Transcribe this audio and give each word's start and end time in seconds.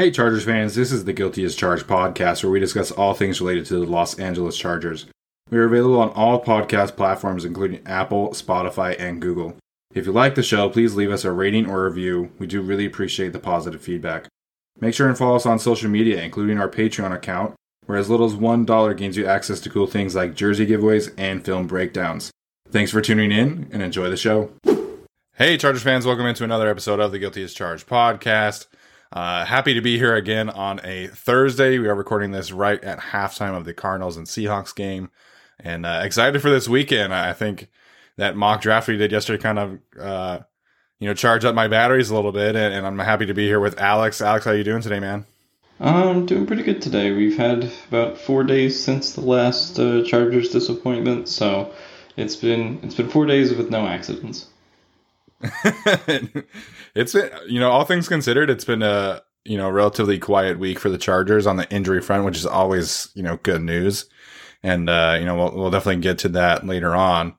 Hey, 0.00 0.10
Chargers 0.10 0.46
fans, 0.46 0.74
this 0.74 0.92
is 0.92 1.04
the 1.04 1.12
Guilty 1.12 1.44
as 1.44 1.54
Charged 1.54 1.86
podcast 1.86 2.42
where 2.42 2.50
we 2.50 2.58
discuss 2.58 2.90
all 2.90 3.12
things 3.12 3.38
related 3.38 3.66
to 3.66 3.74
the 3.74 3.84
Los 3.84 4.18
Angeles 4.18 4.56
Chargers. 4.56 5.04
We 5.50 5.58
are 5.58 5.64
available 5.64 6.00
on 6.00 6.08
all 6.12 6.42
podcast 6.42 6.96
platforms, 6.96 7.44
including 7.44 7.86
Apple, 7.86 8.30
Spotify, 8.30 8.98
and 8.98 9.20
Google. 9.20 9.58
If 9.92 10.06
you 10.06 10.12
like 10.12 10.36
the 10.36 10.42
show, 10.42 10.70
please 10.70 10.94
leave 10.94 11.10
us 11.10 11.26
a 11.26 11.32
rating 11.32 11.68
or 11.68 11.84
review. 11.84 12.32
We 12.38 12.46
do 12.46 12.62
really 12.62 12.86
appreciate 12.86 13.34
the 13.34 13.38
positive 13.38 13.82
feedback. 13.82 14.26
Make 14.80 14.94
sure 14.94 15.06
and 15.06 15.18
follow 15.18 15.36
us 15.36 15.44
on 15.44 15.58
social 15.58 15.90
media, 15.90 16.22
including 16.22 16.58
our 16.58 16.70
Patreon 16.70 17.14
account, 17.14 17.54
where 17.84 17.98
as 17.98 18.08
little 18.08 18.24
as 18.24 18.36
$1 18.36 18.96
gains 18.96 19.18
you 19.18 19.26
access 19.26 19.60
to 19.60 19.68
cool 19.68 19.86
things 19.86 20.14
like 20.14 20.34
jersey 20.34 20.66
giveaways 20.66 21.12
and 21.18 21.44
film 21.44 21.66
breakdowns. 21.66 22.30
Thanks 22.70 22.90
for 22.90 23.02
tuning 23.02 23.32
in 23.32 23.68
and 23.70 23.82
enjoy 23.82 24.08
the 24.08 24.16
show. 24.16 24.50
Hey, 25.34 25.58
Chargers 25.58 25.82
fans, 25.82 26.06
welcome 26.06 26.24
into 26.24 26.44
another 26.44 26.70
episode 26.70 27.00
of 27.00 27.12
the 27.12 27.18
Guilty 27.18 27.42
as 27.42 27.52
Charged 27.52 27.86
podcast. 27.86 28.66
Uh, 29.12 29.44
happy 29.44 29.74
to 29.74 29.80
be 29.80 29.98
here 29.98 30.14
again 30.14 30.48
on 30.48 30.80
a 30.84 31.08
Thursday. 31.08 31.78
We 31.78 31.88
are 31.88 31.94
recording 31.96 32.30
this 32.30 32.52
right 32.52 32.82
at 32.84 33.00
halftime 33.00 33.56
of 33.56 33.64
the 33.64 33.74
Cardinals 33.74 34.16
and 34.16 34.24
Seahawks 34.24 34.72
game, 34.72 35.10
and 35.58 35.84
uh, 35.84 36.02
excited 36.04 36.40
for 36.40 36.48
this 36.48 36.68
weekend. 36.68 37.12
I 37.12 37.32
think 37.32 37.68
that 38.18 38.36
mock 38.36 38.60
draft 38.60 38.86
we 38.86 38.96
did 38.96 39.10
yesterday 39.10 39.42
kind 39.42 39.58
of, 39.58 39.78
uh, 40.00 40.38
you 41.00 41.08
know, 41.08 41.14
charged 41.14 41.44
up 41.44 41.56
my 41.56 41.66
batteries 41.66 42.10
a 42.10 42.14
little 42.14 42.30
bit, 42.30 42.54
and, 42.54 42.72
and, 42.72 42.86
I'm 42.86 43.00
happy 43.00 43.26
to 43.26 43.34
be 43.34 43.46
here 43.46 43.58
with 43.58 43.80
Alex. 43.80 44.20
Alex, 44.20 44.44
how 44.44 44.52
are 44.52 44.56
you 44.56 44.62
doing 44.62 44.82
today, 44.82 45.00
man? 45.00 45.26
I'm 45.80 46.24
doing 46.24 46.46
pretty 46.46 46.62
good 46.62 46.80
today. 46.80 47.10
We've 47.10 47.36
had 47.36 47.72
about 47.88 48.16
four 48.16 48.44
days 48.44 48.80
since 48.80 49.14
the 49.14 49.22
last 49.22 49.76
uh, 49.80 50.04
Chargers 50.04 50.50
disappointment, 50.50 51.28
so 51.28 51.72
it's 52.16 52.36
been 52.36 52.78
it's 52.84 52.94
been 52.94 53.10
four 53.10 53.26
days 53.26 53.52
with 53.54 53.70
no 53.70 53.88
accidents. 53.88 54.49
it's 56.94 57.14
you 57.14 57.60
know, 57.60 57.70
all 57.70 57.84
things 57.84 58.08
considered, 58.08 58.50
it's 58.50 58.64
been 58.64 58.82
a 58.82 59.22
you 59.44 59.56
know 59.56 59.70
relatively 59.70 60.18
quiet 60.18 60.58
week 60.58 60.78
for 60.78 60.90
the 60.90 60.98
Chargers 60.98 61.46
on 61.46 61.56
the 61.56 61.70
injury 61.70 62.00
front, 62.00 62.24
which 62.24 62.36
is 62.36 62.46
always 62.46 63.08
you 63.14 63.22
know 63.22 63.38
good 63.42 63.62
news. 63.62 64.08
And 64.62 64.90
uh, 64.90 65.16
you 65.18 65.24
know, 65.24 65.36
we'll, 65.36 65.54
we'll 65.54 65.70
definitely 65.70 66.02
get 66.02 66.18
to 66.18 66.28
that 66.30 66.66
later 66.66 66.94
on. 66.94 67.34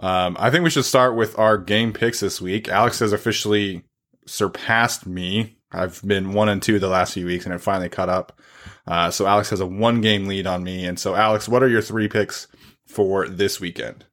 Um, 0.00 0.36
I 0.40 0.50
think 0.50 0.64
we 0.64 0.70
should 0.70 0.84
start 0.84 1.16
with 1.16 1.38
our 1.38 1.56
game 1.56 1.92
picks 1.92 2.20
this 2.20 2.40
week. 2.40 2.68
Alex 2.68 2.98
has 2.98 3.12
officially 3.12 3.84
surpassed 4.26 5.06
me. 5.06 5.58
I've 5.70 6.02
been 6.02 6.32
one 6.32 6.48
and 6.48 6.62
two 6.62 6.78
the 6.78 6.88
last 6.88 7.14
few 7.14 7.26
weeks, 7.26 7.44
and 7.44 7.54
it 7.54 7.60
finally 7.60 7.88
caught 7.88 8.08
up. 8.08 8.40
Uh, 8.86 9.10
so 9.10 9.26
Alex 9.26 9.50
has 9.50 9.60
a 9.60 9.66
one 9.66 10.00
game 10.00 10.26
lead 10.26 10.46
on 10.46 10.62
me. 10.62 10.84
And 10.84 10.98
so, 10.98 11.14
Alex, 11.14 11.48
what 11.48 11.62
are 11.62 11.68
your 11.68 11.82
three 11.82 12.08
picks 12.08 12.48
for 12.86 13.28
this 13.28 13.60
weekend? 13.60 14.04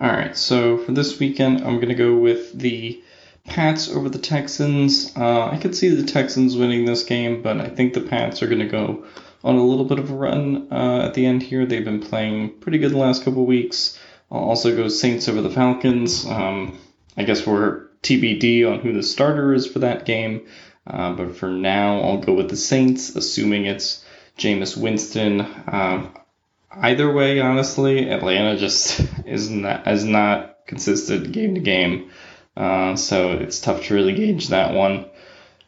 All 0.00 0.08
right, 0.08 0.36
so 0.36 0.78
for 0.78 0.92
this 0.92 1.18
weekend, 1.18 1.58
I'm 1.58 1.76
going 1.76 1.88
to 1.88 1.94
go 1.96 2.14
with 2.14 2.56
the 2.56 3.02
Pats 3.44 3.90
over 3.90 4.08
the 4.08 4.20
Texans. 4.20 5.12
Uh, 5.16 5.48
I 5.48 5.56
could 5.56 5.74
see 5.74 5.88
the 5.88 6.06
Texans 6.06 6.56
winning 6.56 6.84
this 6.84 7.02
game, 7.02 7.42
but 7.42 7.60
I 7.60 7.68
think 7.68 7.94
the 7.94 8.02
Pats 8.02 8.40
are 8.40 8.46
going 8.46 8.60
to 8.60 8.68
go 8.68 9.04
on 9.42 9.56
a 9.56 9.64
little 9.64 9.84
bit 9.84 9.98
of 9.98 10.10
a 10.12 10.14
run 10.14 10.68
uh, 10.70 11.06
at 11.06 11.14
the 11.14 11.26
end 11.26 11.42
here. 11.42 11.66
They've 11.66 11.84
been 11.84 12.00
playing 12.00 12.60
pretty 12.60 12.78
good 12.78 12.92
the 12.92 12.98
last 12.98 13.24
couple 13.24 13.44
weeks. 13.44 13.98
I'll 14.30 14.50
also 14.50 14.76
go 14.76 14.86
Saints 14.86 15.28
over 15.28 15.42
the 15.42 15.50
Falcons. 15.50 16.24
Um, 16.26 16.78
I 17.16 17.24
guess 17.24 17.44
we're 17.44 17.88
TBD 18.04 18.70
on 18.70 18.78
who 18.78 18.92
the 18.92 19.02
starter 19.02 19.52
is 19.52 19.66
for 19.66 19.80
that 19.80 20.04
game, 20.04 20.46
uh, 20.86 21.12
but 21.14 21.36
for 21.36 21.48
now, 21.48 22.02
I'll 22.02 22.20
go 22.20 22.34
with 22.34 22.50
the 22.50 22.56
Saints, 22.56 23.16
assuming 23.16 23.66
it's 23.66 24.04
Jameis 24.36 24.76
Winston. 24.76 25.40
Um, 25.66 26.14
either 26.80 27.12
way, 27.12 27.40
honestly, 27.40 28.08
Atlanta 28.10 28.56
just 28.56 29.00
is 29.26 29.50
not 29.50 29.86
is 29.86 30.04
not 30.04 30.66
consistent 30.66 31.32
game 31.32 31.54
to 31.54 31.60
game, 31.60 32.10
uh, 32.56 32.96
so 32.96 33.32
it's 33.32 33.60
tough 33.60 33.84
to 33.84 33.94
really 33.94 34.14
gauge 34.14 34.48
that 34.48 34.74
one. 34.74 35.06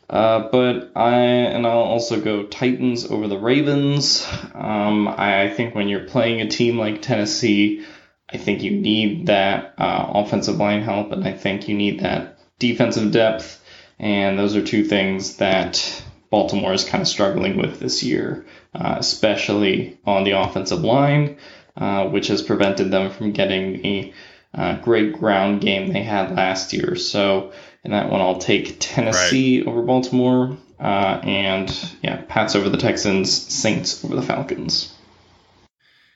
Uh, 0.08 0.48
but 0.50 0.90
I 0.96 1.14
and 1.14 1.66
I'll 1.66 1.78
also 1.78 2.20
go 2.20 2.44
Titans 2.44 3.06
over 3.06 3.28
the 3.28 3.38
Ravens. 3.38 4.26
Um, 4.54 5.06
I 5.06 5.50
think 5.50 5.74
when 5.74 5.88
you're 5.88 6.04
playing 6.04 6.40
a 6.40 6.48
team 6.48 6.78
like 6.78 7.00
Tennessee, 7.00 7.84
I 8.28 8.36
think 8.36 8.62
you 8.62 8.72
need 8.72 9.26
that 9.26 9.74
uh, 9.78 10.10
offensive 10.14 10.56
line 10.56 10.82
help, 10.82 11.12
and 11.12 11.24
I 11.24 11.32
think 11.32 11.68
you 11.68 11.76
need 11.76 12.00
that 12.00 12.38
defensive 12.58 13.12
depth. 13.12 13.58
And 13.98 14.38
those 14.38 14.56
are 14.56 14.64
two 14.64 14.84
things 14.84 15.36
that 15.36 16.02
Baltimore 16.30 16.72
is 16.72 16.84
kind 16.84 17.02
of 17.02 17.08
struggling 17.08 17.56
with 17.56 17.80
this 17.80 18.02
year 18.02 18.46
uh, 18.74 18.96
especially 18.98 19.98
on 20.04 20.24
the 20.24 20.32
offensive 20.32 20.80
line, 20.80 21.38
uh, 21.76 22.06
which 22.08 22.28
has 22.28 22.42
prevented 22.42 22.90
them 22.90 23.10
from 23.10 23.32
getting 23.32 23.82
the 23.82 24.12
uh, 24.54 24.76
great 24.80 25.12
ground 25.12 25.60
game 25.60 25.92
they 25.92 26.02
had 26.02 26.34
last 26.34 26.72
year. 26.72 26.96
So 26.96 27.52
in 27.84 27.92
that 27.92 28.10
one, 28.10 28.20
I'll 28.20 28.38
take 28.38 28.76
Tennessee 28.80 29.60
right. 29.60 29.68
over 29.68 29.82
Baltimore, 29.82 30.56
uh, 30.78 31.20
and 31.22 31.94
yeah, 32.02 32.22
Pats 32.28 32.54
over 32.54 32.68
the 32.68 32.78
Texans, 32.78 33.32
Saints 33.32 34.04
over 34.04 34.16
the 34.16 34.22
Falcons. 34.22 34.94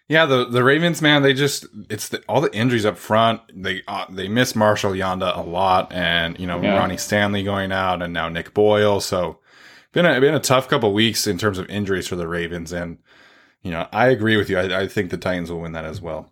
Yeah, 0.06 0.26
the 0.26 0.44
the 0.44 0.62
Ravens, 0.62 1.00
man, 1.00 1.22
they 1.22 1.32
just 1.32 1.66
it's 1.88 2.10
the, 2.10 2.22
all 2.28 2.42
the 2.42 2.54
injuries 2.54 2.84
up 2.84 2.98
front. 2.98 3.40
They 3.54 3.82
uh, 3.88 4.04
they 4.10 4.28
miss 4.28 4.54
Marshall 4.54 4.92
Yanda 4.92 5.36
a 5.36 5.40
lot, 5.40 5.92
and 5.92 6.38
you 6.38 6.46
know 6.46 6.60
yeah. 6.60 6.76
Ronnie 6.76 6.98
Stanley 6.98 7.42
going 7.42 7.72
out, 7.72 8.02
and 8.02 8.12
now 8.12 8.28
Nick 8.28 8.52
Boyle. 8.52 9.00
So 9.00 9.38
been 9.94 10.04
a, 10.04 10.20
been 10.20 10.34
a 10.34 10.40
tough 10.40 10.68
couple 10.68 10.92
weeks 10.92 11.26
in 11.26 11.38
terms 11.38 11.58
of 11.58 11.68
injuries 11.70 12.06
for 12.06 12.16
the 12.16 12.28
Ravens, 12.28 12.72
and 12.72 12.98
you 13.62 13.70
know 13.70 13.88
I 13.92 14.08
agree 14.08 14.36
with 14.36 14.50
you. 14.50 14.58
I, 14.58 14.82
I 14.82 14.88
think 14.88 15.10
the 15.10 15.16
Titans 15.16 15.50
will 15.50 15.60
win 15.60 15.72
that 15.72 15.84
as 15.84 16.00
well. 16.00 16.30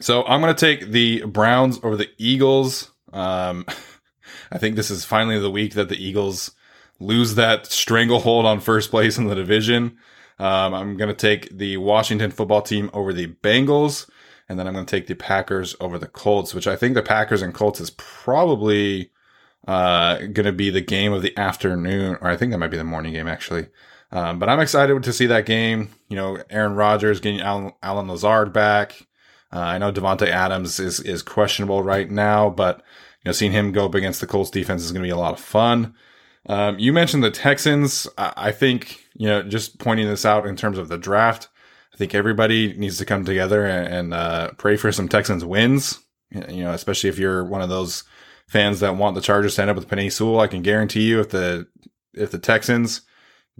So 0.00 0.24
I'm 0.24 0.40
going 0.40 0.54
to 0.54 0.60
take 0.60 0.90
the 0.90 1.24
Browns 1.24 1.78
over 1.82 1.96
the 1.96 2.10
Eagles. 2.18 2.90
Um, 3.12 3.66
I 4.52 4.58
think 4.58 4.76
this 4.76 4.90
is 4.90 5.04
finally 5.04 5.38
the 5.38 5.50
week 5.50 5.74
that 5.74 5.88
the 5.88 6.02
Eagles 6.02 6.52
lose 6.98 7.34
that 7.34 7.66
stranglehold 7.66 8.46
on 8.46 8.60
first 8.60 8.90
place 8.90 9.18
in 9.18 9.26
the 9.26 9.34
division. 9.34 9.98
Um, 10.38 10.74
I'm 10.74 10.96
going 10.96 11.08
to 11.08 11.14
take 11.14 11.56
the 11.56 11.78
Washington 11.78 12.30
football 12.30 12.62
team 12.62 12.90
over 12.92 13.12
the 13.12 13.28
Bengals. 13.28 14.08
And 14.48 14.58
then 14.58 14.66
I'm 14.66 14.74
going 14.74 14.86
to 14.86 14.90
take 14.90 15.08
the 15.08 15.14
Packers 15.14 15.74
over 15.80 15.98
the 15.98 16.06
Colts, 16.06 16.54
which 16.54 16.66
I 16.66 16.76
think 16.76 16.94
the 16.94 17.02
Packers 17.02 17.42
and 17.42 17.52
Colts 17.52 17.80
is 17.80 17.90
probably 17.90 19.10
uh, 19.66 20.18
going 20.18 20.44
to 20.44 20.52
be 20.52 20.70
the 20.70 20.80
game 20.80 21.12
of 21.12 21.22
the 21.22 21.36
afternoon, 21.36 22.18
or 22.20 22.28
I 22.28 22.36
think 22.36 22.52
that 22.52 22.58
might 22.58 22.70
be 22.70 22.76
the 22.76 22.84
morning 22.84 23.12
game 23.12 23.28
actually. 23.28 23.68
Um, 24.12 24.38
but 24.38 24.48
I'm 24.48 24.60
excited 24.60 25.02
to 25.02 25.12
see 25.12 25.26
that 25.26 25.46
game. 25.46 25.90
You 26.08 26.16
know, 26.16 26.42
Aaron 26.48 26.74
Rodgers 26.74 27.20
getting 27.20 27.40
Allen, 27.40 27.72
Allen 27.82 28.08
Lazard 28.08 28.52
back. 28.52 29.06
Uh, 29.52 29.60
I 29.60 29.78
know 29.78 29.92
Davante 29.92 30.28
Adams 30.28 30.78
is 30.78 31.00
is 31.00 31.22
questionable 31.22 31.82
right 31.82 32.10
now, 32.10 32.50
but 32.50 32.78
you 32.78 33.28
know, 33.28 33.32
seeing 33.32 33.52
him 33.52 33.72
go 33.72 33.86
up 33.86 33.94
against 33.94 34.20
the 34.20 34.26
Colts 34.26 34.50
defense 34.50 34.84
is 34.84 34.92
going 34.92 35.02
to 35.02 35.06
be 35.06 35.12
a 35.12 35.16
lot 35.16 35.34
of 35.34 35.40
fun. 35.40 35.94
Um, 36.48 36.78
you 36.78 36.92
mentioned 36.92 37.24
the 37.24 37.30
Texans. 37.30 38.06
I, 38.16 38.32
I 38.36 38.52
think 38.52 39.04
you 39.14 39.26
know, 39.26 39.42
just 39.42 39.78
pointing 39.78 40.06
this 40.06 40.24
out 40.24 40.46
in 40.46 40.56
terms 40.56 40.78
of 40.78 40.88
the 40.88 40.98
draft. 40.98 41.48
I 41.92 41.96
think 41.96 42.14
everybody 42.14 42.74
needs 42.74 42.98
to 42.98 43.06
come 43.06 43.24
together 43.24 43.64
and, 43.64 43.92
and 43.92 44.14
uh, 44.14 44.50
pray 44.58 44.76
for 44.76 44.92
some 44.92 45.08
Texans 45.08 45.44
wins. 45.44 46.00
You 46.30 46.64
know, 46.64 46.72
especially 46.72 47.08
if 47.08 47.18
you're 47.18 47.44
one 47.44 47.62
of 47.62 47.68
those 47.68 48.04
fans 48.48 48.80
that 48.80 48.96
want 48.96 49.14
the 49.14 49.20
Chargers 49.20 49.56
to 49.56 49.62
end 49.62 49.70
up 49.70 49.76
with 49.76 49.88
Penei 49.88 50.10
Sewell. 50.10 50.40
I 50.40 50.46
can 50.46 50.62
guarantee 50.62 51.02
you, 51.02 51.20
if 51.20 51.30
the 51.30 51.66
if 52.14 52.30
the 52.30 52.38
Texans 52.38 53.02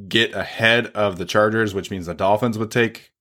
get 0.09 0.35
ahead 0.35 0.87
of 0.89 1.19
the 1.19 1.25
Chargers, 1.25 1.75
which 1.75 1.91
means 1.91 2.07
the 2.07 2.15
Dolphins 2.15 2.59
would 2.59 2.71
take 2.71 3.13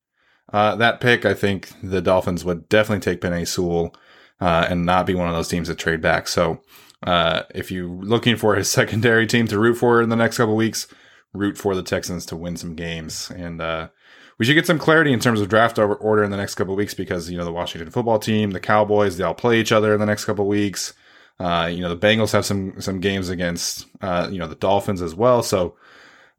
uh, 0.51 0.75
that 0.75 1.01
pick, 1.01 1.25
I 1.25 1.33
think 1.33 1.69
the 1.81 2.01
Dolphins 2.01 2.45
would 2.45 2.69
definitely 2.69 3.01
take 3.01 3.21
Penei 3.21 3.47
Sewell 3.47 3.95
uh, 4.39 4.67
and 4.69 4.85
not 4.85 5.05
be 5.05 5.15
one 5.15 5.27
of 5.27 5.35
those 5.35 5.47
teams 5.47 5.67
that 5.67 5.77
trade 5.77 6.01
back. 6.01 6.27
So 6.27 6.61
uh, 7.03 7.43
if 7.53 7.71
you're 7.71 7.87
looking 7.87 8.35
for 8.35 8.55
a 8.55 8.63
secondary 8.63 9.27
team 9.27 9.47
to 9.47 9.59
root 9.59 9.75
for 9.75 10.01
in 10.01 10.09
the 10.09 10.15
next 10.15 10.37
couple 10.37 10.55
weeks, 10.55 10.87
root 11.33 11.57
for 11.57 11.75
the 11.75 11.83
Texans 11.83 12.25
to 12.27 12.35
win 12.35 12.57
some 12.57 12.75
games. 12.75 13.31
And 13.31 13.61
uh, 13.61 13.89
we 14.37 14.45
should 14.45 14.53
get 14.53 14.67
some 14.67 14.79
clarity 14.79 15.13
in 15.13 15.19
terms 15.19 15.41
of 15.41 15.49
draft 15.49 15.77
order 15.79 16.23
in 16.23 16.31
the 16.31 16.37
next 16.37 16.55
couple 16.55 16.75
weeks 16.75 16.93
because 16.93 17.29
you 17.29 17.37
know 17.37 17.45
the 17.45 17.51
Washington 17.51 17.91
football 17.91 18.19
team, 18.19 18.51
the 18.51 18.59
Cowboys, 18.59 19.17
they 19.17 19.23
all 19.23 19.33
play 19.33 19.59
each 19.59 19.71
other 19.71 19.93
in 19.93 19.99
the 19.99 20.05
next 20.05 20.25
couple 20.25 20.47
weeks. 20.47 20.93
Uh, 21.39 21.69
you 21.71 21.81
know 21.81 21.93
the 21.93 21.97
Bengals 21.97 22.31
have 22.31 22.45
some 22.45 22.79
some 22.79 22.99
games 23.01 23.29
against 23.29 23.85
uh, 24.01 24.27
you 24.31 24.39
know 24.39 24.47
the 24.47 24.55
Dolphins 24.55 25.01
as 25.01 25.13
well. 25.13 25.43
So 25.43 25.75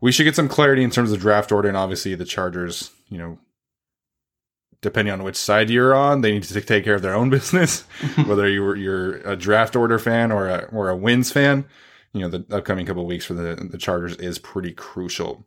we 0.01 0.11
should 0.11 0.25
get 0.25 0.37
some 0.37 0.49
clarity 0.49 0.83
in 0.83 0.91
terms 0.91 1.13
of 1.13 1.21
draft 1.21 1.53
order, 1.53 1.69
and 1.69 1.77
obviously 1.77 2.15
the 2.15 2.25
Chargers, 2.25 2.91
you 3.09 3.19
know, 3.19 3.39
depending 4.81 5.13
on 5.13 5.23
which 5.23 5.37
side 5.37 5.69
you're 5.69 5.95
on, 5.95 6.21
they 6.23 6.33
need 6.33 6.45
to 6.45 6.61
take 6.61 6.85
care 6.85 6.95
of 6.95 7.03
their 7.03 7.15
own 7.15 7.29
business. 7.39 7.83
Whether 8.27 8.49
you're 8.49 8.77
you're 8.77 9.17
a 9.17 9.37
draft 9.37 9.77
order 9.77 9.99
fan 9.99 10.33
or 10.33 10.49
a 10.49 10.69
or 10.73 10.89
a 10.89 10.97
wins 10.97 11.31
fan, 11.31 11.67
you 12.15 12.21
know, 12.21 12.29
the 12.29 12.47
upcoming 12.51 12.87
couple 12.87 13.05
weeks 13.05 13.27
for 13.27 13.35
the 13.35 13.55
the 13.71 13.79
Chargers 13.79 14.17
is 14.17 14.39
pretty 14.39 14.73
crucial. 14.73 15.47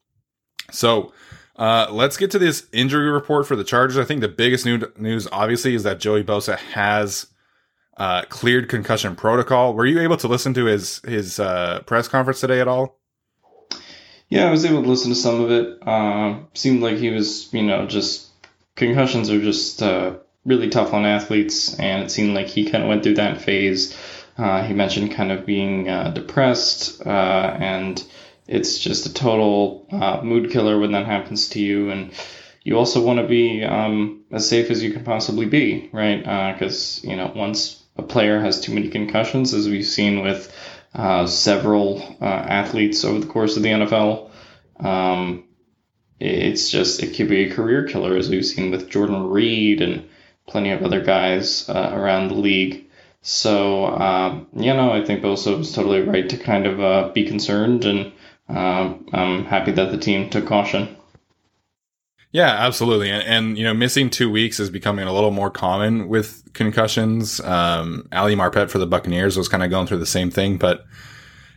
So. 0.71 1.13
Uh, 1.55 1.89
let's 1.91 2.15
get 2.15 2.31
to 2.31 2.39
this 2.39 2.67
injury 2.71 3.11
report 3.11 3.45
for 3.45 3.57
the 3.57 3.65
Chargers. 3.65 3.97
I 3.97 4.05
think 4.05 4.21
the 4.21 4.29
biggest 4.29 4.65
new- 4.65 4.89
news, 4.95 5.27
obviously, 5.29 5.75
is 5.75 5.83
that 5.83 5.99
Joey 5.99 6.23
Bosa 6.23 6.55
has 6.57 7.27
uh, 7.99 8.23
cleared 8.29 8.69
concussion 8.69 9.15
protocol. 9.15 9.73
Were 9.73 9.85
you 9.85 9.99
able 9.99 10.17
to 10.17 10.27
listen 10.27 10.53
to 10.53 10.65
his 10.65 11.01
his 11.05 11.39
uh, 11.39 11.81
press 11.85 12.07
conference 12.07 12.39
today 12.39 12.61
at 12.61 12.67
all? 12.67 12.97
Yeah, 14.29 14.47
I 14.47 14.51
was 14.51 14.63
able 14.63 14.83
to 14.83 14.89
listen 14.89 15.09
to 15.09 15.15
some 15.15 15.41
of 15.41 15.51
it. 15.51 15.79
Uh, 15.85 16.39
seemed 16.53 16.81
like 16.81 16.97
he 16.97 17.09
was, 17.09 17.51
you 17.53 17.63
know, 17.63 17.87
just 17.87 18.27
concussions 18.75 19.29
are 19.29 19.41
just 19.41 19.83
uh, 19.83 20.15
really 20.45 20.69
tough 20.69 20.93
on 20.93 21.05
athletes, 21.05 21.77
and 21.77 22.03
it 22.03 22.09
seemed 22.09 22.35
like 22.35 22.47
he 22.47 22.69
kind 22.69 22.83
of 22.83 22.89
went 22.89 23.03
through 23.03 23.15
that 23.15 23.41
phase. 23.41 23.97
Uh, 24.37 24.63
he 24.63 24.73
mentioned 24.73 25.11
kind 25.11 25.33
of 25.33 25.45
being 25.45 25.89
uh, 25.89 26.11
depressed, 26.11 27.01
and 27.05 28.01
it's 28.47 28.79
just 28.79 29.07
a 29.07 29.13
total 29.13 29.85
mood 30.23 30.51
killer 30.51 30.79
when 30.79 30.93
that 30.93 31.05
happens 31.05 31.49
to 31.49 31.59
you. 31.59 31.89
And 31.89 32.13
you 32.63 32.77
also 32.77 33.03
want 33.03 33.19
to 33.19 33.27
be 33.27 33.63
um, 33.65 34.23
as 34.31 34.47
safe 34.47 34.71
as 34.71 34.81
you 34.81 34.93
can 34.93 35.03
possibly 35.03 35.47
be, 35.47 35.89
right? 35.91 36.53
Because 36.53 37.03
you 37.03 37.17
know, 37.17 37.33
once 37.35 37.78
a 37.99 38.01
player 38.01 38.39
has 38.39 38.61
too 38.61 38.73
many 38.73 38.89
concussions, 38.89 39.53
as 39.53 39.67
we've 39.67 39.85
seen 39.85 40.23
with 40.23 40.53
uh, 40.95 41.27
several 41.27 42.01
uh, 42.21 42.25
athletes 42.25 43.03
over 43.05 43.19
the 43.19 43.27
course 43.27 43.57
of 43.57 43.63
the 43.63 43.69
NFL. 43.69 44.29
Um, 44.79 45.43
it's 46.19 46.69
just 46.69 47.03
it 47.03 47.15
could 47.15 47.29
be 47.29 47.45
a 47.45 47.53
career 47.53 47.83
killer, 47.87 48.15
as 48.15 48.29
we've 48.29 48.45
seen 48.45 48.71
with 48.71 48.89
Jordan 48.89 49.29
Reed 49.29 49.81
and 49.81 50.07
plenty 50.47 50.71
of 50.71 50.83
other 50.83 51.01
guys 51.01 51.69
uh, 51.69 51.91
around 51.93 52.29
the 52.29 52.35
league. 52.35 52.89
So 53.21 53.85
um, 53.87 54.47
you 54.55 54.73
know, 54.73 54.91
I 54.91 55.03
think 55.03 55.21
Bosa 55.21 55.57
was 55.57 55.73
totally 55.73 56.01
right 56.01 56.27
to 56.29 56.37
kind 56.37 56.65
of 56.65 56.79
uh, 56.79 57.11
be 57.13 57.25
concerned, 57.25 57.85
and 57.85 58.11
um, 58.47 59.07
I'm 59.13 59.45
happy 59.45 59.71
that 59.73 59.91
the 59.91 59.97
team 59.97 60.29
took 60.29 60.47
caution. 60.47 60.95
Yeah, 62.31 62.49
absolutely. 62.49 63.09
And, 63.09 63.23
and, 63.23 63.57
you 63.57 63.63
know, 63.63 63.73
missing 63.73 64.09
two 64.11 64.29
weeks 64.29 64.59
is 64.59 64.69
becoming 64.69 65.07
a 65.07 65.13
little 65.13 65.31
more 65.31 65.49
common 65.49 66.07
with 66.07 66.43
concussions. 66.53 67.39
Um, 67.41 68.07
Ali 68.11 68.35
Marpet 68.35 68.69
for 68.69 68.77
the 68.77 68.85
Buccaneers 68.85 69.35
was 69.35 69.49
kind 69.49 69.63
of 69.63 69.71
going 69.71 69.87
through 69.87 69.97
the 69.97 70.05
same 70.05 70.29
thing, 70.29 70.57
but 70.57 70.85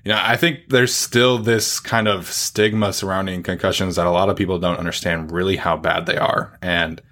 you 0.05 0.11
know, 0.11 0.19
I 0.21 0.37
think 0.37 0.71
there's 0.71 0.95
still 0.95 1.39
this 1.39 1.79
kind 1.79 2.09
of 2.09 2.27
stigma 2.27 2.93
surrounding 2.93 3.43
concussions 3.43 3.97
that 3.97 4.07
a 4.07 4.11
lot 4.11 4.31
of 4.31 4.37
people 4.37 4.59
don't 4.59 4.79
understand 4.79 5.31
really 5.31 5.57
how 5.57 5.77
bad 5.77 6.07
they 6.07 6.17
are. 6.17 6.59
And, 6.63 7.03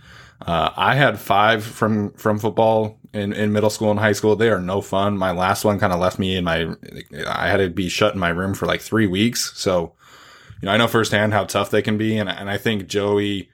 uh, 0.45 0.71
I 0.75 0.95
had 0.95 1.19
five 1.21 1.63
from, 1.63 2.13
from 2.13 2.39
football 2.39 2.99
in, 3.13 3.35
in 3.35 3.53
middle 3.53 3.69
school 3.69 3.91
and 3.91 4.01
high 4.01 4.13
school. 4.13 4.37
They 4.37 4.49
are 4.49 4.59
no 4.59 4.81
fun. 4.81 5.19
My 5.19 5.33
last 5.33 5.67
one 5.67 5.79
kind 5.79 5.93
of 5.93 6.01
left 6.01 6.19
me 6.19 6.35
in 6.35 6.45
my, 6.45 6.67
I 7.29 7.49
had 7.49 7.59
to 7.59 7.69
be 7.69 7.91
shut 7.91 8.15
in 8.15 8.21
my 8.21 8.31
room 8.31 8.55
for 8.55 8.65
like 8.65 8.81
three 8.81 9.07
weeks. 9.07 9.53
So, 9.55 9.93
you 10.61 10.67
know, 10.67 10.73
I 10.73 10.77
know 10.77 10.89
firsthand 10.89 11.33
how 11.33 11.45
tough 11.45 11.71
they 11.71 11.83
can 11.83 11.97
be, 11.99 12.17
and 12.19 12.29
and 12.29 12.51
I 12.51 12.59
think 12.59 12.87
Joey 12.87 13.51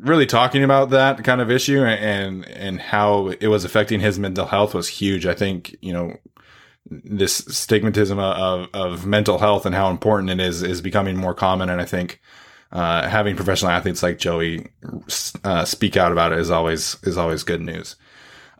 really 0.00 0.26
talking 0.26 0.64
about 0.64 0.90
that 0.90 1.22
kind 1.22 1.40
of 1.40 1.50
issue 1.50 1.82
and 1.84 2.46
and 2.48 2.80
how 2.80 3.28
it 3.40 3.48
was 3.48 3.64
affecting 3.64 4.00
his 4.00 4.18
mental 4.18 4.46
health 4.46 4.74
was 4.74 4.88
huge. 4.88 5.26
I 5.26 5.34
think 5.34 5.76
you 5.80 5.92
know 5.92 6.16
this 6.90 7.42
stigmatism 7.42 8.18
of 8.18 8.68
of 8.72 9.06
mental 9.06 9.38
health 9.38 9.66
and 9.66 9.74
how 9.74 9.90
important 9.90 10.30
it 10.30 10.40
is 10.40 10.62
is 10.62 10.80
becoming 10.80 11.16
more 11.16 11.34
common, 11.34 11.68
and 11.68 11.80
I 11.80 11.84
think. 11.84 12.20
Uh, 12.70 13.08
having 13.08 13.34
professional 13.34 13.70
athletes 13.70 14.02
like 14.02 14.18
Joey 14.18 14.66
uh, 15.42 15.64
speak 15.64 15.96
out 15.96 16.12
about 16.12 16.34
it 16.34 16.38
is 16.38 16.50
always 16.50 16.98
is 17.02 17.16
always 17.16 17.42
good 17.42 17.62
news. 17.62 17.96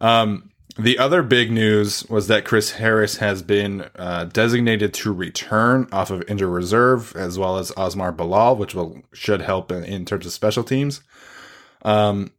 Um, 0.00 0.47
the 0.78 0.96
other 0.98 1.24
big 1.24 1.50
news 1.50 2.04
was 2.08 2.28
that 2.28 2.44
Chris 2.44 2.72
Harris 2.72 3.16
has 3.16 3.42
been 3.42 3.90
uh, 3.96 4.24
designated 4.26 4.94
to 4.94 5.12
return 5.12 5.88
off 5.90 6.10
of 6.10 6.22
injured 6.28 6.50
reserve, 6.50 7.16
as 7.16 7.36
well 7.36 7.58
as 7.58 7.72
Asmar 7.72 8.16
Bilal, 8.16 8.54
which 8.54 8.76
will 8.76 9.02
should 9.12 9.42
help 9.42 9.72
in, 9.72 9.82
in 9.82 10.04
terms 10.04 10.24
of 10.24 10.32
special 10.32 10.62
teams. 10.62 11.00
Um, 11.82 12.30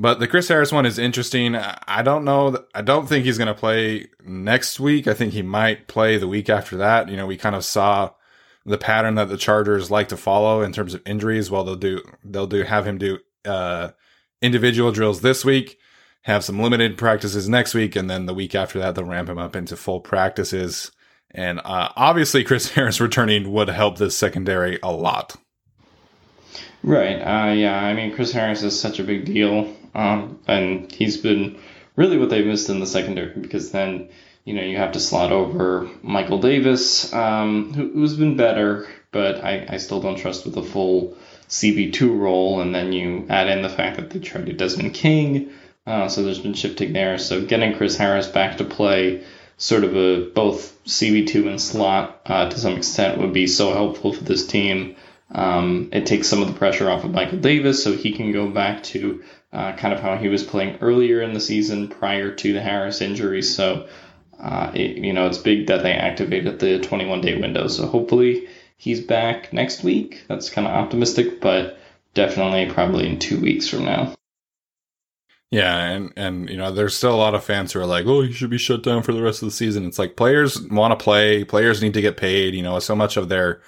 but 0.00 0.18
the 0.18 0.26
Chris 0.26 0.48
Harris 0.48 0.72
one 0.72 0.84
is 0.84 0.98
interesting. 0.98 1.54
I 1.54 2.02
don't 2.02 2.24
know. 2.24 2.64
I 2.74 2.82
don't 2.82 3.08
think 3.08 3.24
he's 3.24 3.38
going 3.38 3.48
to 3.48 3.54
play 3.54 4.08
next 4.24 4.80
week. 4.80 5.06
I 5.06 5.14
think 5.14 5.32
he 5.32 5.42
might 5.42 5.86
play 5.86 6.18
the 6.18 6.28
week 6.28 6.50
after 6.50 6.76
that. 6.78 7.08
You 7.08 7.16
know, 7.16 7.26
we 7.26 7.36
kind 7.36 7.54
of 7.54 7.64
saw 7.64 8.10
the 8.66 8.78
pattern 8.78 9.14
that 9.14 9.28
the 9.28 9.36
Chargers 9.36 9.92
like 9.92 10.08
to 10.08 10.16
follow 10.16 10.62
in 10.62 10.72
terms 10.72 10.92
of 10.92 11.02
injuries. 11.06 11.52
Well, 11.52 11.62
they'll 11.62 11.76
do 11.76 12.02
they'll 12.24 12.48
do 12.48 12.64
have 12.64 12.84
him 12.84 12.98
do 12.98 13.20
uh, 13.44 13.90
individual 14.42 14.90
drills 14.90 15.20
this 15.20 15.44
week 15.44 15.78
have 16.28 16.44
some 16.44 16.60
limited 16.60 16.98
practices 16.98 17.48
next 17.48 17.72
week, 17.72 17.96
and 17.96 18.08
then 18.08 18.26
the 18.26 18.34
week 18.34 18.54
after 18.54 18.78
that, 18.78 18.94
they'll 18.94 19.04
ramp 19.04 19.30
him 19.30 19.38
up 19.38 19.56
into 19.56 19.76
full 19.76 19.98
practices. 19.98 20.92
And 21.30 21.58
uh, 21.60 21.88
obviously, 21.96 22.44
Chris 22.44 22.70
Harris 22.74 23.00
returning 23.00 23.50
would 23.50 23.68
help 23.68 23.96
this 23.96 24.16
secondary 24.16 24.78
a 24.82 24.92
lot. 24.92 25.36
Right. 26.82 27.16
Uh, 27.16 27.52
yeah. 27.54 27.82
I 27.82 27.94
mean, 27.94 28.14
Chris 28.14 28.30
Harris 28.30 28.62
is 28.62 28.78
such 28.78 29.00
a 29.00 29.04
big 29.04 29.24
deal, 29.24 29.74
um, 29.94 30.38
and 30.46 30.92
he's 30.92 31.16
been 31.16 31.58
really 31.96 32.18
what 32.18 32.28
they 32.28 32.44
missed 32.44 32.68
in 32.68 32.78
the 32.78 32.86
secondary 32.86 33.34
because 33.40 33.72
then 33.72 34.10
you 34.44 34.54
know 34.54 34.62
you 34.62 34.76
have 34.76 34.92
to 34.92 35.00
slot 35.00 35.32
over 35.32 35.88
Michael 36.02 36.40
Davis, 36.40 37.10
um, 37.14 37.72
who, 37.72 38.00
has 38.02 38.16
been 38.16 38.36
better, 38.36 38.86
but 39.12 39.42
I, 39.42 39.66
I 39.70 39.76
still 39.78 40.02
don't 40.02 40.18
trust 40.18 40.44
with 40.44 40.56
a 40.58 40.62
full 40.62 41.16
CB2 41.48 42.20
role, 42.20 42.60
and 42.60 42.74
then 42.74 42.92
you 42.92 43.26
add 43.30 43.48
in 43.48 43.62
the 43.62 43.70
fact 43.70 43.96
that 43.96 44.10
they 44.10 44.20
traded 44.20 44.58
Desmond 44.58 44.92
King 44.92 45.50
uh, 45.88 46.06
so 46.06 46.22
there's 46.22 46.38
been 46.38 46.52
shifting 46.52 46.92
there. 46.92 47.16
So 47.16 47.46
getting 47.46 47.74
Chris 47.74 47.96
Harris 47.96 48.26
back 48.26 48.58
to 48.58 48.64
play 48.64 49.24
sort 49.56 49.84
of 49.84 49.96
a 49.96 50.30
both 50.34 50.78
CB2 50.84 51.48
and 51.48 51.60
slot 51.60 52.20
uh, 52.26 52.50
to 52.50 52.58
some 52.58 52.76
extent 52.76 53.18
would 53.18 53.32
be 53.32 53.46
so 53.46 53.72
helpful 53.72 54.12
for 54.12 54.22
this 54.22 54.46
team. 54.46 54.96
Um, 55.32 55.88
it 55.92 56.04
takes 56.04 56.28
some 56.28 56.42
of 56.42 56.48
the 56.48 56.58
pressure 56.58 56.90
off 56.90 57.04
of 57.04 57.12
Michael 57.12 57.38
Davis 57.38 57.82
so 57.82 57.94
he 57.94 58.12
can 58.12 58.32
go 58.32 58.50
back 58.50 58.82
to 58.84 59.22
uh, 59.50 59.72
kind 59.76 59.94
of 59.94 60.00
how 60.00 60.18
he 60.18 60.28
was 60.28 60.44
playing 60.44 60.76
earlier 60.82 61.22
in 61.22 61.32
the 61.32 61.40
season 61.40 61.88
prior 61.88 62.34
to 62.34 62.52
the 62.52 62.60
Harris 62.60 63.00
injury. 63.00 63.40
So, 63.40 63.88
uh, 64.38 64.70
it, 64.74 64.98
you 64.98 65.14
know, 65.14 65.26
it's 65.26 65.38
big 65.38 65.68
that 65.68 65.82
they 65.82 65.92
activated 65.92 66.58
the 66.58 66.80
21 66.80 67.22
day 67.22 67.40
window. 67.40 67.66
So 67.66 67.86
hopefully 67.86 68.46
he's 68.76 69.00
back 69.00 69.54
next 69.54 69.82
week. 69.82 70.24
That's 70.28 70.50
kind 70.50 70.66
of 70.66 70.74
optimistic, 70.74 71.40
but 71.40 71.78
definitely 72.12 72.70
probably 72.70 73.06
in 73.06 73.18
two 73.18 73.40
weeks 73.40 73.68
from 73.68 73.86
now. 73.86 74.17
Yeah, 75.50 75.78
and 75.78 76.12
and 76.16 76.50
you 76.50 76.58
know, 76.58 76.70
there's 76.70 76.96
still 76.96 77.14
a 77.14 77.16
lot 77.16 77.34
of 77.34 77.42
fans 77.42 77.72
who 77.72 77.80
are 77.80 77.86
like, 77.86 78.04
"Oh, 78.06 78.20
he 78.22 78.32
should 78.32 78.50
be 78.50 78.58
shut 78.58 78.82
down 78.82 79.02
for 79.02 79.12
the 79.12 79.22
rest 79.22 79.42
of 79.42 79.46
the 79.46 79.52
season." 79.52 79.86
It's 79.86 79.98
like 79.98 80.16
players 80.16 80.60
want 80.68 80.98
to 80.98 81.02
play, 81.02 81.42
players 81.44 81.80
need 81.82 81.94
to 81.94 82.02
get 82.02 82.18
paid. 82.18 82.54
You 82.54 82.62
know, 82.62 82.78
so 82.80 82.94
much 82.94 83.16
of 83.16 83.30
their 83.30 83.62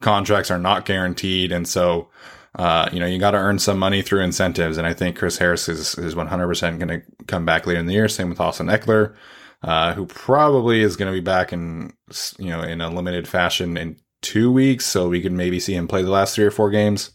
contracts 0.00 0.50
are 0.50 0.58
not 0.58 0.84
guaranteed, 0.84 1.50
and 1.50 1.66
so 1.66 2.08
uh, 2.56 2.88
you 2.92 3.00
know, 3.00 3.06
you 3.06 3.18
got 3.18 3.32
to 3.32 3.38
earn 3.38 3.58
some 3.58 3.78
money 3.78 4.00
through 4.02 4.20
incentives. 4.20 4.76
And 4.76 4.86
I 4.86 4.94
think 4.94 5.16
Chris 5.16 5.38
Harris 5.38 5.68
is 5.68 5.98
is 5.98 6.14
100 6.14 6.46
percent 6.46 6.78
going 6.78 7.00
to 7.00 7.24
come 7.26 7.44
back 7.44 7.66
later 7.66 7.80
in 7.80 7.86
the 7.86 7.94
year. 7.94 8.08
Same 8.08 8.28
with 8.28 8.40
Austin 8.40 8.68
Ekeler, 8.68 9.14
uh, 9.62 9.94
who 9.94 10.06
probably 10.06 10.80
is 10.80 10.96
going 10.96 11.12
to 11.12 11.16
be 11.16 11.24
back 11.24 11.52
in 11.52 11.92
you 12.38 12.50
know 12.50 12.62
in 12.62 12.80
a 12.80 12.90
limited 12.90 13.26
fashion 13.26 13.76
in 13.76 13.96
two 14.22 14.52
weeks, 14.52 14.86
so 14.86 15.08
we 15.08 15.20
could 15.20 15.32
maybe 15.32 15.58
see 15.58 15.74
him 15.74 15.88
play 15.88 16.02
the 16.02 16.10
last 16.10 16.34
three 16.36 16.44
or 16.44 16.50
four 16.52 16.70
games, 16.70 17.10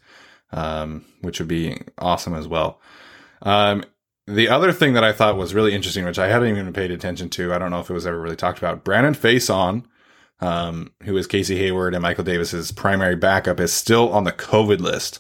um, 0.52 1.06
which 1.22 1.40
would 1.40 1.48
be 1.48 1.82
awesome 1.98 2.34
as 2.34 2.48
well. 2.48 2.82
Um, 3.42 3.86
the 4.30 4.48
other 4.48 4.72
thing 4.72 4.94
that 4.94 5.04
I 5.04 5.12
thought 5.12 5.38
was 5.38 5.56
really 5.56 5.74
interesting, 5.74 6.06
which 6.06 6.20
I 6.20 6.28
hadn't 6.28 6.50
even 6.50 6.72
paid 6.72 6.92
attention 6.92 7.30
to, 7.32 7.52
I 7.52 7.58
don't 7.58 7.72
know 7.72 7.80
if 7.80 7.90
it 7.90 7.94
was 7.94 8.06
ever 8.06 8.20
really 8.20 8.36
talked 8.36 8.60
about. 8.60 8.84
Brandon 8.84 9.16
Facyson, 9.16 9.86
um, 10.40 10.92
who 11.04 11.18
is 11.18 11.26
Casey 11.26 11.58
Hayward 11.58 11.96
and 11.96 12.04
Michael 12.04 12.24
Davis's 12.24 12.72
primary 12.72 13.16
backup, 13.16 13.60
is 13.60 13.74
still 13.74 14.14
on 14.14 14.26
the 14.26 14.32
COVID 14.32 14.82
list, 14.82 15.20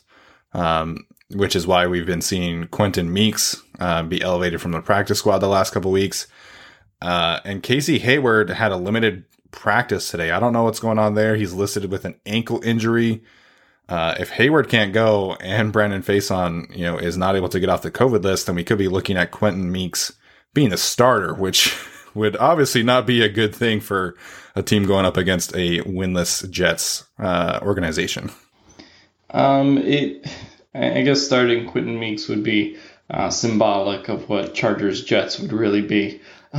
um, 0.53 1.07
which 1.31 1.55
is 1.55 1.65
why 1.65 1.87
we've 1.87 2.05
been 2.05 2.21
seeing 2.21 2.67
Quentin 2.67 3.11
Meeks 3.11 3.61
uh, 3.79 4.03
be 4.03 4.21
elevated 4.21 4.61
from 4.61 4.73
the 4.73 4.81
practice 4.81 5.19
squad 5.19 5.39
the 5.39 5.47
last 5.47 5.73
couple 5.73 5.91
weeks. 5.91 6.27
Uh, 7.01 7.39
and 7.43 7.63
Casey 7.63 7.97
Hayward 7.99 8.51
had 8.51 8.71
a 8.71 8.77
limited 8.77 9.25
practice 9.49 10.11
today. 10.11 10.29
I 10.29 10.39
don't 10.39 10.53
know 10.53 10.63
what's 10.63 10.79
going 10.79 10.99
on 10.99 11.15
there. 11.15 11.35
He's 11.35 11.53
listed 11.53 11.89
with 11.91 12.05
an 12.05 12.19
ankle 12.27 12.61
injury. 12.63 13.23
Uh, 13.89 14.13
if 14.19 14.29
Hayward 14.29 14.69
can't 14.69 14.93
go 14.93 15.33
and 15.41 15.73
Brandon 15.73 16.03
Facyson, 16.03 16.75
you 16.77 16.85
know, 16.85 16.99
is 16.99 17.17
not 17.17 17.35
able 17.35 17.49
to 17.49 17.59
get 17.59 17.69
off 17.69 17.81
the 17.81 17.89
COVID 17.89 18.23
list, 18.23 18.45
then 18.45 18.55
we 18.55 18.63
could 18.63 18.77
be 18.77 18.87
looking 18.87 19.17
at 19.17 19.31
Quentin 19.31 19.71
Meeks 19.71 20.13
being 20.53 20.69
the 20.69 20.77
starter, 20.77 21.33
which 21.33 21.75
would 22.13 22.37
obviously 22.37 22.83
not 22.83 23.07
be 23.07 23.23
a 23.23 23.29
good 23.29 23.53
thing 23.53 23.79
for 23.79 24.15
a 24.55 24.61
team 24.61 24.85
going 24.85 25.05
up 25.05 25.17
against 25.17 25.55
a 25.55 25.79
winless 25.81 26.47
Jets 26.51 27.05
uh, 27.17 27.59
organization. 27.63 28.29
Um, 29.31 29.79
it, 29.79 30.27
I 30.75 31.01
guess 31.01 31.23
starting 31.23 31.67
Quentin 31.67 31.99
Meeks 31.99 32.27
would 32.27 32.43
be 32.43 32.77
uh, 33.09 33.31
symbolic 33.31 34.07
of 34.07 34.29
what 34.29 34.53
Chargers 34.53 35.03
Jets 35.03 35.39
would 35.39 35.51
really 35.51 35.81
be. 35.81 36.21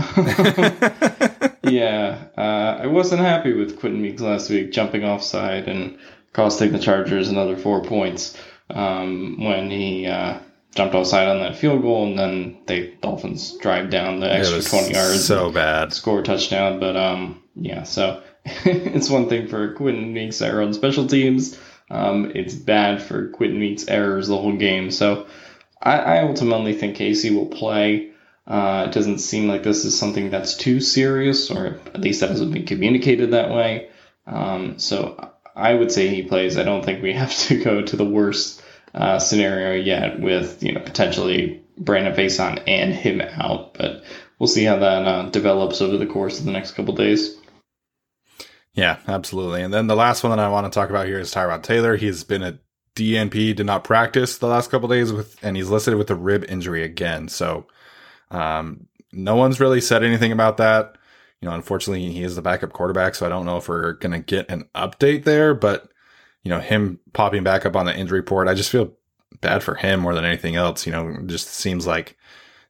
yeah, 1.62 2.26
uh, 2.36 2.80
I 2.80 2.86
wasn't 2.86 3.20
happy 3.20 3.52
with 3.52 3.78
Quentin 3.78 4.02
Meeks 4.02 4.20
last 4.20 4.50
week 4.50 4.72
jumping 4.72 5.04
offside 5.04 5.68
and 5.68 5.96
costing 6.32 6.72
the 6.72 6.78
Chargers 6.78 7.28
another 7.28 7.56
four 7.56 7.82
points 7.82 8.36
um, 8.70 9.42
when 9.42 9.70
he 9.70 10.06
uh, 10.06 10.38
jumped 10.74 10.94
offside 10.94 11.28
on 11.28 11.40
that 11.40 11.56
field 11.56 11.82
goal, 11.82 12.06
and 12.06 12.18
then 12.18 12.58
the 12.66 12.94
Dolphins 13.00 13.56
drive 13.58 13.90
down 13.90 14.20
the 14.20 14.32
extra 14.32 14.62
twenty 14.62 14.94
yards, 14.94 15.24
so 15.24 15.50
bad, 15.50 15.92
score 15.92 16.20
a 16.20 16.22
touchdown. 16.22 16.80
But 16.80 16.96
um, 16.96 17.42
yeah, 17.54 17.82
so 17.82 18.22
it's 18.44 19.10
one 19.10 19.28
thing 19.28 19.48
for 19.48 19.74
Quentin 19.74 20.12
Meeks' 20.12 20.40
error 20.40 20.62
on 20.62 20.72
special 20.72 21.06
teams. 21.06 21.58
Um, 21.90 22.32
it's 22.34 22.54
bad 22.54 23.02
for 23.02 23.28
Quentin 23.28 23.58
Meeks' 23.58 23.88
errors 23.88 24.28
the 24.28 24.36
whole 24.36 24.56
game. 24.56 24.90
So 24.90 25.26
I, 25.82 25.98
I 25.98 26.22
ultimately 26.22 26.74
think 26.74 26.96
Casey 26.96 27.34
will 27.34 27.46
play. 27.46 28.10
Uh, 28.46 28.86
it 28.88 28.92
doesn't 28.92 29.18
seem 29.18 29.48
like 29.48 29.62
this 29.62 29.84
is 29.84 29.98
something 29.98 30.30
that's 30.30 30.56
too 30.56 30.80
serious, 30.80 31.50
or 31.50 31.80
at 31.94 32.00
least 32.00 32.20
that 32.20 32.30
hasn't 32.30 32.52
been 32.52 32.66
communicated 32.66 33.32
that 33.32 33.50
way. 33.50 33.90
Um, 34.26 34.78
so 34.78 35.32
I 35.54 35.74
would 35.74 35.92
say 35.92 36.08
he 36.08 36.22
plays. 36.22 36.56
I 36.56 36.62
don't 36.62 36.84
think 36.84 37.02
we 37.02 37.12
have 37.14 37.36
to 37.48 37.62
go 37.62 37.82
to 37.82 37.96
the 37.96 38.04
worst 38.04 38.62
uh, 38.94 39.18
scenario 39.18 39.80
yet 39.80 40.20
with 40.20 40.62
you 40.62 40.72
know 40.72 40.80
potentially 40.80 41.62
Brandon 41.78 42.14
Facyson 42.14 42.62
and 42.66 42.92
him 42.92 43.20
out, 43.20 43.74
but 43.74 44.02
we'll 44.38 44.46
see 44.46 44.64
how 44.64 44.76
that 44.76 45.06
uh, 45.06 45.30
develops 45.30 45.80
over 45.80 45.96
the 45.96 46.06
course 46.06 46.38
of 46.38 46.44
the 46.44 46.52
next 46.52 46.72
couple 46.72 46.94
days. 46.94 47.36
Yeah, 48.74 48.98
absolutely. 49.08 49.62
And 49.62 49.74
then 49.74 49.88
the 49.88 49.96
last 49.96 50.22
one 50.22 50.30
that 50.30 50.38
I 50.38 50.48
want 50.48 50.70
to 50.70 50.76
talk 50.76 50.90
about 50.90 51.06
here 51.06 51.18
is 51.18 51.34
Tyrod 51.34 51.62
Taylor. 51.62 51.96
He's 51.96 52.22
been 52.22 52.42
a 52.42 52.58
DNP, 52.94 53.56
did 53.56 53.66
not 53.66 53.84
practice 53.84 54.38
the 54.38 54.46
last 54.46 54.70
couple 54.70 54.88
days 54.88 55.12
with, 55.12 55.36
and 55.42 55.56
he's 55.56 55.68
listed 55.68 55.94
with 55.96 56.10
a 56.10 56.14
rib 56.14 56.44
injury 56.48 56.84
again. 56.84 57.28
So, 57.28 57.66
um, 58.30 58.86
no 59.12 59.34
one's 59.36 59.58
really 59.58 59.80
said 59.80 60.04
anything 60.04 60.30
about 60.30 60.58
that 60.58 60.96
you 61.40 61.48
know, 61.48 61.54
unfortunately, 61.54 62.10
he 62.12 62.22
is 62.22 62.36
the 62.36 62.42
backup 62.42 62.72
quarterback, 62.72 63.14
so 63.14 63.26
I 63.26 63.28
don't 63.28 63.46
know 63.46 63.56
if 63.56 63.68
we're 63.68 63.94
going 63.94 64.12
to 64.12 64.18
get 64.18 64.50
an 64.50 64.68
update 64.74 65.24
there. 65.24 65.54
But 65.54 65.88
you 66.42 66.50
know, 66.50 66.60
him 66.60 67.00
popping 67.12 67.42
back 67.42 67.64
up 67.64 67.76
on 67.76 67.86
the 67.86 67.96
injury 67.96 68.20
report, 68.20 68.48
I 68.48 68.54
just 68.54 68.70
feel 68.70 68.92
bad 69.40 69.62
for 69.62 69.74
him 69.74 70.00
more 70.00 70.14
than 70.14 70.24
anything 70.24 70.56
else. 70.56 70.86
You 70.86 70.92
know, 70.92 71.16
just 71.26 71.48
seems 71.48 71.86
like 71.86 72.16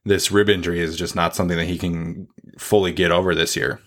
this 0.05 0.31
rib 0.31 0.49
injury 0.49 0.79
is 0.79 0.95
just 0.95 1.15
not 1.15 1.35
something 1.35 1.57
that 1.57 1.67
he 1.67 1.77
can 1.77 2.27
fully 2.57 2.91
get 2.91 3.11
over 3.11 3.35
this 3.35 3.55
year. 3.55 3.81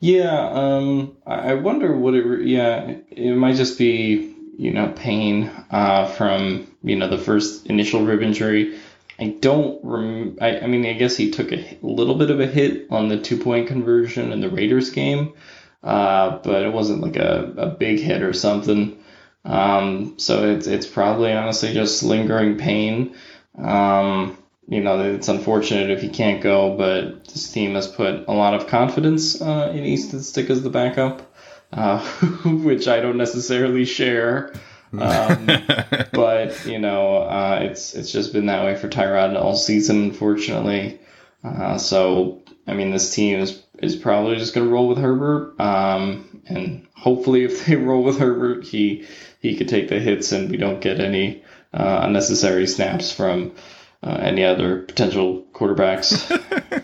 Yeah, 0.00 0.50
um, 0.50 1.16
I 1.26 1.54
wonder 1.54 1.96
what 1.96 2.14
it. 2.14 2.46
Yeah, 2.46 2.96
it 3.10 3.34
might 3.36 3.56
just 3.56 3.78
be 3.78 4.34
you 4.56 4.70
know 4.70 4.92
pain 4.96 5.50
uh, 5.70 6.06
from 6.06 6.70
you 6.82 6.94
know 6.94 7.08
the 7.08 7.18
first 7.18 7.66
initial 7.66 8.04
rib 8.04 8.22
injury. 8.22 8.78
I 9.18 9.36
don't 9.40 9.80
rem- 9.84 10.38
I, 10.40 10.60
I 10.60 10.66
mean, 10.66 10.84
I 10.86 10.94
guess 10.94 11.16
he 11.16 11.30
took 11.30 11.52
a 11.52 11.78
little 11.82 12.16
bit 12.16 12.30
of 12.30 12.40
a 12.40 12.46
hit 12.46 12.86
on 12.90 13.08
the 13.08 13.18
two 13.18 13.38
point 13.38 13.68
conversion 13.68 14.32
in 14.32 14.40
the 14.40 14.50
Raiders 14.50 14.90
game, 14.90 15.34
uh, 15.82 16.38
but 16.38 16.62
it 16.62 16.72
wasn't 16.72 17.02
like 17.02 17.16
a, 17.16 17.52
a 17.56 17.66
big 17.66 18.00
hit 18.00 18.22
or 18.22 18.32
something. 18.32 18.98
Um, 19.44 20.18
so 20.18 20.50
it's, 20.50 20.66
it's 20.66 20.86
probably 20.86 21.32
honestly 21.32 21.72
just 21.72 22.02
lingering 22.02 22.58
pain. 22.58 23.14
Um, 23.58 24.38
you 24.66 24.80
know, 24.80 25.00
it's 25.14 25.28
unfortunate 25.28 25.90
if 25.90 26.00
he 26.00 26.08
can't 26.08 26.42
go, 26.42 26.76
but 26.76 27.26
this 27.26 27.52
team 27.52 27.74
has 27.74 27.86
put 27.86 28.26
a 28.26 28.32
lot 28.32 28.54
of 28.54 28.66
confidence 28.66 29.40
uh, 29.40 29.70
in 29.74 29.84
Easton 29.84 30.22
Stick 30.22 30.48
as 30.48 30.62
the 30.62 30.70
backup, 30.70 31.34
uh, 31.72 31.98
which 32.44 32.88
I 32.88 33.00
don't 33.00 33.18
necessarily 33.18 33.84
share. 33.84 34.54
Um, 35.00 35.46
but 36.12 36.66
you 36.66 36.78
know, 36.78 37.18
uh, 37.18 37.60
it's 37.62 37.94
it's 37.94 38.12
just 38.12 38.32
been 38.32 38.46
that 38.46 38.64
way 38.64 38.76
for 38.76 38.88
Tyrod 38.88 39.40
all 39.40 39.56
season, 39.56 40.02
unfortunately. 40.04 41.00
Uh, 41.42 41.78
so 41.78 42.42
I 42.66 42.74
mean, 42.74 42.90
this 42.90 43.14
team 43.14 43.40
is 43.40 43.62
is 43.82 43.96
probably 43.96 44.36
just 44.36 44.54
going 44.54 44.66
to 44.66 44.72
roll 44.72 44.88
with 44.88 44.98
Herbert, 44.98 45.60
um, 45.60 46.42
and 46.46 46.86
hopefully, 46.94 47.44
if 47.44 47.66
they 47.66 47.76
roll 47.76 48.02
with 48.02 48.18
Herbert, 48.18 48.64
he 48.64 49.06
he 49.40 49.56
could 49.56 49.68
take 49.68 49.88
the 49.88 50.00
hits, 50.00 50.32
and 50.32 50.50
we 50.50 50.56
don't 50.56 50.80
get 50.80 51.00
any 51.00 51.42
uh, 51.72 52.00
unnecessary 52.02 52.66
snaps 52.66 53.12
from 53.12 53.54
uh, 54.02 54.18
any 54.20 54.44
other 54.44 54.82
potential 54.82 55.44
quarterbacks. 55.52 56.83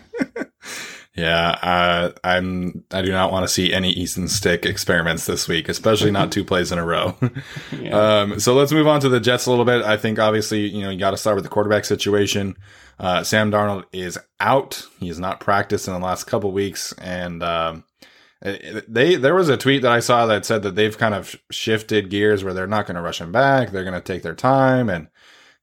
Yeah, 1.13 1.49
uh, 1.49 2.11
I'm. 2.23 2.85
I 2.91 3.01
do 3.01 3.11
not 3.11 3.33
want 3.33 3.43
to 3.43 3.53
see 3.53 3.73
any 3.73 3.91
Easton 3.91 4.29
Stick 4.29 4.65
experiments 4.65 5.25
this 5.25 5.45
week, 5.45 5.67
especially 5.67 6.09
not 6.09 6.31
two 6.31 6.45
plays 6.45 6.71
in 6.71 6.79
a 6.79 6.85
row. 6.85 7.17
yeah. 7.77 8.21
um, 8.21 8.39
so 8.39 8.53
let's 8.53 8.71
move 8.71 8.87
on 8.87 9.01
to 9.01 9.09
the 9.09 9.19
Jets 9.19 9.45
a 9.45 9.49
little 9.49 9.65
bit. 9.65 9.83
I 9.83 9.97
think 9.97 10.19
obviously 10.19 10.67
you 10.69 10.81
know 10.81 10.89
you 10.89 10.97
got 10.97 11.11
to 11.11 11.17
start 11.17 11.35
with 11.35 11.43
the 11.43 11.49
quarterback 11.49 11.83
situation. 11.83 12.55
Uh, 12.97 13.23
Sam 13.23 13.51
Darnold 13.51 13.85
is 13.91 14.17
out. 14.39 14.87
He 15.01 15.09
has 15.09 15.19
not 15.19 15.41
practiced 15.41 15.87
in 15.87 15.93
the 15.93 15.99
last 15.99 16.25
couple 16.25 16.53
weeks, 16.53 16.93
and 16.93 17.43
um, 17.43 17.83
they 18.41 19.15
there 19.15 19.35
was 19.35 19.49
a 19.49 19.57
tweet 19.57 19.81
that 19.81 19.91
I 19.91 19.99
saw 19.99 20.25
that 20.27 20.45
said 20.45 20.63
that 20.63 20.75
they've 20.75 20.97
kind 20.97 21.13
of 21.13 21.35
shifted 21.51 22.09
gears 22.09 22.43
where 22.43 22.53
they're 22.53 22.67
not 22.67 22.87
going 22.87 22.95
to 22.95 23.01
rush 23.01 23.19
him 23.19 23.33
back. 23.33 23.71
They're 23.71 23.83
going 23.83 23.95
to 23.95 24.01
take 24.01 24.23
their 24.23 24.33
time 24.33 24.89
and 24.89 25.09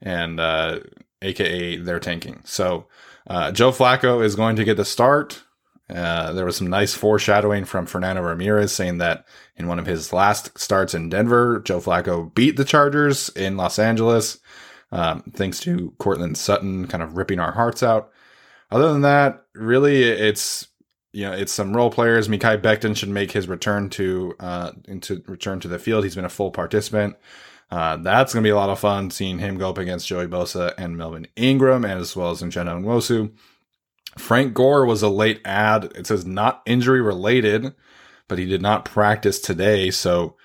and 0.03 0.39
uh, 0.39 0.81
AKA 1.23 1.77
they're 1.77 2.01
tanking. 2.01 2.43
So 2.45 2.87
uh, 3.29 3.53
Joe 3.53 3.71
Flacco 3.71 4.25
is 4.25 4.35
going 4.35 4.57
to 4.57 4.65
get 4.65 4.77
the 4.77 4.85
start. 4.85 5.43
Uh, 5.89 6.33
there 6.33 6.45
was 6.45 6.57
some 6.57 6.69
nice 6.69 6.95
foreshadowing 6.95 7.65
from 7.65 7.87
Fernando 7.87 8.23
Ramirez 8.23 8.73
saying 8.73 8.99
that 8.99 9.27
in 9.57 9.69
one 9.69 9.79
of 9.79 9.87
his 9.87 10.13
last 10.13 10.59
starts 10.59 10.95
in 10.95 11.09
Denver, 11.09 11.61
Joe 11.61 11.81
Flacco 11.81 12.35
beat 12.35 12.57
the 12.57 12.65
Chargers 12.65 13.31
in 13.31 13.57
Los 13.57 13.79
Angeles, 13.79 14.39
um, 14.93 15.23
thanks 15.35 15.61
to 15.61 15.95
Courtland 15.99 16.37
Sutton 16.37 16.87
kind 16.87 17.03
of 17.03 17.17
ripping 17.17 17.41
our 17.41 17.53
hearts 17.53 17.83
out. 17.83 18.11
Other 18.71 18.93
than 18.93 19.03
that, 19.03 19.45
really, 19.55 20.03
it's 20.03 20.69
you 21.13 21.25
know 21.25 21.33
it's 21.33 21.53
some 21.53 21.75
role 21.75 21.91
players. 21.91 22.29
Mekhi 22.29 22.61
Becton 22.61 22.95
should 22.95 23.09
make 23.09 23.33
his 23.33 23.49
return 23.49 23.89
to 23.91 24.35
uh, 24.41 24.73
into 24.87 25.23
return 25.27 25.59
to 25.61 25.69
the 25.69 25.79
field. 25.79 26.05
He's 26.05 26.15
been 26.15 26.27
a 26.27 26.31
full 26.31 26.51
participant. 26.51 27.17
Uh, 27.71 27.99
that's 27.99 28.33
going 28.33 28.43
to 28.43 28.47
be 28.47 28.51
a 28.51 28.57
lot 28.57 28.71
of 28.71 28.79
fun 28.79 29.11
seeing 29.11 29.39
him 29.39 29.59
go 29.59 29.69
up 29.69 29.79
against 29.79 30.07
Joey 30.07 30.27
Bosa 30.27 30.73
and 30.79 30.97
Melvin 30.97 31.27
Ingram, 31.37 31.85
and 31.85 32.01
as 32.01 32.17
well 32.17 32.31
as 32.31 32.43
Uchenna 32.43 32.83
Nwosu. 32.83 33.33
Frank 34.17 34.55
Gore 34.55 34.87
was 34.87 35.03
a 35.03 35.09
late 35.09 35.41
add. 35.45 35.93
It 35.95 36.07
says 36.07 36.27
not 36.27 36.63
injury 36.67 37.01
related, 37.01 37.75
but 38.27 38.39
he 38.39 38.47
did 38.47 38.63
not 38.63 38.85
practice 38.85 39.39
today. 39.39 39.91
So 39.91 40.37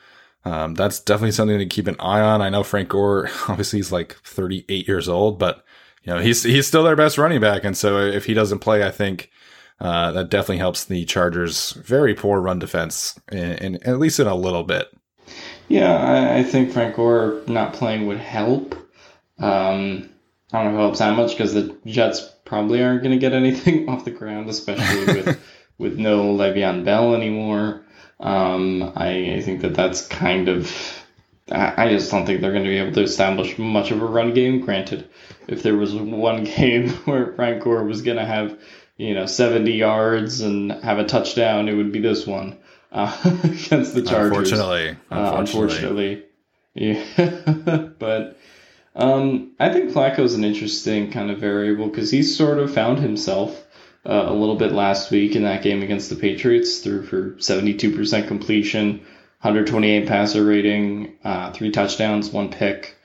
um, 0.46 0.76
that's 0.76 1.00
definitely 1.00 1.32
something 1.32 1.58
to 1.58 1.66
keep 1.66 1.88
an 1.88 1.96
eye 2.00 2.20
on. 2.20 2.42
I 2.42 2.50
know 2.50 2.64
Frank 2.64 2.90
Gore, 2.90 3.30
obviously 3.48 3.80
he's 3.80 3.92
like 3.92 4.16
38 4.24 4.88
years 4.88 5.08
old, 5.08 5.40
but 5.40 5.64
you 6.04 6.14
know, 6.14 6.20
he's, 6.20 6.44
he's 6.44 6.68
still 6.68 6.84
their 6.84 6.98
best 6.98 7.18
running 7.18 7.40
back. 7.40 7.64
And 7.64 7.78
so 7.78 8.00
if 8.00 8.26
he 8.26 8.34
doesn't 8.34 8.60
play, 8.60 8.86
I 8.86 8.92
think, 8.92 9.32
uh, 9.80 10.12
that 10.12 10.30
definitely 10.30 10.58
helps 10.58 10.86
the 10.86 11.06
Chargers 11.06 11.72
very 11.72 12.14
poor 12.14 12.40
run 12.40 12.60
defense 12.60 13.20
in, 13.32 13.54
in 13.54 13.84
at 13.84 14.00
least 14.00 14.20
in 14.20 14.28
a 14.28 14.36
little 14.36 14.64
bit. 14.64 14.88
Yeah, 15.74 15.96
I, 15.96 16.38
I, 16.38 16.44
think 16.44 16.72
Frank 16.72 16.96
Gore 16.96 17.42
not 17.48 17.74
playing 17.74 18.06
would 18.06 18.20
help. 18.20 18.76
Um, 19.40 20.08
I 20.52 20.62
don't 20.62 20.66
know 20.66 20.70
if 20.70 20.76
it 20.76 20.82
helps 20.82 21.00
that 21.00 21.18
much 21.18 21.32
because 21.32 21.56
the 21.56 21.76
Jets 21.84 22.22
probably 22.46 22.84
aren't 22.84 23.02
going 23.02 23.14
to 23.14 23.18
get 23.18 23.34
anything 23.34 23.90
off 23.90 24.06
the 24.06 24.12
ground, 24.12 24.52
especially 24.52 25.06
with 25.24 25.40
with 25.80 25.98
no 25.98 26.32
Le'Veon 26.36 26.86
Bell 26.86 27.16
anymore. 27.16 27.84
Um, 28.20 28.94
I, 28.96 29.34
I 29.34 29.42
think 29.42 29.62
that 29.62 29.74
that's 29.74 30.06
kind 30.06 30.48
of. 30.48 30.72
I, 31.52 31.86
I 31.86 31.90
just 31.90 32.12
don't 32.12 32.28
think 32.28 32.42
they're 32.42 32.52
going 32.52 32.66
to 32.66 32.70
be 32.70 32.78
able 32.78 32.94
to 32.94 33.02
establish 33.02 33.58
much 33.58 33.90
of 33.90 34.00
a 34.00 34.06
run 34.06 34.36
game. 34.36 34.60
Granted, 34.60 35.10
if 35.48 35.64
there 35.64 35.76
was 35.76 35.96
one 35.96 36.44
game 36.56 36.90
where 37.06 37.34
Frank 37.34 37.64
Gore 37.64 37.84
was 37.84 38.04
going 38.04 38.18
to 38.18 38.26
have, 38.26 38.60
you 38.98 39.16
know, 39.16 39.26
70 39.26 39.72
yards 39.72 40.42
and 40.42 40.72
have 40.72 41.00
a 41.00 41.06
touchdown, 41.06 41.68
it 41.68 41.74
would 41.74 41.92
be 41.92 42.00
this 42.00 42.28
one 42.28 42.60
uh, 42.94 43.18
against 43.44 43.94
the 43.94 44.04
Chargers. 44.04 44.52
Unfortunately, 44.52 44.98
Uh, 45.12 45.36
unfortunately. 45.38 46.24
Yeah. 46.74 47.04
but 48.00 48.38
um, 48.96 49.52
I 49.60 49.70
think 49.74 49.92
Flacco's 49.92 50.36
an 50.36 50.44
interesting 50.44 51.12
kind 51.12 51.32
of 51.32 51.40
variable 51.40 51.88
because 51.88 52.12
he 52.12 52.24
sort 52.24 52.60
of 52.60 52.74
found 52.74 53.00
himself 53.00 53.66
uh, 54.06 54.26
a 54.28 54.34
little 54.34 54.56
bit 54.56 54.72
last 54.72 55.12
week 55.12 55.36
in 55.36 55.44
that 55.44 55.64
game 55.64 55.82
against 55.82 56.10
the 56.10 56.16
Patriots, 56.16 56.80
threw 56.80 57.04
for 57.04 57.32
72% 57.32 58.28
completion, 58.28 59.00
128 59.42 60.08
passer 60.08 60.44
rating, 60.44 61.18
uh, 61.24 61.52
three 61.52 61.72
touchdowns, 61.72 62.30
one 62.30 62.50
pick. 62.50 62.96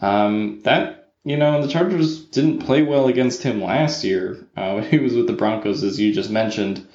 Um, 0.00 0.60
that, 0.64 1.12
you 1.24 1.36
know, 1.36 1.62
the 1.62 1.68
Chargers 1.68 2.24
didn't 2.26 2.58
play 2.60 2.82
well 2.82 3.06
against 3.06 3.42
him 3.42 3.62
last 3.62 4.04
year 4.04 4.46
uh, 4.56 4.72
when 4.74 4.84
he 4.84 4.98
was 4.98 5.14
with 5.14 5.26
the 5.26 5.32
Broncos, 5.32 5.82
as 5.82 5.98
you 5.98 6.12
just 6.12 6.30
mentioned. 6.30 6.86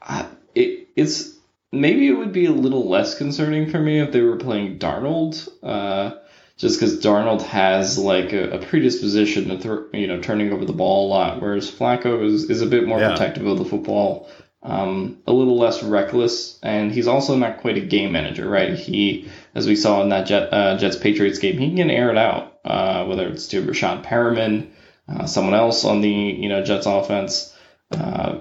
Uh, 0.00 0.26
it, 0.54 0.88
it's 0.96 1.34
maybe 1.72 2.08
it 2.08 2.12
would 2.12 2.32
be 2.32 2.46
a 2.46 2.52
little 2.52 2.88
less 2.88 3.16
concerning 3.16 3.70
for 3.70 3.78
me 3.78 4.00
if 4.00 4.12
they 4.12 4.20
were 4.22 4.36
playing 4.36 4.78
Darnold, 4.78 5.48
uh, 5.62 6.16
just 6.56 6.78
because 6.78 7.00
Darnold 7.00 7.42
has 7.42 7.98
like 7.98 8.32
a, 8.32 8.50
a 8.50 8.58
predisposition 8.66 9.48
to 9.48 9.58
throw, 9.58 9.86
you 9.92 10.06
know 10.06 10.20
turning 10.20 10.52
over 10.52 10.64
the 10.64 10.72
ball 10.72 11.06
a 11.06 11.10
lot, 11.10 11.40
whereas 11.40 11.70
Flacco 11.70 12.24
is, 12.24 12.50
is 12.50 12.60
a 12.62 12.66
bit 12.66 12.86
more 12.86 12.98
Yeah. 13.00 13.10
protective 13.10 13.46
of 13.46 13.58
the 13.58 13.64
football, 13.64 14.28
um, 14.62 15.18
a 15.26 15.32
little 15.32 15.56
less 15.58 15.82
reckless, 15.82 16.58
and 16.62 16.92
he's 16.92 17.06
also 17.08 17.36
not 17.36 17.60
quite 17.60 17.78
a 17.78 17.80
game 17.80 18.12
manager, 18.12 18.48
right? 18.48 18.74
He, 18.74 19.30
as 19.54 19.66
we 19.66 19.74
saw 19.76 20.02
in 20.02 20.10
that 20.10 20.26
Jet, 20.26 20.52
uh, 20.52 20.76
Jets 20.76 20.96
Patriots 20.96 21.38
game, 21.38 21.56
he 21.58 21.74
can 21.74 21.90
air 21.90 22.10
it 22.10 22.18
out, 22.18 22.58
uh, 22.64 23.06
whether 23.06 23.26
it's 23.28 23.48
to 23.48 23.62
Rashawn 23.62 24.04
Perriman, 24.04 24.68
uh, 25.08 25.24
someone 25.26 25.54
else 25.54 25.84
on 25.84 26.02
the 26.02 26.10
you 26.10 26.48
know 26.48 26.62
Jets 26.62 26.86
offense. 26.86 27.56
Uh, 27.90 28.40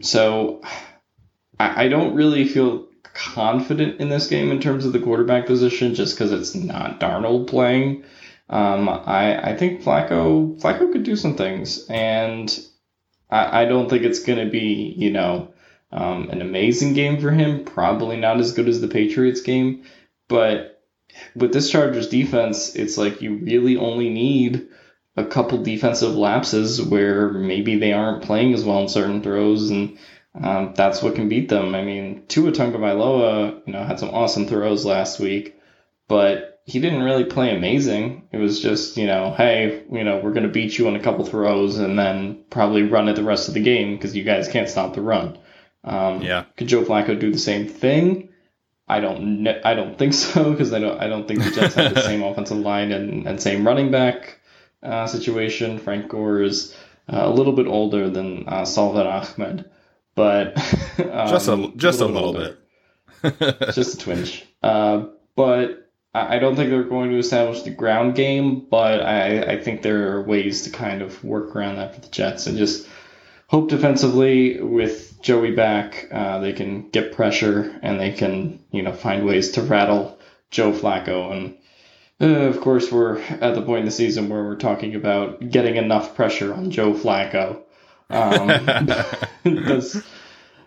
so 0.00 0.62
I, 1.62 1.88
don't 1.88 2.14
really 2.14 2.46
feel 2.46 2.86
confident 3.02 4.00
in 4.00 4.08
this 4.08 4.26
game 4.26 4.50
in 4.50 4.60
terms 4.60 4.84
of 4.84 4.92
the 4.92 5.00
quarterback 5.00 5.46
position 5.46 5.94
just 5.94 6.14
because 6.14 6.32
it's 6.32 6.54
not 6.54 7.00
Darnold 7.00 7.48
playing. 7.48 8.04
Um, 8.48 8.88
I, 8.88 9.52
I 9.52 9.56
think 9.56 9.82
Flacco 9.82 10.60
Flacco 10.60 10.92
could 10.92 11.04
do 11.04 11.16
some 11.16 11.36
things, 11.36 11.86
and 11.88 12.58
I, 13.30 13.62
I 13.62 13.64
don't 13.64 13.88
think 13.88 14.02
it's 14.02 14.20
going 14.20 14.44
to 14.44 14.50
be 14.50 14.94
you 14.96 15.10
know 15.10 15.52
um, 15.90 16.30
an 16.30 16.42
amazing 16.42 16.94
game 16.94 17.20
for 17.20 17.30
him. 17.30 17.64
Probably 17.64 18.16
not 18.16 18.40
as 18.40 18.52
good 18.52 18.68
as 18.68 18.80
the 18.80 18.88
Patriots 18.88 19.40
game, 19.40 19.84
but 20.28 20.82
with 21.34 21.52
this 21.52 21.70
Chargers 21.70 22.08
defense, 22.08 22.74
it's 22.74 22.98
like 22.98 23.22
you 23.22 23.36
really 23.36 23.76
only 23.76 24.10
need 24.10 24.68
a 25.16 25.24
couple 25.24 25.62
defensive 25.62 26.14
lapses 26.14 26.80
where 26.80 27.30
maybe 27.30 27.76
they 27.76 27.92
aren't 27.92 28.24
playing 28.24 28.54
as 28.54 28.64
well 28.64 28.80
in 28.80 28.88
certain 28.88 29.22
throws 29.22 29.70
and 29.70 29.98
um, 30.34 30.74
that's 30.74 31.02
what 31.02 31.14
can 31.14 31.28
beat 31.28 31.48
them. 31.48 31.74
I 31.74 31.82
mean, 31.82 32.24
Tua 32.28 32.52
Tagovailoa, 32.52 33.66
you 33.66 33.72
know, 33.72 33.84
had 33.84 34.00
some 34.00 34.10
awesome 34.10 34.46
throws 34.46 34.84
last 34.84 35.20
week, 35.20 35.60
but 36.08 36.60
he 36.64 36.80
didn't 36.80 37.02
really 37.02 37.24
play 37.24 37.54
amazing. 37.54 38.28
It 38.32 38.38
was 38.38 38.60
just, 38.60 38.96
you 38.96 39.06
know, 39.06 39.34
hey, 39.36 39.82
you 39.90 40.04
know, 40.04 40.20
we're 40.22 40.32
going 40.32 40.46
to 40.46 40.52
beat 40.52 40.78
you 40.78 40.86
on 40.86 40.96
a 40.96 41.00
couple 41.00 41.24
throws 41.26 41.78
and 41.78 41.98
then 41.98 42.44
probably 42.50 42.84
run 42.84 43.08
it 43.08 43.16
the 43.16 43.24
rest 43.24 43.48
of 43.48 43.54
the 43.54 43.62
game 43.62 43.96
because 43.96 44.16
you 44.16 44.24
guys 44.24 44.48
can't 44.48 44.68
stop 44.68 44.94
the 44.94 45.00
run. 45.02 45.38
Um, 45.84 46.22
Yeah. 46.22 46.44
Could 46.56 46.68
Joe 46.68 46.84
Flacco 46.84 47.18
do 47.18 47.32
the 47.32 47.38
same 47.38 47.68
thing? 47.68 48.28
I 48.88 49.00
don't. 49.00 49.46
I 49.64 49.74
don't 49.74 49.98
think 49.98 50.12
so 50.14 50.50
because 50.50 50.72
I 50.72 50.78
don't. 50.78 51.00
I 51.00 51.08
don't 51.08 51.26
think 51.26 51.42
the 51.42 51.50
Jets 51.50 51.74
have 51.74 51.94
the 51.94 52.02
same 52.10 52.22
offensive 52.22 52.58
line 52.58 52.92
and, 52.92 53.26
and 53.26 53.40
same 53.40 53.66
running 53.66 53.90
back 53.90 54.38
uh, 54.82 55.06
situation. 55.06 55.78
Frank 55.78 56.08
Gore 56.08 56.42
is 56.42 56.74
uh, 57.08 57.22
a 57.22 57.30
little 57.30 57.54
bit 57.54 57.66
older 57.66 58.10
than 58.10 58.48
uh, 58.48 58.64
Salvon 58.64 59.06
Ahmed, 59.06 59.70
but 60.14 60.56
um, 60.98 61.28
Just 61.28 61.48
a 61.48 61.72
just 61.76 62.00
a 62.00 62.06
little 62.06 62.28
older. 62.28 62.58
bit. 63.22 63.60
just 63.74 63.94
a 63.94 63.98
twinge. 64.04 64.44
Uh, 64.62 65.06
but 65.36 65.90
I 66.14 66.36
I 66.36 66.38
don't 66.38 66.56
think 66.56 66.70
they're 66.70 66.82
going 66.84 67.10
to 67.10 67.18
establish 67.18 67.62
the 67.62 67.70
ground 67.70 68.14
game. 68.14 68.66
But 68.70 69.00
I, 69.02 69.42
I 69.52 69.60
think 69.62 69.82
there 69.82 70.16
are 70.16 70.22
ways 70.22 70.62
to 70.62 70.70
kind 70.70 71.02
of 71.02 71.22
work 71.24 71.54
around 71.56 71.76
that 71.76 71.94
for 71.94 72.00
the 72.00 72.08
Jets 72.08 72.46
and 72.46 72.58
just 72.58 72.88
hope 73.48 73.68
defensively 73.68 74.60
with 74.60 75.20
Joey 75.22 75.52
back, 75.52 76.08
uh, 76.10 76.38
they 76.40 76.52
can 76.52 76.88
get 76.90 77.12
pressure 77.12 77.78
and 77.82 78.00
they 78.00 78.10
can 78.12 78.58
you 78.70 78.82
know 78.82 78.92
find 78.92 79.24
ways 79.24 79.52
to 79.52 79.62
rattle 79.62 80.18
Joe 80.50 80.72
Flacco. 80.72 81.32
And 81.32 81.56
uh, 82.20 82.40
of 82.48 82.60
course, 82.60 82.90
we're 82.90 83.18
at 83.18 83.54
the 83.54 83.62
point 83.62 83.80
in 83.80 83.84
the 83.86 83.90
season 83.92 84.28
where 84.28 84.42
we're 84.44 84.56
talking 84.56 84.94
about 84.94 85.48
getting 85.50 85.76
enough 85.76 86.14
pressure 86.14 86.52
on 86.52 86.70
Joe 86.70 86.92
Flacco. 86.92 87.62
Um, 88.12 88.46
that's 89.66 89.96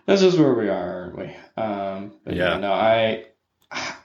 that's 0.06 0.20
just 0.20 0.38
where 0.38 0.54
we 0.54 0.68
are, 0.68 1.02
aren't 1.02 1.18
we? 1.18 1.36
Um, 1.56 2.12
but 2.24 2.34
yeah. 2.34 2.52
Yeah. 2.52 2.58
no, 2.58 2.72
I, 2.72 3.24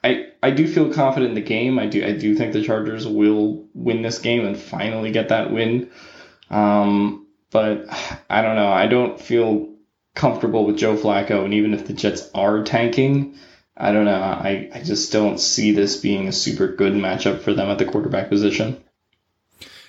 I, 0.04 0.28
I 0.42 0.52
do 0.52 0.68
feel 0.68 0.92
confident 0.92 1.30
in 1.30 1.36
the 1.36 1.42
game. 1.42 1.78
I 1.78 1.86
do, 1.86 2.04
I 2.04 2.14
do 2.14 2.36
think 2.36 2.54
the 2.54 2.64
Chargers 2.64 3.08
will 3.08 3.68
win 3.74 4.02
this 4.02 4.20
game 4.20 4.46
and 4.46 4.58
finally 4.58 5.12
get 5.12 5.30
that 5.30 5.52
win. 5.52 5.92
Um, 6.50 7.28
but 7.52 7.86
I 8.30 8.42
don't 8.42 8.56
know. 8.56 8.72
I 8.72 8.88
don't 8.88 9.20
feel 9.20 9.70
comfortable 10.16 10.66
with 10.66 10.78
Joe 10.78 10.96
Flacco, 10.98 11.46
and 11.46 11.54
even 11.54 11.74
if 11.74 11.86
the 11.86 11.94
Jets 11.94 12.30
are 12.34 12.64
tanking, 12.64 13.38
I 13.78 13.92
don't 13.92 14.06
know. 14.06 14.22
I, 14.22 14.70
I 14.74 14.82
just 14.84 15.12
don't 15.12 15.40
see 15.40 15.72
this 15.72 15.98
being 15.98 16.28
a 16.28 16.34
super 16.34 16.68
good 16.68 16.94
matchup 16.94 17.42
for 17.42 17.54
them 17.54 17.70
at 17.70 17.78
the 17.78 17.86
quarterback 17.86 18.30
position. 18.30 18.84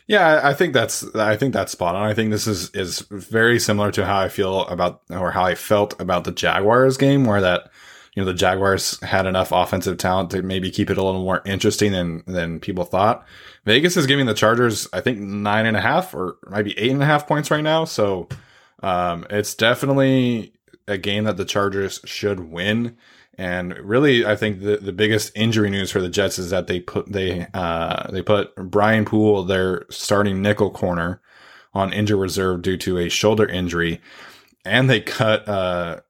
Yeah, 0.07 0.41
I- 0.43 0.55
think 0.55 0.73
that's 0.75 1.15
I 1.15 1.37
think 1.37 1.53
that's 1.55 1.73
spot 1.73 1.95
on. 1.95 2.03
I 2.03 2.15
think 2.15 2.31
this 2.31 2.47
is 2.47 2.71
is 2.71 3.01
very 3.11 3.59
similar 3.59 3.91
to 3.93 4.05
how 4.05 4.19
I 4.19 4.29
feel 4.29 4.67
about 4.67 5.03
or 5.11 5.31
how 5.31 5.45
I 5.45 5.55
felt 5.55 5.99
about 6.01 6.25
the 6.25 6.33
Jaguars 6.33 6.97
game, 6.97 7.25
where 7.25 7.41
that 7.41 7.71
you 8.15 8.23
know 8.23 8.27
the 8.27 8.35
Jaguars 8.37 9.01
had 9.03 9.27
enough 9.27 9.53
offensive 9.53 9.97
talent 9.99 10.31
to 10.33 10.43
maybe 10.43 10.71
keep 10.71 10.91
it 10.91 10.99
a 10.99 11.03
little 11.03 11.23
more 11.23 11.41
interesting 11.47 11.93
than 11.93 12.23
than 12.27 12.61
people 12.61 12.85
thought. 12.85 13.25
Vegas 13.65 13.97
is 13.97 14.07
giving 14.07 14.27
the 14.27 14.35
Chargers, 14.35 14.89
I 14.93 15.01
think, 15.01 15.19
nine 15.21 15.67
and 15.67 15.77
a 15.77 15.81
half 15.81 16.15
or 16.15 16.37
maybe 16.51 16.77
eight 16.79 16.91
and 16.91 17.03
a 17.03 17.07
half 17.07 17.27
points 17.29 17.51
right 17.51 17.63
now. 17.63 17.85
So 17.85 18.29
um, 18.83 19.25
it's 19.31 19.55
definitely 19.55 20.53
a 20.89 20.99
game 20.99 21.25
that 21.25 21.37
the 21.37 21.45
Chargers 21.45 22.01
should 22.05 22.41
win. 22.41 22.97
And 23.39 23.77
really, 23.79 24.27
I 24.27 24.37
think 24.37 24.61
the, 24.61 24.77
the 24.77 24.93
biggest 24.93 25.33
injury 25.35 25.71
news 25.71 25.91
for 25.91 26.01
the 26.01 26.11
Jets 26.11 26.39
is 26.39 26.51
that 26.51 26.67
they 26.67 26.81
put 26.81 27.11
they 27.11 27.47
uh, 27.55 28.11
they 28.11 28.23
put 28.23 28.55
Brian 28.57 29.05
Poole, 29.05 29.45
their 29.45 29.87
starting 29.91 30.43
nickel 30.43 30.71
corner, 30.71 31.21
on 31.73 31.93
injured 31.93 32.19
reserve 32.19 32.63
due 32.63 32.77
to 32.79 32.99
a 32.99 33.09
shoulder 33.09 33.47
injury, 33.47 34.01
and 34.65 34.91
they 34.91 35.01
cut 35.01 35.49
uh, 35.49 36.01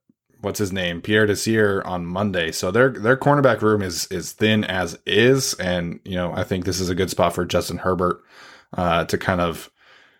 what's 0.40 0.58
his 0.58 0.72
name 0.72 1.00
Pierre 1.00 1.26
Desir 1.26 1.82
on 1.86 2.04
Monday. 2.04 2.52
So 2.52 2.70
their 2.70 2.90
their 2.90 3.16
cornerback 3.16 3.62
room 3.62 3.82
is 3.82 4.06
is 4.06 4.32
thin 4.32 4.64
as 4.64 4.98
is, 5.06 5.54
and 5.54 6.00
you 6.04 6.16
know 6.16 6.32
I 6.32 6.44
think 6.44 6.64
this 6.64 6.80
is 6.80 6.88
a 6.88 6.94
good 6.94 7.10
spot 7.10 7.34
for 7.34 7.44
Justin 7.44 7.78
Herbert 7.78 8.20
uh, 8.76 9.04
to 9.06 9.16
kind 9.16 9.40
of 9.40 9.70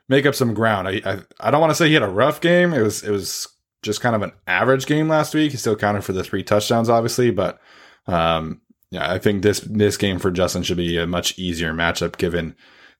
make 0.08 0.24
up 0.24 0.34
some 0.34 0.54
ground. 0.54 0.88
I 0.88 1.00
I, 1.04 1.18
I 1.40 1.50
don't 1.50 1.60
want 1.60 1.72
to 1.72 1.74
say 1.74 1.88
he 1.88 1.94
had 1.94 2.02
a 2.02 2.08
rough 2.08 2.40
game. 2.40 2.72
It 2.72 2.82
was 2.82 3.02
it 3.02 3.10
was 3.10 3.48
just 3.82 4.00
kind 4.00 4.16
of 4.16 4.22
an 4.22 4.32
average 4.46 4.86
game 4.86 5.08
last 5.08 5.34
week. 5.34 5.50
He 5.50 5.58
still 5.58 5.76
counted 5.76 6.04
for 6.04 6.12
the 6.12 6.24
three 6.24 6.42
touchdowns, 6.42 6.88
obviously, 6.88 7.30
but 7.30 7.60
um, 8.06 8.60
yeah, 8.90 9.10
I 9.10 9.18
think 9.18 9.42
this 9.42 9.60
this 9.60 9.96
game 9.96 10.18
for 10.18 10.30
Justin 10.30 10.62
should 10.62 10.76
be 10.76 10.98
a 10.98 11.06
much 11.06 11.38
easier 11.38 11.72
matchup 11.72 12.16
given 12.16 12.54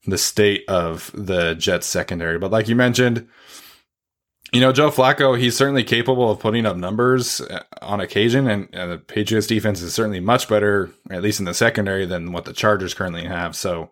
the 0.07 0.19
state 0.19 0.65
of 0.69 1.11
the 1.15 1.55
Jets 1.55 1.87
secondary. 1.87 2.39
But 2.39 2.51
like 2.51 2.69
you 2.69 2.75
mentioned, 2.75 3.29
you 4.53 4.61
know, 4.61 4.73
Joe 4.73 4.91
Flacco, 4.91 5.39
he's 5.39 5.57
certainly 5.57 5.85
capable 5.85 6.31
of 6.31 6.41
putting 6.41 6.67
up 6.67 6.77
numbers 6.77 7.41
uh, 7.41 7.63
on 7.81 8.01
occasion, 8.01 8.49
and, 8.49 8.69
and 8.73 8.93
the 8.93 8.99
Patriots 8.99 9.47
defense 9.47 9.81
is 9.81 9.95
certainly 9.95 10.21
much 10.21 10.49
better, 10.49 10.91
at 11.11 11.23
least 11.23 11.39
in 11.39 11.47
the 11.47 11.55
secondary, 11.55 12.05
than 12.05 12.33
what 12.33 12.45
the 12.45 12.53
Chargers 12.53 12.95
currently 12.95 13.25
have. 13.25 13.57
So 13.57 13.91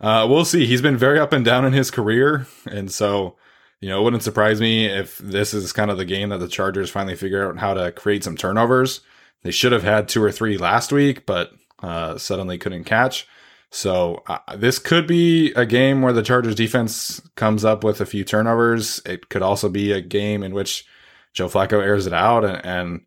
uh, 0.00 0.26
we'll 0.28 0.44
see. 0.44 0.66
He's 0.66 0.82
been 0.82 0.96
very 0.96 1.20
up 1.20 1.32
and 1.32 1.44
down 1.44 1.64
in 1.64 1.72
his 1.72 1.90
career, 1.90 2.46
and 2.66 2.90
so 2.90 3.36
you 3.80 3.88
know, 3.88 4.00
it 4.00 4.04
wouldn't 4.04 4.22
surprise 4.22 4.60
me 4.60 4.86
if 4.86 5.18
this 5.18 5.52
is 5.52 5.72
kind 5.72 5.90
of 5.90 5.98
the 5.98 6.04
game 6.04 6.30
that 6.30 6.38
the 6.38 6.48
Chargers 6.48 6.90
finally 6.90 7.16
figure 7.16 7.48
out 7.48 7.58
how 7.58 7.74
to 7.74 7.92
create 7.92 8.24
some 8.24 8.36
turnovers. 8.36 9.00
They 9.42 9.50
should 9.50 9.72
have 9.72 9.82
had 9.82 10.08
two 10.08 10.22
or 10.22 10.32
three 10.32 10.56
last 10.56 10.90
week, 10.90 11.26
but 11.26 11.52
uh, 11.82 12.16
suddenly 12.16 12.56
couldn't 12.58 12.84
catch. 12.84 13.28
So 13.70 14.22
uh, 14.26 14.38
this 14.56 14.78
could 14.78 15.06
be 15.06 15.52
a 15.52 15.66
game 15.66 16.00
where 16.00 16.12
the 16.12 16.22
Chargers 16.22 16.54
defense 16.54 17.20
comes 17.34 17.64
up 17.64 17.82
with 17.82 18.00
a 18.00 18.06
few 18.06 18.24
turnovers. 18.24 19.02
It 19.04 19.28
could 19.28 19.42
also 19.42 19.68
be 19.68 19.92
a 19.92 20.00
game 20.00 20.42
in 20.42 20.54
which 20.54 20.86
Joe 21.32 21.48
Flacco 21.48 21.82
airs 21.82 22.06
it 22.06 22.12
out 22.12 22.44
and 22.44 22.64
and, 22.64 23.00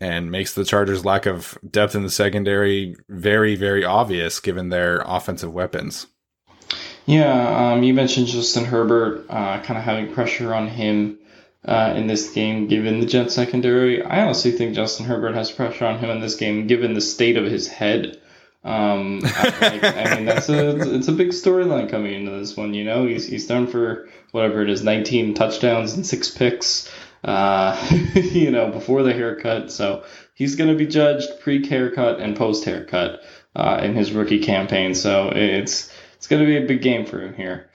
and 0.00 0.30
makes 0.30 0.54
the 0.54 0.64
Chargers' 0.64 1.04
lack 1.04 1.26
of 1.26 1.58
depth 1.70 1.94
in 1.94 2.02
the 2.02 2.10
secondary 2.10 2.96
very 3.10 3.56
very 3.56 3.84
obvious 3.84 4.40
given 4.40 4.70
their 4.70 5.02
offensive 5.06 5.52
weapons. 5.52 6.06
Yeah, 7.06 7.72
um, 7.72 7.84
you 7.84 7.94
mentioned 7.94 8.26
Justin 8.26 8.64
Herbert, 8.64 9.26
uh, 9.28 9.62
kind 9.62 9.78
of 9.78 9.84
having 9.84 10.12
pressure 10.12 10.52
on 10.52 10.66
him 10.66 11.18
uh, 11.64 11.94
in 11.96 12.08
this 12.08 12.30
game, 12.30 12.66
given 12.66 12.98
the 12.98 13.06
Jet 13.06 13.30
secondary. 13.30 14.02
I 14.02 14.24
honestly 14.24 14.50
think 14.50 14.74
Justin 14.74 15.06
Herbert 15.06 15.34
has 15.34 15.52
pressure 15.52 15.86
on 15.86 15.98
him 16.00 16.10
in 16.10 16.20
this 16.20 16.34
game, 16.34 16.66
given 16.66 16.94
the 16.94 17.00
state 17.00 17.36
of 17.36 17.44
his 17.44 17.68
head. 17.68 18.20
Um, 18.64 19.20
I, 19.24 19.80
I, 19.82 20.16
mean, 20.16 20.24
that's 20.24 20.48
a 20.48 20.96
it's 20.96 21.06
a 21.06 21.12
big 21.12 21.28
storyline 21.28 21.88
coming 21.88 22.12
into 22.12 22.32
this 22.32 22.56
one. 22.56 22.74
You 22.74 22.82
know, 22.82 23.06
he's 23.06 23.24
he's 23.24 23.46
done 23.46 23.68
for 23.68 24.08
whatever 24.32 24.62
it 24.62 24.68
is, 24.68 24.82
19 24.82 25.34
touchdowns 25.34 25.94
and 25.94 26.04
six 26.04 26.28
picks. 26.28 26.90
Uh, 27.22 27.76
you 28.14 28.50
know, 28.50 28.70
before 28.72 29.04
the 29.04 29.12
haircut, 29.12 29.70
so 29.70 30.04
he's 30.34 30.56
going 30.56 30.70
to 30.70 30.76
be 30.76 30.86
judged 30.86 31.28
pre 31.38 31.64
haircut 31.64 32.18
and 32.18 32.36
post 32.36 32.64
haircut 32.64 33.22
uh, 33.54 33.80
in 33.82 33.94
his 33.94 34.10
rookie 34.10 34.40
campaign. 34.40 34.94
So 34.96 35.30
it's 35.32 35.90
it's 36.16 36.26
going 36.26 36.42
to 36.42 36.46
be 36.46 36.56
a 36.56 36.66
big 36.66 36.82
game 36.82 37.06
for 37.06 37.20
him 37.20 37.34
here. 37.34 37.70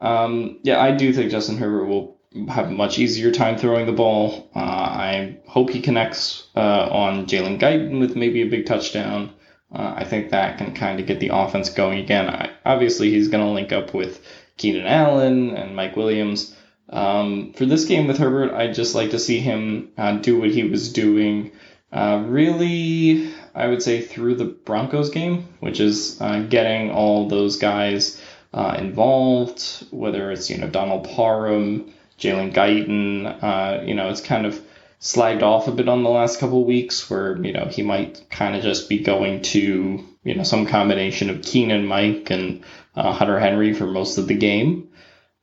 Um, 0.00 0.58
yeah, 0.62 0.80
I 0.80 0.92
do 0.92 1.12
think 1.12 1.30
Justin 1.30 1.58
Herbert 1.58 1.86
will 1.86 2.18
have 2.48 2.68
a 2.68 2.72
much 2.72 2.98
easier 2.98 3.30
time 3.30 3.56
throwing 3.56 3.86
the 3.86 3.92
ball. 3.92 4.50
Uh, 4.54 4.58
I 4.58 5.38
hope 5.46 5.70
he 5.70 5.80
connects 5.80 6.48
uh, 6.56 6.88
on 6.90 7.26
Jalen 7.26 7.60
Guyton 7.60 8.00
with 8.00 8.16
maybe 8.16 8.42
a 8.42 8.48
big 8.48 8.66
touchdown. 8.66 9.32
Uh, 9.72 9.94
I 9.96 10.04
think 10.04 10.30
that 10.30 10.58
can 10.58 10.74
kind 10.74 11.00
of 11.00 11.06
get 11.06 11.20
the 11.20 11.30
offense 11.32 11.70
going 11.70 11.98
again. 11.98 12.28
I, 12.28 12.50
obviously, 12.64 13.10
he's 13.10 13.28
going 13.28 13.44
to 13.44 13.50
link 13.50 13.72
up 13.72 13.94
with 13.94 14.24
Keenan 14.56 14.86
Allen 14.86 15.50
and 15.56 15.76
Mike 15.76 15.96
Williams. 15.96 16.54
Um, 16.90 17.52
for 17.54 17.64
this 17.66 17.86
game 17.86 18.06
with 18.06 18.18
Herbert, 18.18 18.52
I'd 18.52 18.74
just 18.74 18.94
like 18.94 19.10
to 19.10 19.18
see 19.18 19.40
him 19.40 19.90
uh, 19.96 20.18
do 20.18 20.38
what 20.38 20.50
he 20.50 20.64
was 20.64 20.92
doing. 20.92 21.52
Uh, 21.92 22.24
really, 22.26 23.32
I 23.54 23.68
would 23.68 23.82
say 23.82 24.00
through 24.00 24.34
the 24.34 24.46
Broncos 24.46 25.10
game, 25.10 25.48
which 25.60 25.78
is 25.80 26.20
uh, 26.20 26.40
getting 26.40 26.90
all 26.90 27.28
those 27.28 27.56
guys 27.56 28.20
uh, 28.52 28.76
involved, 28.78 29.86
whether 29.90 30.30
it's 30.30 30.50
you 30.50 30.58
know 30.58 30.68
Donald 30.68 31.08
Parham, 31.10 31.92
Jalen 32.18 32.52
Guyton. 32.52 33.42
Uh, 33.42 33.82
you 33.84 33.94
know, 33.94 34.08
it's 34.08 34.20
kind 34.20 34.46
of 34.46 34.60
slagged 35.00 35.42
off 35.42 35.68
a 35.68 35.72
bit 35.72 35.88
on 35.88 36.02
the 36.02 36.10
last 36.10 36.40
couple 36.40 36.62
of 36.62 36.66
weeks, 36.66 37.08
where 37.08 37.40
you 37.44 37.52
know 37.52 37.66
he 37.66 37.82
might 37.82 38.24
kind 38.30 38.56
of 38.56 38.62
just 38.62 38.88
be 38.88 38.98
going 38.98 39.42
to 39.42 40.04
you 40.24 40.34
know 40.34 40.42
some 40.42 40.66
combination 40.66 41.30
of 41.30 41.42
Keenan, 41.42 41.86
Mike, 41.86 42.30
and 42.30 42.64
uh, 42.96 43.12
Hunter 43.12 43.38
Henry 43.38 43.72
for 43.72 43.86
most 43.86 44.18
of 44.18 44.26
the 44.26 44.36
game. 44.36 44.88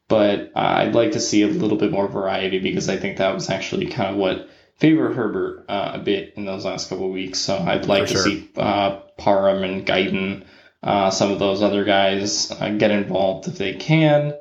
But 0.09 0.51
uh, 0.55 0.59
I'd 0.59 0.95
like 0.95 1.13
to 1.13 1.21
see 1.21 1.43
a 1.43 1.47
little 1.47 1.77
bit 1.77 1.91
more 1.91 2.09
variety 2.09 2.59
because 2.59 2.89
I 2.89 2.97
think 2.97 3.17
that 3.17 3.33
was 3.33 3.49
actually 3.49 3.87
kind 3.87 4.09
of 4.11 4.17
what 4.17 4.49
favored 4.81 5.13
Herbert 5.13 5.65
uh, 5.69 5.91
a 5.93 5.99
bit 5.99 6.33
in 6.35 6.45
those 6.45 6.65
last 6.65 6.89
couple 6.89 7.05
of 7.05 7.13
weeks. 7.13 7.37
So 7.37 7.55
I'd 7.55 7.85
like 7.85 8.07
to 8.07 8.13
sure. 8.13 8.23
see 8.23 8.49
uh, 8.57 9.01
Parham 9.15 9.63
and 9.63 9.85
Guyton, 9.85 10.43
uh, 10.81 11.11
some 11.11 11.31
of 11.31 11.37
those 11.37 11.61
other 11.61 11.85
guys 11.85 12.49
uh, 12.51 12.69
get 12.71 12.89
involved 12.89 13.47
if 13.47 13.59
they 13.59 13.75
can. 13.75 14.33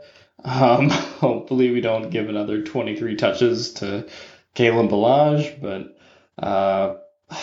Um, 0.42 0.88
hopefully, 1.20 1.70
we 1.70 1.82
don't 1.82 2.08
give 2.08 2.30
another 2.30 2.62
23 2.62 3.16
touches 3.16 3.74
to 3.74 4.08
Kalen 4.56 4.88
Ballage, 4.88 5.60
but 5.60 6.42
uh, 6.42 6.96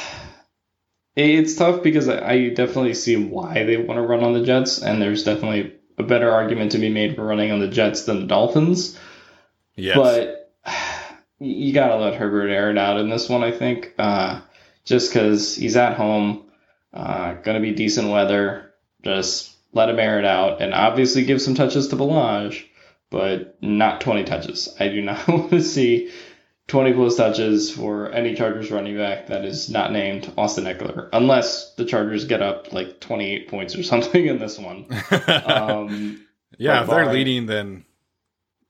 it's 1.15 1.55
tough 1.55 1.83
because 1.83 2.09
I 2.09 2.49
definitely 2.49 2.95
see 2.95 3.15
why 3.15 3.63
they 3.63 3.77
want 3.77 3.99
to 3.99 4.01
run 4.01 4.23
on 4.23 4.33
the 4.33 4.43
Jets, 4.43 4.81
and 4.81 4.99
there's 4.99 5.23
definitely 5.23 5.75
a 5.99 6.03
better 6.03 6.31
argument 6.31 6.71
to 6.71 6.79
be 6.79 6.89
made 6.89 7.15
for 7.15 7.23
running 7.23 7.51
on 7.51 7.59
the 7.59 7.67
Jets 7.67 8.05
than 8.05 8.21
the 8.21 8.25
Dolphins. 8.25 8.97
Yes. 9.75 9.95
But 9.95 10.36
you 11.39 11.73
got 11.73 11.89
to 11.89 11.97
let 11.97 12.15
Herbert 12.15 12.49
air 12.49 12.71
it 12.71 12.77
out 12.77 12.99
in 12.99 13.09
this 13.09 13.29
one, 13.29 13.43
I 13.43 13.51
think, 13.51 13.93
uh, 13.97 14.41
just 14.83 15.11
because 15.11 15.55
he's 15.55 15.75
at 15.75 15.97
home, 15.97 16.45
uh, 16.93 17.33
going 17.33 17.55
to 17.55 17.61
be 17.61 17.73
decent 17.75 18.09
weather. 18.09 18.73
Just 19.03 19.55
let 19.73 19.89
him 19.89 19.99
air 19.99 20.19
it 20.19 20.25
out 20.25 20.61
and 20.61 20.73
obviously 20.73 21.23
give 21.23 21.41
some 21.41 21.55
touches 21.55 21.89
to 21.89 21.95
Ballage, 21.95 22.65
but 23.09 23.61
not 23.61 24.01
20 24.01 24.23
touches. 24.23 24.75
I 24.79 24.87
do 24.87 25.01
not 25.03 25.27
want 25.27 25.51
to 25.51 25.61
see 25.61 26.11
20 26.67 26.93
plus 26.93 27.15
touches 27.15 27.71
for 27.71 28.11
any 28.11 28.35
Chargers 28.35 28.71
running 28.71 28.97
back 28.97 29.27
that 29.27 29.45
is 29.45 29.69
not 29.69 29.91
named 29.91 30.31
Austin 30.37 30.65
Ekeler, 30.65 31.09
unless 31.13 31.73
the 31.75 31.85
Chargers 31.85 32.25
get 32.25 32.41
up 32.41 32.73
like 32.73 32.99
28 32.99 33.47
points 33.47 33.75
or 33.75 33.83
something 33.83 34.25
in 34.25 34.39
this 34.39 34.57
one. 34.57 34.87
Um, 35.47 36.23
yeah, 36.57 36.81
if 36.81 36.89
they're 36.89 37.11
leading, 37.11 37.45
then 37.45 37.85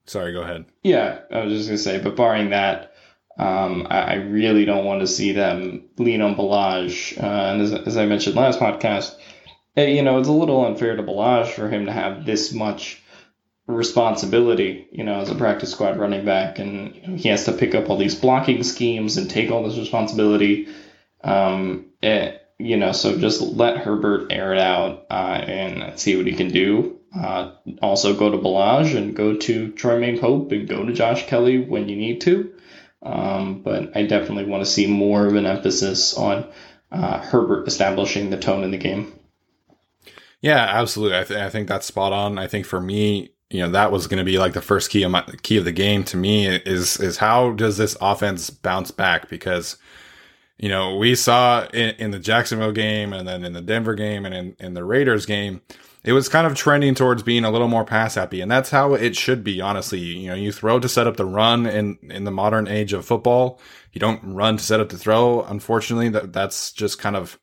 Sorry, 0.08 0.32
go 0.32 0.41
ahead. 0.41 0.65
Yeah, 0.84 1.20
I 1.32 1.41
was 1.43 1.54
just 1.54 1.67
gonna 1.67 1.78
say, 1.78 2.00
but 2.00 2.15
barring 2.15 2.52
that, 2.52 2.93
um, 3.38 3.86
I, 3.89 4.00
I, 4.00 4.13
really 4.15 4.65
don't 4.65 4.86
want 4.86 5.02
to 5.02 5.08
see 5.08 5.34
them 5.34 5.84
lean 5.98 6.22
on 6.22 6.36
Ballage. 6.36 7.22
Uh, 7.22 7.54
and 7.54 7.62
as, 7.62 7.74
as, 7.74 7.98
I 7.98 8.08
mentioned 8.08 8.36
last 8.36 8.60
podcast, 8.60 9.15
it, 9.76 9.82
eh, 9.82 9.88
you 9.89 10.02
know, 10.02 10.17
it's 10.17 10.28
a 10.28 10.34
little 10.34 10.65
unfair 10.65 10.96
to 10.96 11.04
Ballage 11.04 11.50
for 11.50 11.70
him 11.70 11.86
to 11.86 11.91
have 11.91 12.26
this 12.26 12.52
much 12.52 13.00
responsibility, 13.67 14.88
you 14.91 15.04
know, 15.04 15.20
as 15.20 15.30
a 15.30 15.36
practice 15.36 15.72
squad 15.72 15.98
running 15.98 16.26
back, 16.26 16.58
and 16.58 16.96
you 16.96 17.08
know, 17.08 17.15
he 17.15 17.30
has 17.30 17.46
to 17.46 17.52
pick 17.52 17.76
up 17.76 17.89
all 17.89 17.98
these 17.98 18.15
blocking 18.15 18.63
schemes 18.63 19.17
and 19.17 19.30
take 19.30 19.52
all 19.52 19.63
this 19.63 19.78
responsibility. 19.78 20.67
Um, 21.24 21.88
it, 22.02 22.08
eh, 22.08 22.38
you 22.60 22.78
know, 22.78 22.91
so 22.91 23.20
just 23.20 23.41
let 23.41 23.78
Herbert 23.78 24.32
air 24.32 24.54
it 24.54 24.60
out 24.60 25.06
uh, 25.12 25.13
and 25.13 26.00
see 26.00 26.15
what 26.15 26.26
he 26.26 26.34
can 26.34 26.50
do. 26.50 26.97
Uh, 27.15 27.52
also 27.82 28.15
go 28.15 28.30
to 28.30 28.38
Ballage 28.38 28.96
and 28.96 29.15
go 29.15 29.36
to 29.36 29.72
Troymaine 29.72 30.20
Pope 30.20 30.52
and 30.52 30.67
go 30.67 30.86
to 30.86 30.93
Josh 30.93 31.26
Kelley 31.28 31.60
when 31.60 31.89
you 31.89 31.96
need 31.96 32.22
to. 32.22 32.54
Um, 33.02 33.62
but 33.62 33.96
I 33.96 34.04
definitely 34.04 34.46
want 34.46 34.65
to 34.65 34.70
see 34.70 34.88
more 34.88 35.26
of 35.26 35.36
an 35.36 35.46
emphasis 35.46 36.15
on 36.15 36.46
uh, 36.91 37.20
Herbert 37.20 37.67
establishing 37.67 38.30
the 38.30 38.38
tone 38.38 38.63
in 38.63 38.72
the 38.72 38.78
game. 38.78 39.13
Yeah, 40.41 40.60
absolutely. 40.60 41.17
I, 41.17 41.24
th- 41.24 41.39
I 41.39 41.50
think 41.50 41.67
that's 41.67 41.88
spot 41.88 42.13
on. 42.13 42.38
I 42.38 42.48
think 42.48 42.65
for 42.65 42.80
me, 42.80 43.32
you 43.50 43.62
know, 43.62 43.72
that 43.72 43.91
was 43.91 44.08
going 44.08 44.20
to 44.20 44.24
be 44.24 44.38
like 44.38 44.54
the 44.54 44.62
first 44.62 44.89
key 44.89 45.04
of 45.04 45.12
my 45.12 45.24
key 45.41 45.58
of 45.58 45.65
the 45.65 45.72
game 45.72 46.04
to 46.06 46.17
me 46.17 46.48
is 46.48 47.00
is 47.00 47.17
how 47.17 47.52
does 47.52 47.78
this 47.78 47.96
offense 48.02 48.50
bounce 48.50 48.91
back? 48.91 49.30
Because 49.30 49.78
you 50.58 50.70
know 50.70 50.98
we 50.98 51.15
saw 51.15 51.65
in, 51.67 51.96
in 51.96 52.12
the 52.12 52.20
Jacksonville 52.20 52.74
game 52.74 53.13
and 53.13 53.28
then 53.28 53.46
in 53.46 53.54
the 53.54 53.62
Denver 53.62 53.96
game 53.96 54.26
and 54.26 54.36
in, 54.36 54.56
in 54.60 54.74
the 54.74 54.84
Raiders 54.84 55.26
game 55.26 55.62
it 56.08 56.13
was 56.13 56.30
kind 56.30 56.48
of 56.48 56.56
trending 56.56 56.96
towards 56.96 57.22
being 57.22 57.43
a 57.43 57.52
little 57.52 57.67
more 57.67 57.84
pass 57.84 58.15
happy, 58.15 58.39
and 58.39 58.50
that's 58.50 58.70
how 58.70 58.93
it 58.93 59.13
should 59.13 59.43
be. 59.43 59.60
Honestly, 59.60 60.00
you 60.00 60.30
know, 60.30 60.36
you 60.36 60.54
throw 60.54 60.80
to 60.80 60.88
set 60.88 61.06
up 61.06 61.17
the 61.17 61.26
run 61.26 61.65
in 61.65 61.98
in 62.10 62.24
the 62.24 62.32
modern 62.32 62.65
age 62.65 62.93
of 62.93 63.06
football. 63.06 63.60
You 63.91 64.00
don't 64.00 64.24
run 64.24 64.56
to 64.56 64.63
set 64.63 64.80
up 64.80 64.88
the 64.88 64.98
throw. 64.98 65.43
Unfortunately, 65.43 66.08
that 66.08 66.32
that's 66.32 66.72
just 66.72 66.98
kind 66.98 67.17
of 67.17 67.38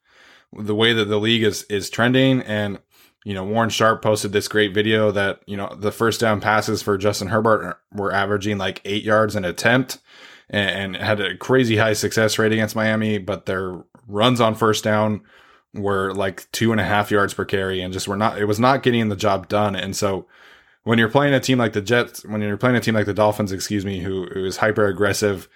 the 0.51 0.75
way 0.75 0.95
that 0.95 1.05
the 1.05 1.21
league 1.21 1.43
is 1.43 1.65
is 1.65 1.91
trending. 1.91 2.41
And 2.41 2.79
you 3.23 3.35
know, 3.35 3.45
Warren 3.45 3.69
Sharp 3.69 4.01
posted 4.01 4.33
this 4.33 4.49
great 4.49 4.73
video 4.73 5.11
that 5.11 5.41
you 5.45 5.59
know 5.59 5.77
the 5.79 5.93
first 5.93 6.19
down 6.19 6.41
passes 6.41 6.81
for 6.81 6.97
Justin 6.97 7.29
Herbert 7.29 7.79
were 7.93 8.13
averaging 8.15 8.57
like 8.57 8.81
eight 8.87 9.05
yards 9.05 9.37
an 9.37 9.45
attempt, 9.45 9.99
and, 10.49 10.95
and 10.95 10.97
had 10.97 11.21
a 11.21 11.37
crazy 11.37 11.77
high 11.77 11.93
success 11.93 12.39
rate 12.39 12.53
against 12.53 12.77
Miami. 12.77 13.19
But 13.19 13.45
their 13.45 13.85
runs 14.09 14.41
on 14.41 14.55
first 14.55 14.85
down 14.85 15.21
were 15.75 16.15
like 16.15 16.51
two 16.53 16.73
and 16.73 16.81
a 16.81 16.85
half 16.85 17.11
yards 17.11 17.35
per 17.35 17.45
carry 17.45 17.83
and 17.83 17.93
just 17.93 18.09
were 18.09 18.17
not, 18.17 18.39
it 18.39 18.47
was 18.47 18.61
not 18.61 18.83
getting 18.83 19.09
the 19.09 19.17
job 19.17 19.49
done. 19.49 19.75
And 19.75 19.95
so 19.95 20.27
when 20.85 20.99
you're 20.99 21.11
playing 21.11 21.35
a 21.35 21.41
team 21.41 21.59
like 21.59 21.73
the 21.73 21.83
Jets, 21.83 22.25
when 22.25 22.41
you're 22.41 22.57
playing 22.57 22.77
a 22.77 22.81
team 22.81 22.95
like 22.95 23.07
the 23.07 23.15
Dolphins, 23.15 23.53
excuse 23.53 23.85
me, 23.85 24.01
who, 24.01 24.27
who 24.27 24.45
is 24.45 24.59
hyper 24.59 24.87
aggressive, 24.87 25.49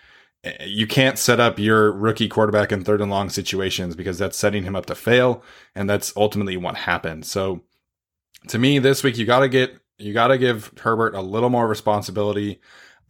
eh, 0.45 0.65
you 0.65 0.87
can't 0.87 1.19
set 1.19 1.39
up 1.39 1.59
your 1.59 1.93
rookie 1.93 2.29
quarterback 2.29 2.73
in 2.73 2.85
third 2.85 3.01
and 3.01 3.11
long 3.11 3.31
situations 3.31 3.95
because 3.95 4.19
that's 4.19 4.37
setting 4.37 4.65
him 4.65 4.75
up 4.75 4.87
to 4.87 4.95
fail. 4.95 5.43
And 5.75 5.89
that's 5.89 6.13
ultimately 6.17 6.57
what 6.57 6.77
happened. 6.77 7.25
So 7.25 7.63
to 8.49 8.59
me, 8.59 8.79
this 8.79 9.05
week, 9.05 9.19
you 9.19 9.27
got 9.27 9.41
to 9.41 9.49
get, 9.49 9.79
you 9.99 10.13
got 10.13 10.29
to 10.29 10.39
give 10.39 10.73
Herbert 10.79 11.15
a 11.15 11.23
little 11.23 11.51
more 11.51 11.69
responsibility. 11.69 12.61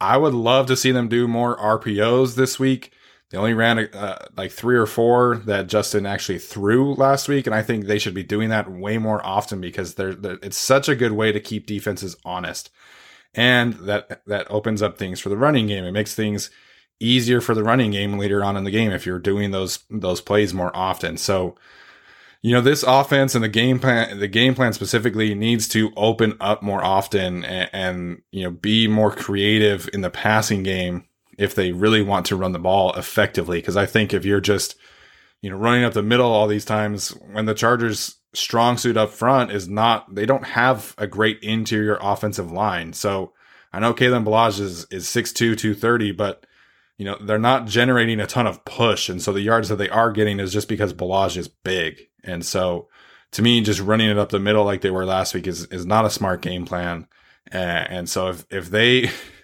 I 0.00 0.16
would 0.16 0.34
love 0.34 0.66
to 0.66 0.76
see 0.76 0.90
them 0.90 1.08
do 1.08 1.26
more 1.26 1.56
RPOs 1.56 2.34
this 2.34 2.58
week. 2.58 2.92
They 3.30 3.36
only 3.36 3.52
ran 3.52 3.78
uh, 3.78 4.26
like 4.36 4.52
three 4.52 4.76
or 4.76 4.86
four 4.86 5.36
that 5.44 5.66
Justin 5.66 6.06
actually 6.06 6.38
threw 6.38 6.94
last 6.94 7.28
week, 7.28 7.46
and 7.46 7.54
I 7.54 7.62
think 7.62 7.84
they 7.84 7.98
should 7.98 8.14
be 8.14 8.22
doing 8.22 8.48
that 8.48 8.70
way 8.70 8.96
more 8.96 9.24
often 9.24 9.60
because 9.60 9.94
they're, 9.94 10.14
they're, 10.14 10.38
it's 10.42 10.56
such 10.56 10.88
a 10.88 10.96
good 10.96 11.12
way 11.12 11.30
to 11.32 11.40
keep 11.40 11.66
defenses 11.66 12.16
honest, 12.24 12.70
and 13.34 13.74
that 13.74 14.22
that 14.26 14.50
opens 14.50 14.80
up 14.80 14.96
things 14.96 15.20
for 15.20 15.28
the 15.28 15.36
running 15.36 15.66
game. 15.66 15.84
It 15.84 15.92
makes 15.92 16.14
things 16.14 16.50
easier 17.00 17.40
for 17.42 17.54
the 17.54 17.62
running 17.62 17.90
game 17.90 18.18
later 18.18 18.42
on 18.42 18.56
in 18.56 18.64
the 18.64 18.70
game 18.70 18.92
if 18.92 19.04
you're 19.04 19.18
doing 19.18 19.50
those 19.50 19.80
those 19.90 20.22
plays 20.22 20.54
more 20.54 20.74
often. 20.74 21.18
So, 21.18 21.54
you 22.40 22.54
know, 22.54 22.62
this 22.62 22.82
offense 22.82 23.34
and 23.34 23.44
the 23.44 23.48
game 23.48 23.78
plan, 23.78 24.18
the 24.20 24.28
game 24.28 24.54
plan 24.54 24.72
specifically 24.72 25.34
needs 25.34 25.68
to 25.68 25.92
open 25.96 26.34
up 26.40 26.62
more 26.62 26.82
often 26.82 27.44
and, 27.44 27.70
and 27.74 28.22
you 28.32 28.44
know 28.44 28.50
be 28.50 28.88
more 28.88 29.10
creative 29.10 29.86
in 29.92 30.00
the 30.00 30.08
passing 30.08 30.62
game 30.62 31.04
if 31.38 31.54
they 31.54 31.72
really 31.72 32.02
want 32.02 32.26
to 32.26 32.36
run 32.36 32.52
the 32.52 32.58
ball 32.58 32.92
effectively. 32.94 33.62
Cause 33.62 33.76
I 33.76 33.86
think 33.86 34.12
if 34.12 34.24
you're 34.24 34.40
just, 34.40 34.76
you 35.40 35.50
know, 35.50 35.56
running 35.56 35.84
up 35.84 35.94
the 35.94 36.02
middle 36.02 36.30
all 36.30 36.48
these 36.48 36.64
times 36.64 37.10
when 37.32 37.46
the 37.46 37.54
Chargers 37.54 38.16
strong 38.34 38.76
suit 38.76 38.96
up 38.96 39.10
front 39.10 39.50
is 39.50 39.68
not, 39.68 40.14
they 40.14 40.26
don't 40.26 40.44
have 40.44 40.94
a 40.98 41.06
great 41.06 41.38
interior 41.42 41.98
offensive 42.00 42.52
line. 42.52 42.92
So 42.92 43.32
I 43.72 43.80
know 43.80 43.94
Kalen 43.94 44.24
Ballage 44.24 44.60
is, 44.60 44.86
is 44.90 45.06
6'2, 45.06 45.34
230, 45.56 46.12
but 46.12 46.44
you 46.98 47.04
know, 47.04 47.16
they're 47.20 47.38
not 47.38 47.66
generating 47.66 48.18
a 48.18 48.26
ton 48.26 48.46
of 48.46 48.64
push. 48.64 49.08
And 49.08 49.22
so 49.22 49.32
the 49.32 49.40
yards 49.40 49.68
that 49.68 49.76
they 49.76 49.88
are 49.88 50.10
getting 50.10 50.40
is 50.40 50.52
just 50.52 50.68
because 50.68 50.92
Ballage 50.92 51.36
is 51.36 51.46
big. 51.46 52.08
And 52.24 52.44
so 52.44 52.88
to 53.32 53.42
me, 53.42 53.60
just 53.60 53.80
running 53.80 54.10
it 54.10 54.18
up 54.18 54.30
the 54.30 54.38
middle 54.38 54.64
like 54.64 54.80
they 54.80 54.90
were 54.90 55.04
last 55.04 55.34
week 55.34 55.46
is 55.46 55.66
is 55.66 55.86
not 55.86 56.04
a 56.04 56.10
smart 56.10 56.42
game 56.42 56.64
plan. 56.64 57.06
And, 57.46 57.90
and 57.90 58.08
so 58.08 58.28
if 58.28 58.46
if 58.50 58.70
they 58.70 59.10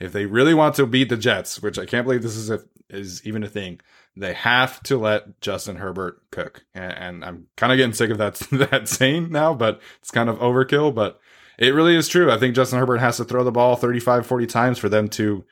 if 0.00 0.12
they 0.12 0.26
really 0.26 0.54
want 0.54 0.74
to 0.76 0.86
beat 0.86 1.10
the 1.10 1.16
Jets, 1.16 1.62
which 1.62 1.78
I 1.78 1.84
can't 1.84 2.06
believe 2.06 2.22
this 2.22 2.36
is 2.36 2.50
a, 2.50 2.60
is 2.88 3.24
even 3.26 3.44
a 3.44 3.48
thing, 3.48 3.80
they 4.16 4.32
have 4.32 4.82
to 4.84 4.98
let 4.98 5.40
Justin 5.40 5.76
Herbert 5.76 6.22
cook. 6.30 6.64
And, 6.74 6.92
and 6.92 7.24
I'm 7.24 7.46
kind 7.56 7.72
of 7.72 7.76
getting 7.76 7.92
sick 7.92 8.10
of 8.10 8.18
that 8.18 8.34
that 8.52 8.88
saying 8.88 9.30
now, 9.30 9.54
but 9.54 9.80
it's 10.00 10.10
kind 10.10 10.28
of 10.28 10.38
overkill. 10.38 10.94
But 10.94 11.20
it 11.58 11.74
really 11.74 11.94
is 11.94 12.08
true. 12.08 12.32
I 12.32 12.38
think 12.38 12.56
Justin 12.56 12.78
Herbert 12.78 12.98
has 12.98 13.18
to 13.18 13.24
throw 13.24 13.44
the 13.44 13.52
ball 13.52 13.76
35, 13.76 14.26
40 14.26 14.46
times 14.46 14.78
for 14.78 14.88
them 14.88 15.08
to 15.10 15.44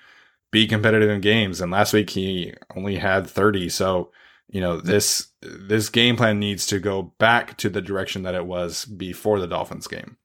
be 0.51 0.67
competitive 0.67 1.11
in 1.11 1.21
games. 1.21 1.61
And 1.61 1.71
last 1.71 1.93
week 1.93 2.11
he 2.11 2.55
only 2.75 2.97
had 2.97 3.29
30. 3.29 3.69
So, 3.69 4.11
you 4.49 4.63
know, 4.63 4.81
this 4.81 5.29
this 5.43 5.91
game 5.91 6.17
plan 6.17 6.39
needs 6.39 6.67
to 6.67 6.81
go 6.81 7.03
back 7.19 7.59
to 7.59 7.69
the 7.69 7.83
direction 7.83 8.23
that 8.23 8.35
it 8.35 8.47
was 8.47 8.87
before 8.87 9.39
the 9.39 9.47
Dolphins 9.47 9.87
game. 9.87 10.17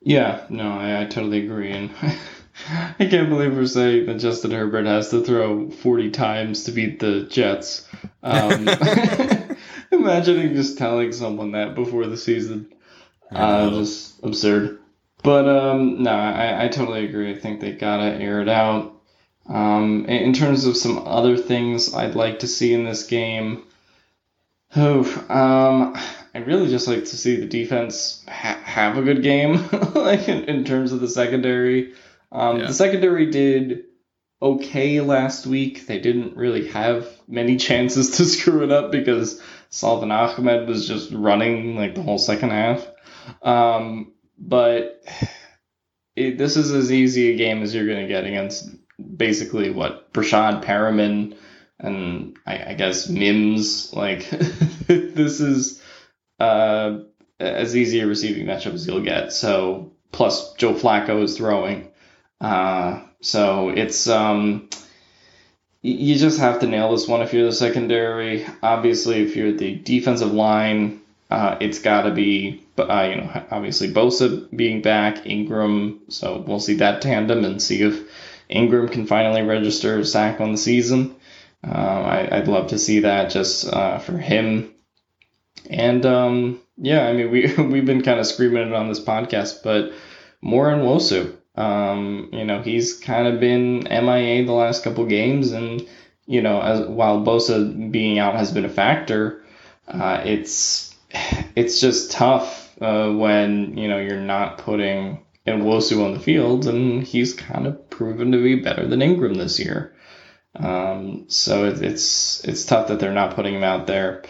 Yeah, 0.00 0.44
no, 0.50 0.72
I, 0.72 1.02
I 1.02 1.04
totally 1.06 1.44
agree. 1.46 1.70
And 1.70 1.90
I 2.98 3.06
can't 3.06 3.28
believe 3.28 3.56
we're 3.56 3.66
saying 3.66 4.06
that 4.06 4.18
Justin 4.18 4.52
Herbert 4.52 4.86
has 4.86 5.10
to 5.10 5.22
throw 5.22 5.70
40 5.70 6.10
times 6.10 6.64
to 6.64 6.72
beat 6.72 7.00
the 7.00 7.22
Jets. 7.22 7.88
Um, 8.22 8.68
imagining 9.90 10.54
just 10.54 10.78
telling 10.78 11.12
someone 11.12 11.52
that 11.52 11.74
before 11.74 12.06
the 12.06 12.16
season. 12.16 12.72
Uh, 13.30 13.70
just 13.70 14.22
absurd. 14.22 14.78
But 15.22 15.48
um, 15.48 16.02
no, 16.02 16.10
I, 16.10 16.66
I 16.66 16.68
totally 16.68 17.04
agree. 17.04 17.32
I 17.32 17.38
think 17.38 17.60
they 17.60 17.72
gotta 17.72 18.14
air 18.14 18.42
it 18.42 18.48
out. 18.48 18.92
Um, 19.48 20.06
in 20.06 20.32
terms 20.32 20.66
of 20.66 20.76
some 20.76 20.98
other 20.98 21.36
things 21.36 21.94
I'd 21.94 22.14
like 22.14 22.40
to 22.40 22.48
see 22.48 22.72
in 22.72 22.84
this 22.84 23.06
game, 23.06 23.64
oh, 24.76 25.02
um, 25.28 25.96
I'd 26.34 26.46
really 26.46 26.68
just 26.68 26.88
like 26.88 27.00
to 27.00 27.16
see 27.16 27.36
the 27.36 27.46
defense 27.46 28.24
ha- 28.28 28.60
have 28.64 28.96
a 28.96 29.02
good 29.02 29.22
game, 29.22 29.68
like 29.94 30.28
in, 30.28 30.44
in, 30.44 30.64
terms 30.64 30.92
of 30.92 31.00
the 31.00 31.08
secondary. 31.08 31.92
Um, 32.34 32.58
yeah. 32.58 32.66
The 32.66 32.74
secondary 32.74 33.30
did 33.30 33.84
okay 34.42 35.00
last 35.00 35.46
week. 35.46 35.86
They 35.86 36.00
didn't 36.00 36.36
really 36.36 36.68
have 36.68 37.08
many 37.28 37.56
chances 37.68 38.16
to 38.18 38.24
screw 38.24 38.64
it 38.64 38.72
up 38.72 38.90
because 38.90 39.40
Salvon 39.70 40.10
Ahmed 40.10 40.68
was 40.68 40.86
just 40.86 41.12
running 41.12 41.76
like 41.76 41.94
the 41.94 42.02
whole 42.02 42.18
second 42.18 42.50
half. 42.50 42.86
Um, 43.40 44.12
but 44.36 45.02
it, 46.16 46.36
this 46.36 46.56
is 46.56 46.72
as 46.72 46.92
easy 46.92 47.30
a 47.30 47.36
game 47.36 47.62
as 47.62 47.74
you're 47.74 47.86
going 47.86 48.02
to 48.02 48.08
get 48.08 48.24
against 48.24 48.68
basically 49.16 49.70
what 49.70 50.12
Breshad 50.12 50.64
Perriman 50.64 51.36
and 51.78 52.36
I, 52.46 52.70
I 52.70 52.74
guess 52.74 53.08
Mims. 53.08 53.92
Like 53.92 54.28
this 54.30 55.40
is 55.40 55.80
uh, 56.40 56.98
as 57.38 57.76
easy 57.76 58.00
a 58.00 58.06
receiving 58.06 58.46
matchup 58.46 58.74
as 58.74 58.86
you'll 58.86 59.02
get. 59.02 59.32
So 59.32 59.92
plus 60.12 60.54
Joe 60.54 60.74
Flacco 60.74 61.22
is 61.22 61.36
throwing. 61.36 61.90
Uh, 62.44 63.00
so 63.22 63.70
it's 63.70 64.06
um, 64.06 64.68
you 65.80 66.14
just 66.14 66.38
have 66.40 66.60
to 66.60 66.66
nail 66.66 66.92
this 66.92 67.08
one 67.08 67.22
if 67.22 67.32
you're 67.32 67.46
the 67.46 67.52
secondary. 67.52 68.44
Obviously, 68.62 69.22
if 69.22 69.34
you're 69.34 69.54
the 69.54 69.76
defensive 69.76 70.30
line, 70.30 71.00
uh, 71.30 71.56
it's 71.60 71.78
got 71.78 72.02
to 72.02 72.10
be 72.10 72.62
uh, 72.76 73.06
you 73.08 73.16
know 73.16 73.46
obviously 73.50 73.90
Bosa 73.94 74.54
being 74.54 74.82
back, 74.82 75.24
Ingram. 75.24 76.02
So 76.10 76.44
we'll 76.46 76.60
see 76.60 76.74
that 76.74 77.00
tandem 77.00 77.46
and 77.46 77.62
see 77.62 77.80
if 77.80 78.10
Ingram 78.50 78.88
can 78.88 79.06
finally 79.06 79.40
register 79.40 79.98
a 79.98 80.04
sack 80.04 80.42
on 80.42 80.52
the 80.52 80.58
season. 80.58 81.16
Uh, 81.66 82.28
I, 82.30 82.38
would 82.40 82.48
love 82.48 82.66
to 82.68 82.78
see 82.78 83.00
that 83.00 83.30
just 83.30 83.66
uh, 83.72 84.00
for 84.00 84.18
him. 84.18 84.74
And 85.70 86.04
um, 86.04 86.60
yeah, 86.76 87.06
I 87.06 87.14
mean 87.14 87.30
we 87.30 87.54
we've 87.72 87.86
been 87.86 88.02
kind 88.02 88.20
of 88.20 88.26
screaming 88.26 88.68
it 88.68 88.74
on 88.74 88.88
this 88.88 89.00
podcast, 89.00 89.62
but 89.64 89.94
more 90.42 90.66
Nwosu. 90.66 91.38
Um, 91.56 92.30
you 92.32 92.44
know 92.44 92.62
he's 92.62 92.98
kind 92.98 93.28
of 93.28 93.40
been 93.40 93.84
MIA 93.84 94.44
the 94.44 94.52
last 94.52 94.82
couple 94.82 95.06
games, 95.06 95.52
and 95.52 95.86
you 96.26 96.42
know 96.42 96.60
as 96.60 96.86
while 96.86 97.24
Bosa 97.24 97.90
being 97.92 98.18
out 98.18 98.34
has 98.34 98.52
been 98.52 98.64
a 98.64 98.70
factor, 98.70 99.44
uh, 99.88 100.22
it's 100.24 100.94
it's 101.54 101.80
just 101.80 102.10
tough 102.10 102.76
uh, 102.80 103.10
when 103.10 103.76
you 103.76 103.88
know 103.88 103.98
you're 103.98 104.20
not 104.20 104.58
putting 104.58 105.24
Nwosu 105.46 106.04
on 106.04 106.14
the 106.14 106.20
field, 106.20 106.66
and 106.66 107.02
he's 107.02 107.34
kind 107.34 107.66
of 107.66 107.90
proven 107.90 108.32
to 108.32 108.42
be 108.42 108.56
better 108.56 108.86
than 108.86 109.02
Ingram 109.02 109.34
this 109.34 109.58
year. 109.58 109.94
Um, 110.56 111.24
so 111.28 111.66
it, 111.66 111.82
it's 111.82 112.44
it's 112.44 112.64
tough 112.64 112.88
that 112.88 113.00
they're 113.00 113.12
not 113.12 113.34
putting 113.34 113.54
him 113.54 113.64
out 113.64 113.86
there. 113.86 114.22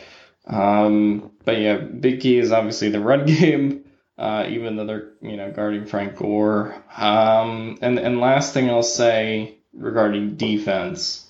Um, 0.46 1.30
but 1.44 1.60
yeah, 1.60 1.76
big 1.76 2.20
key 2.20 2.38
is 2.38 2.52
obviously 2.52 2.90
the 2.90 3.00
run 3.00 3.26
game, 3.26 3.83
uh, 4.16 4.46
even 4.48 4.76
though 4.76 4.86
they're 4.86 5.12
you 5.20 5.36
know 5.36 5.50
guarding 5.50 5.86
Frank 5.86 6.16
Gore. 6.16 6.82
Um, 6.96 7.78
and 7.80 7.98
and 7.98 8.20
last 8.20 8.54
thing 8.54 8.70
I'll 8.70 8.82
say 8.82 9.58
regarding 9.72 10.36
defense, 10.36 11.26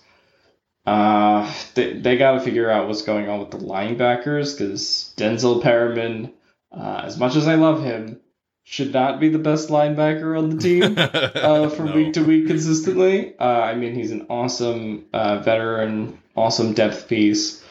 uh, 0.87 1.53
they 1.75 1.95
they 1.95 2.17
got 2.17 2.33
to 2.33 2.41
figure 2.41 2.71
out 2.71 2.89
what's 2.89 3.03
going 3.03 3.29
on 3.29 3.41
with 3.41 3.51
the 3.51 3.59
linebackers 3.59 4.57
because 4.57 5.13
Denzel 5.17 5.63
Perryman, 5.63 6.33
uh, 6.73 7.03
as 7.05 7.19
much 7.19 7.37
as 7.37 7.49
I 7.49 7.55
love 7.55 7.83
him, 7.83 8.21
should 8.65 8.93
not 8.93 9.21
be 9.21 9.29
the 9.31 9.39
best 9.39 9.69
linebacker 9.69 10.37
on 10.37 10.51
the 10.51 10.57
team 10.57 10.95
uh, 10.99 11.69
from 11.71 11.87
no. 11.87 11.95
week 11.95 12.15
to 12.15 12.25
week 12.25 12.47
consistently. 12.47 13.39
Uh, 13.39 13.45
I 13.45 13.75
mean, 13.75 13.95
he's 13.95 14.11
an 14.11 14.27
awesome 14.29 15.07
uh, 15.13 15.39
veteran, 15.39 16.19
awesome 16.37 16.75
depth 16.75 17.09
piece. 17.09 17.64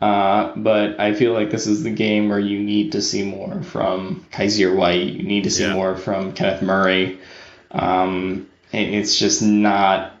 Uh, 0.00 0.54
but 0.56 1.00
I 1.00 1.14
feel 1.14 1.32
like 1.32 1.50
this 1.50 1.66
is 1.66 1.82
the 1.82 1.90
game 1.90 2.28
where 2.28 2.38
you 2.38 2.58
need 2.58 2.92
to 2.92 3.02
see 3.02 3.24
more 3.24 3.62
from 3.62 4.26
Kyzir 4.32 4.74
White. 4.74 5.06
You 5.06 5.22
need 5.22 5.44
to 5.44 5.50
see 5.50 5.64
yeah. 5.64 5.74
more 5.74 5.96
from 5.96 6.32
Kenneth 6.32 6.62
Murray. 6.62 7.18
Um, 7.70 8.48
it's 8.72 9.18
just 9.18 9.40
not 9.40 10.12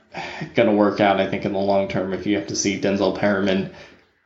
going 0.54 0.68
to 0.68 0.74
work 0.74 1.00
out, 1.00 1.20
I 1.20 1.28
think, 1.28 1.44
in 1.44 1.52
the 1.52 1.58
long 1.58 1.88
term 1.88 2.12
if 2.12 2.26
you 2.26 2.36
have 2.36 2.46
to 2.48 2.56
see 2.56 2.80
Denzel 2.80 3.18
Perryman 3.18 3.72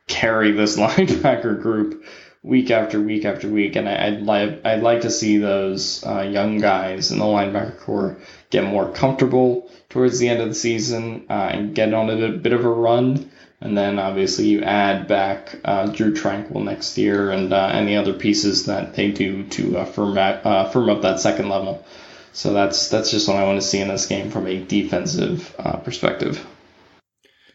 carry 0.07 0.51
this 0.51 0.77
linebacker 0.79 1.61
group 1.61 2.03
week 2.43 2.71
after 2.71 2.99
week 2.99 3.25
after 3.25 3.49
week, 3.49 3.75
and 3.75 3.87
I, 3.87 4.11
would 4.11 4.25
like 4.25 4.65
I'd 4.65 4.81
like 4.81 5.01
to 5.01 5.11
see 5.11 5.37
those 5.37 6.03
uh, 6.05 6.21
young 6.21 6.59
guys 6.59 7.11
in 7.11 7.19
the 7.19 7.25
linebacker 7.25 7.79
corps 7.79 8.17
get 8.49 8.63
more 8.63 8.91
comfortable 8.91 9.69
towards 9.89 10.19
the 10.19 10.29
end 10.29 10.41
of 10.41 10.49
the 10.49 10.55
season 10.55 11.25
uh, 11.29 11.49
and 11.51 11.75
get 11.75 11.93
on 11.93 12.09
a 12.09 12.29
bit, 12.29 12.53
of 12.53 12.63
a 12.63 12.69
run. 12.69 13.28
And 13.61 13.77
then 13.77 13.99
obviously 13.99 14.45
you 14.45 14.61
add 14.61 15.07
back 15.07 15.59
uh, 15.65 15.87
Drue 15.87 16.13
Tranquill 16.13 16.63
next 16.63 16.97
year 16.97 17.29
and 17.29 17.51
uh, 17.51 17.69
any 17.73 17.97
other 17.97 18.13
pieces 18.13 18.65
that 18.67 18.95
they 18.95 19.11
do 19.11 19.43
to 19.43 19.79
uh, 19.79 19.85
firm 19.85 20.17
uh, 20.17 20.69
firm 20.69 20.89
up 20.89 21.01
that 21.01 21.19
second 21.19 21.49
level. 21.49 21.85
So 22.31 22.53
that's 22.53 22.89
that's 22.89 23.11
just 23.11 23.27
what 23.27 23.37
I 23.37 23.45
want 23.45 23.59
to 23.59 23.67
see 23.67 23.79
in 23.79 23.89
this 23.89 24.05
game 24.05 24.31
from 24.31 24.47
a 24.47 24.63
defensive 24.63 25.53
perspective. 25.83 26.45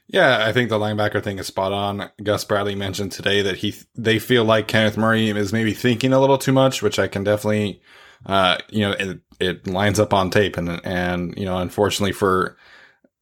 Yeah, 0.09 0.47
I 0.47 0.53
think 0.53 0.69
the 0.69 0.79
linebacker 0.79 1.23
thing 1.23 1.39
is 1.39 1.47
spot 1.47 1.73
on. 1.73 2.11
Gus 2.23 2.45
Bradley 2.45 2.75
mentioned 2.75 3.13
today 3.13 3.43
that 3.43 3.57
he 3.57 3.75
they 3.95 4.19
feel 4.19 4.45
like 4.45 4.69
Kenneth 4.69 4.97
Murray 4.97 5.31
is 5.31 5.53
maybe 5.53 5.73
thinking 5.73 6.13
a 6.13 6.21
little 6.21 6.39
too 6.39 6.53
much, 6.53 6.83
which 6.83 6.99
I 6.99 7.09
can 7.09 7.25
definitely, 7.25 7.81
uh, 8.27 8.59
you 8.69 8.83
know, 8.83 8.93
it, 8.93 9.21
it 9.41 9.67
lines 9.67 9.99
up 9.99 10.13
on 10.13 10.31
tape, 10.31 10.57
and 10.57 10.81
and 10.85 11.37
you 11.39 11.47
know, 11.47 11.57
unfortunately 11.59 12.13
for 12.13 12.57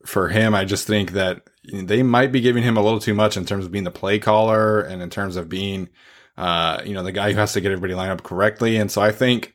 for 0.05 0.29
him, 0.29 0.55
I 0.55 0.65
just 0.65 0.87
think 0.87 1.13
that 1.13 1.49
they 1.73 2.03
might 2.03 2.33
be 2.33 2.41
giving 2.41 2.63
him 2.63 2.77
a 2.77 2.83
little 2.83 3.01
too 3.01 3.15
much 3.15 3.37
in 3.37 3.45
terms 3.45 3.65
of 3.65 3.73
being 3.73 3.85
the 3.85 3.91
play 3.91 4.19
caller 4.19 4.81
and 4.81 5.01
in 5.03 5.11
terms 5.11 5.37
of 5.37 5.49
being, 5.49 5.89
uh, 6.37 6.83
you 6.85 6.95
know, 6.95 7.03
the 7.03 7.13
guy 7.13 7.33
who 7.33 7.39
has 7.39 7.53
to 7.53 7.61
get 7.61 7.73
everybody 7.73 7.95
lined 7.95 8.11
up 8.11 8.23
correctly. 8.23 8.77
And 8.77 8.91
so 8.91 9.01
I 9.01 9.13
think, 9.13 9.55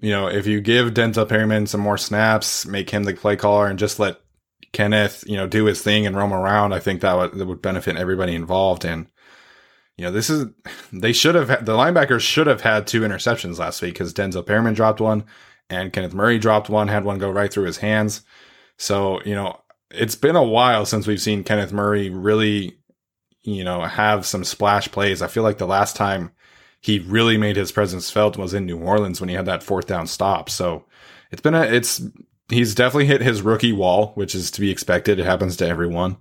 you 0.00 0.10
know, 0.10 0.28
if 0.28 0.46
you 0.46 0.60
give 0.60 0.94
Denzel 0.94 1.28
Perryman 1.28 1.66
some 1.66 1.80
more 1.80 1.98
snaps, 1.98 2.66
make 2.66 2.90
him 2.90 3.04
the 3.04 3.14
play 3.14 3.36
caller, 3.36 3.66
and 3.66 3.78
just 3.78 3.98
let 3.98 4.20
Kenneth, 4.72 5.24
you 5.26 5.36
know, 5.36 5.46
do 5.46 5.64
his 5.64 5.82
thing 5.82 6.06
and 6.06 6.16
roam 6.16 6.32
around, 6.32 6.72
I 6.72 6.80
think 6.80 7.00
that 7.00 7.16
would, 7.16 7.32
that 7.38 7.46
would 7.46 7.62
benefit 7.62 7.96
everybody 7.96 8.34
involved. 8.34 8.84
And, 8.84 9.06
you 9.96 10.04
know, 10.04 10.12
this 10.12 10.28
is, 10.30 10.46
they 10.92 11.12
should 11.12 11.34
have, 11.34 11.48
the 11.48 11.72
linebackers 11.72 12.20
should 12.20 12.46
have 12.46 12.60
had 12.60 12.86
two 12.86 13.00
interceptions 13.00 13.58
last 13.58 13.80
week 13.82 13.94
because 13.94 14.12
Denzel 14.12 14.46
Perryman 14.46 14.74
dropped 14.74 15.00
one 15.00 15.24
and 15.70 15.92
Kenneth 15.92 16.14
Murray 16.14 16.38
dropped 16.38 16.68
one, 16.68 16.88
had 16.88 17.04
one 17.04 17.18
go 17.18 17.30
right 17.30 17.52
through 17.52 17.64
his 17.64 17.78
hands. 17.78 18.22
So, 18.76 19.20
you 19.24 19.34
know, 19.34 19.60
it's 19.90 20.14
been 20.14 20.36
a 20.36 20.42
while 20.42 20.84
since 20.84 21.06
we've 21.06 21.20
seen 21.20 21.44
Kenneth 21.44 21.72
Murray 21.72 22.10
really, 22.10 22.78
you 23.42 23.64
know, 23.64 23.82
have 23.82 24.26
some 24.26 24.44
splash 24.44 24.90
plays. 24.90 25.22
I 25.22 25.28
feel 25.28 25.42
like 25.42 25.58
the 25.58 25.66
last 25.66 25.96
time 25.96 26.32
he 26.80 26.98
really 27.00 27.38
made 27.38 27.56
his 27.56 27.72
presence 27.72 28.10
felt 28.10 28.36
was 28.36 28.54
in 28.54 28.66
New 28.66 28.78
Orleans 28.78 29.20
when 29.20 29.28
he 29.28 29.34
had 29.34 29.46
that 29.46 29.62
fourth 29.62 29.86
down 29.86 30.06
stop. 30.06 30.50
So 30.50 30.84
it's 31.30 31.42
been 31.42 31.54
a, 31.54 31.62
it's 31.62 32.02
he's 32.48 32.74
definitely 32.74 33.06
hit 33.06 33.20
his 33.20 33.42
rookie 33.42 33.72
wall, 33.72 34.12
which 34.14 34.34
is 34.34 34.50
to 34.52 34.60
be 34.60 34.70
expected. 34.70 35.18
It 35.18 35.26
happens 35.26 35.56
to 35.58 35.66
everyone. 35.66 36.18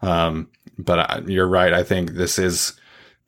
Um, 0.00 0.50
but 0.78 0.98
I, 0.98 1.22
you're 1.26 1.48
right. 1.48 1.72
I 1.72 1.82
think 1.82 2.12
this 2.12 2.38
is 2.38 2.78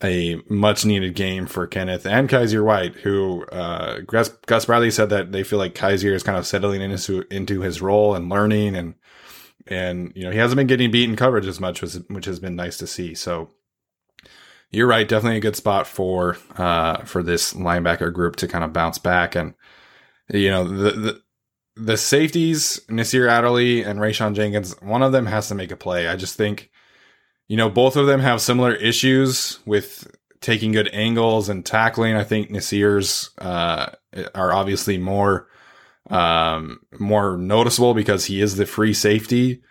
a 0.02 0.40
much 0.48 0.84
needed 0.84 1.14
game 1.14 1.46
for 1.46 1.66
Kenneth 1.66 2.06
and 2.06 2.28
Kyzir 2.28 2.64
White, 2.64 2.94
who, 2.94 3.44
uh, 3.46 4.00
Gus, 4.06 4.28
Gus 4.46 4.64
Bradley 4.64 4.90
said 4.90 5.10
that 5.10 5.32
they 5.32 5.42
feel 5.42 5.58
like 5.58 5.74
Kyzir 5.74 6.14
is 6.14 6.22
kind 6.22 6.38
of 6.38 6.46
settling 6.46 6.80
into, 6.80 7.24
into 7.30 7.60
his 7.60 7.82
role 7.82 8.14
and 8.14 8.30
learning 8.30 8.76
and, 8.76 8.94
and, 9.70 10.12
you 10.14 10.24
know, 10.24 10.30
he 10.30 10.38
hasn't 10.38 10.56
been 10.56 10.66
getting 10.66 10.90
beaten 10.90 11.16
coverage 11.16 11.46
as 11.46 11.60
much, 11.60 11.80
which, 11.80 12.24
has 12.24 12.40
been 12.40 12.56
nice 12.56 12.76
to 12.78 12.86
see. 12.86 13.14
So, 13.14 13.50
you're 14.70 14.86
right. 14.86 15.08
Definitely 15.08 15.38
a 15.38 15.40
good 15.40 15.56
spot 15.56 15.86
for 15.86 16.36
uh, 16.56 16.98
for 17.04 17.22
this 17.22 17.54
linebacker 17.54 18.12
group 18.12 18.36
to 18.36 18.48
kind 18.48 18.62
of 18.62 18.72
bounce 18.72 18.98
back. 18.98 19.34
And 19.34 19.54
you 20.28 20.50
know 20.50 20.64
the 20.64 20.90
the, 20.92 21.22
the 21.76 21.96
safeties, 21.96 22.80
Nasir 22.88 23.26
Adderley 23.26 23.82
and 23.82 23.98
Rayshawn 23.98 24.34
Jenkins. 24.34 24.80
One 24.80 25.02
of 25.02 25.12
them 25.12 25.26
has 25.26 25.48
to 25.48 25.54
make 25.54 25.72
a 25.72 25.76
play. 25.76 26.08
I 26.08 26.16
just 26.16 26.36
think 26.36 26.70
you 27.48 27.56
know 27.56 27.68
both 27.68 27.96
of 27.96 28.06
them 28.06 28.20
have 28.20 28.40
similar 28.40 28.72
issues 28.74 29.58
with 29.66 30.08
taking 30.40 30.72
good 30.72 30.88
angles 30.92 31.48
and 31.48 31.66
tackling. 31.66 32.14
I 32.14 32.24
think 32.24 32.50
Nasir's 32.50 33.30
uh, 33.38 33.90
are 34.34 34.52
obviously 34.52 34.98
more 34.98 35.48
um, 36.10 36.80
more 36.98 37.36
noticeable 37.36 37.94
because 37.94 38.26
he 38.26 38.40
is 38.40 38.56
the 38.56 38.66
free 38.66 38.92
safety. 38.92 39.62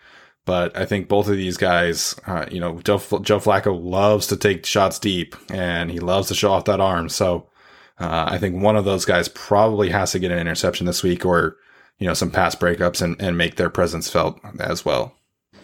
But 0.45 0.75
I 0.75 0.85
think 0.85 1.07
both 1.07 1.27
of 1.27 1.35
these 1.35 1.57
guys, 1.57 2.15
uh, 2.25 2.45
you 2.49 2.59
know, 2.59 2.79
Joe, 2.79 2.97
Joe 2.97 3.39
Flacco 3.39 3.79
loves 3.79 4.27
to 4.27 4.37
take 4.37 4.65
shots 4.65 4.97
deep 4.97 5.35
and 5.51 5.91
he 5.91 5.99
loves 5.99 6.29
to 6.29 6.35
show 6.35 6.51
off 6.51 6.65
that 6.65 6.79
arm. 6.79 7.09
So 7.09 7.49
uh, 7.99 8.25
I 8.29 8.37
think 8.39 8.61
one 8.61 8.75
of 8.75 8.85
those 8.85 9.05
guys 9.05 9.27
probably 9.27 9.89
has 9.89 10.13
to 10.13 10.19
get 10.19 10.31
an 10.31 10.39
interception 10.39 10.87
this 10.87 11.03
week 11.03 11.25
or, 11.25 11.57
you 11.99 12.07
know, 12.07 12.13
some 12.13 12.31
pass 12.31 12.55
breakups 12.55 13.01
and, 13.01 13.21
and 13.21 13.37
make 13.37 13.57
their 13.57 13.69
presence 13.69 14.09
felt 14.09 14.39
as 14.59 14.83
well. 14.83 15.13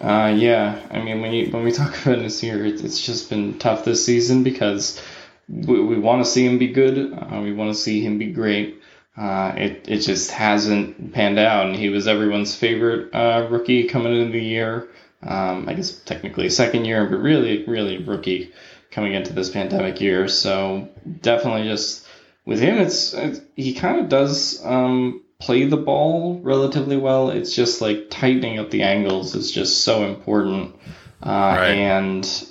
Uh, 0.02 0.34
yeah, 0.36 0.86
I 0.92 1.02
mean, 1.02 1.22
when 1.22 1.32
you 1.32 1.50
when 1.52 1.64
we 1.64 1.72
talk 1.72 1.96
about 2.06 2.20
Nasir, 2.20 2.66
it's 2.66 3.02
just 3.02 3.30
been 3.30 3.58
tough 3.58 3.86
this 3.86 4.06
season 4.06 4.44
because 4.44 5.02
we, 5.48 5.80
we 5.82 5.98
want 5.98 6.24
to 6.24 6.30
see 6.30 6.46
him 6.46 6.58
be 6.58 6.68
good. 6.68 7.14
Uh, 7.14 7.40
we 7.42 7.54
want 7.54 7.74
to 7.74 7.80
see 7.80 8.02
him 8.02 8.18
be 8.18 8.32
great. 8.32 8.82
Uh, 9.18 9.54
it 9.56 9.86
it 9.88 10.00
just 10.00 10.32
hasn't 10.32 11.14
panned 11.14 11.40
out, 11.40 11.68
and 11.68 11.76
he 11.76 11.90
was 11.90 12.06
everyone's 12.06 12.54
favorite 12.54 13.16
uh, 13.16 13.48
rookie 13.50 13.88
coming 13.88 14.14
into 14.14 14.34
the 14.34 14.44
year. 14.44 14.90
Um, 15.24 15.70
I 15.70 15.74
guess 15.74 15.92
technically 15.92 16.50
second 16.50 16.86
year, 16.86 17.06
but 17.06 17.18
really, 17.18 17.64
really 17.66 17.98
rookie 17.98 18.52
coming 18.92 19.14
into 19.14 19.34
this 19.34 19.50
pandemic 19.50 20.02
year. 20.02 20.28
So 20.28 20.90
definitely, 21.22 21.64
just 21.64 22.06
with 22.46 22.60
him, 22.60 22.78
it's, 22.78 23.14
it's 23.14 23.40
he 23.56 23.74
kind 23.74 24.02
of 24.02 24.10
does 24.10 24.64
um, 24.66 25.24
play 25.40 25.66
the 25.66 25.78
ball 25.78 26.40
relatively 26.42 26.98
well. 26.98 27.30
It's 27.30 27.56
just 27.56 27.80
like 27.80 28.10
tightening 28.10 28.60
up 28.60 28.70
the 28.70 28.84
angles 28.84 29.34
is 29.34 29.50
just 29.50 29.86
so 29.86 30.04
important, 30.06 30.76
uh, 31.24 31.56
right. 31.58 31.70
and 31.70 32.48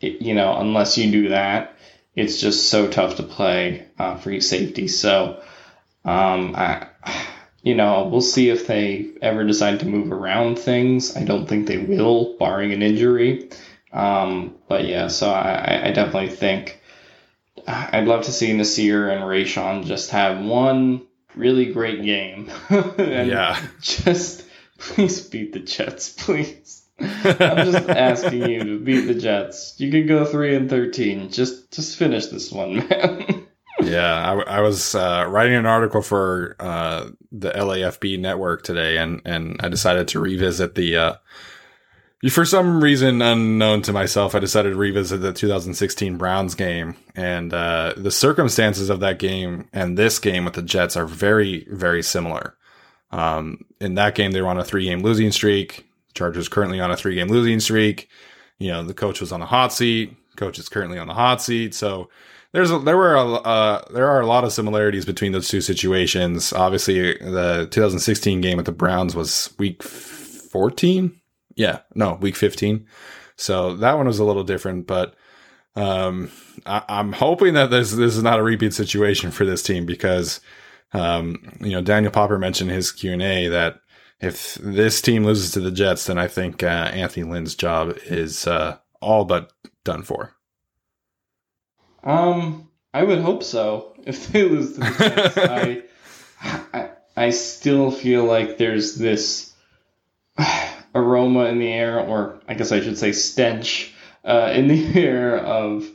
it, 0.00 0.22
you 0.22 0.34
know, 0.34 0.56
unless 0.56 0.96
you 0.96 1.10
do 1.10 1.28
that, 1.30 1.76
it's 2.14 2.40
just 2.40 2.70
so 2.70 2.88
tough 2.88 3.16
to 3.16 3.24
play 3.24 3.88
uh, 3.98 4.16
free 4.16 4.40
safety. 4.40 4.86
So. 4.86 5.42
Um, 6.04 6.54
I, 6.54 6.86
you 7.62 7.74
know, 7.74 8.08
we'll 8.08 8.20
see 8.20 8.50
if 8.50 8.66
they 8.66 9.10
ever 9.22 9.44
decide 9.44 9.80
to 9.80 9.86
move 9.86 10.12
around 10.12 10.58
things. 10.58 11.16
I 11.16 11.24
don't 11.24 11.46
think 11.48 11.66
they 11.66 11.78
will, 11.78 12.36
barring 12.38 12.72
an 12.72 12.82
injury. 12.82 13.48
Um, 13.92 14.56
but 14.68 14.86
yeah, 14.86 15.08
so 15.08 15.30
I, 15.30 15.88
I 15.88 15.92
definitely 15.92 16.36
think 16.36 16.80
I'd 17.66 18.06
love 18.06 18.24
to 18.24 18.32
see 18.32 18.52
Nasir 18.52 19.08
and 19.08 19.22
Rayshawn 19.22 19.86
just 19.86 20.10
have 20.10 20.44
one 20.44 21.06
really 21.34 21.72
great 21.72 22.02
game. 22.02 22.50
yeah. 22.98 23.58
Just 23.80 24.44
please 24.78 25.26
beat 25.26 25.54
the 25.54 25.60
Jets, 25.60 26.10
please. 26.10 26.82
I'm 26.98 27.72
just 27.72 27.88
asking 27.88 28.50
you 28.50 28.64
to 28.64 28.78
beat 28.78 29.06
the 29.06 29.14
Jets. 29.14 29.74
You 29.78 29.90
can 29.90 30.06
go 30.06 30.26
three 30.26 30.54
and 30.54 30.68
thirteen. 30.68 31.30
Just 31.30 31.72
just 31.72 31.96
finish 31.96 32.26
this 32.26 32.52
one, 32.52 32.76
man 32.88 33.43
yeah, 33.84 34.32
I, 34.32 34.58
I 34.58 34.60
was 34.60 34.94
uh, 34.94 35.26
writing 35.28 35.54
an 35.54 35.66
article 35.66 36.02
for 36.02 36.56
uh, 36.58 37.08
the 37.32 37.50
LAFB 37.50 38.18
network 38.18 38.62
today, 38.62 38.98
and 38.98 39.20
and 39.24 39.56
I 39.60 39.68
decided 39.68 40.08
to 40.08 40.20
revisit 40.20 40.74
the. 40.74 40.96
Uh, 40.96 41.14
for 42.30 42.46
some 42.46 42.82
reason 42.82 43.20
unknown 43.20 43.82
to 43.82 43.92
myself, 43.92 44.34
I 44.34 44.38
decided 44.38 44.70
to 44.70 44.76
revisit 44.76 45.20
the 45.20 45.32
2016 45.32 46.16
Browns 46.16 46.54
game, 46.54 46.96
and 47.14 47.52
uh, 47.52 47.92
the 47.96 48.10
circumstances 48.10 48.88
of 48.88 49.00
that 49.00 49.18
game 49.18 49.68
and 49.74 49.98
this 49.98 50.18
game 50.18 50.46
with 50.46 50.54
the 50.54 50.62
Jets 50.62 50.96
are 50.96 51.06
very, 51.06 51.66
very 51.70 52.02
similar. 52.02 52.56
Um, 53.10 53.66
in 53.80 53.94
that 53.96 54.14
game, 54.14 54.32
they 54.32 54.40
were 54.40 54.48
on 54.48 54.58
a 54.58 54.64
three-game 54.64 55.02
losing 55.02 55.32
streak. 55.32 55.86
Chargers 56.14 56.48
currently 56.48 56.80
on 56.80 56.90
a 56.90 56.96
three-game 56.96 57.28
losing 57.28 57.60
streak. 57.60 58.08
You 58.58 58.68
know, 58.68 58.82
the 58.82 58.94
coach 58.94 59.20
was 59.20 59.30
on 59.30 59.40
the 59.40 59.46
hot 59.46 59.72
seat. 59.72 60.16
Coach 60.36 60.58
is 60.58 60.68
currently 60.68 60.98
on 60.98 61.06
the 61.06 61.14
hot 61.14 61.42
seat. 61.42 61.74
So 61.74 62.08
there's 62.54 62.70
a, 62.70 62.78
there 62.78 62.96
were 62.96 63.16
a, 63.16 63.32
uh, 63.32 63.82
there 63.92 64.08
are 64.08 64.20
a 64.20 64.26
lot 64.26 64.44
of 64.44 64.52
similarities 64.52 65.04
between 65.04 65.32
those 65.32 65.48
two 65.48 65.60
situations. 65.60 66.52
Obviously, 66.52 67.18
the 67.18 67.66
2016 67.72 68.40
game 68.40 68.56
with 68.56 68.66
the 68.66 68.72
Browns 68.72 69.16
was 69.16 69.52
week 69.58 69.82
14. 69.82 71.20
Yeah, 71.56 71.80
no, 71.96 72.14
week 72.14 72.36
15. 72.36 72.86
So 73.36 73.74
that 73.74 73.96
one 73.96 74.06
was 74.06 74.20
a 74.20 74.24
little 74.24 74.44
different, 74.44 74.86
but 74.86 75.16
um, 75.74 76.30
I, 76.64 76.84
am 76.88 77.12
hoping 77.12 77.54
that 77.54 77.70
this 77.70 77.90
this 77.90 78.16
is 78.16 78.22
not 78.22 78.38
a 78.38 78.44
repeat 78.44 78.72
situation 78.72 79.32
for 79.32 79.44
this 79.44 79.60
team 79.60 79.84
because 79.84 80.40
um, 80.92 81.56
you 81.60 81.72
know 81.72 81.82
Daniel 81.82 82.12
Popper 82.12 82.38
mentioned 82.38 82.70
his 82.70 82.92
Q 82.92 83.14
and 83.14 83.22
A 83.22 83.48
that 83.48 83.80
if 84.20 84.54
this 84.54 85.02
team 85.02 85.24
loses 85.24 85.50
to 85.50 85.60
the 85.60 85.72
Jets, 85.72 86.06
then 86.06 86.18
I 86.18 86.28
think 86.28 86.62
uh, 86.62 86.66
Anthony 86.66 87.28
Lynn's 87.28 87.56
job 87.56 87.98
is 88.06 88.46
uh, 88.46 88.78
all 89.00 89.24
but 89.24 89.52
done 89.82 90.04
for. 90.04 90.36
Um, 92.04 92.68
I 92.92 93.02
would 93.02 93.20
hope 93.20 93.42
so. 93.42 93.90
If 94.06 94.28
they 94.28 94.42
lose 94.42 94.74
to 94.74 94.80
the 94.80 94.86
Jets, 94.98 95.38
I, 95.38 95.82
I, 96.74 96.90
I 97.16 97.30
still 97.30 97.90
feel 97.90 98.24
like 98.24 98.58
there's 98.58 98.96
this 98.96 99.54
aroma 100.94 101.46
in 101.46 101.58
the 101.58 101.72
air, 101.72 102.00
or 102.00 102.38
I 102.46 102.52
guess 102.52 102.70
I 102.70 102.80
should 102.80 102.98
say 102.98 103.12
stench 103.12 103.94
uh, 104.26 104.52
in 104.54 104.68
the 104.68 105.00
air 105.00 105.38
of, 105.38 105.88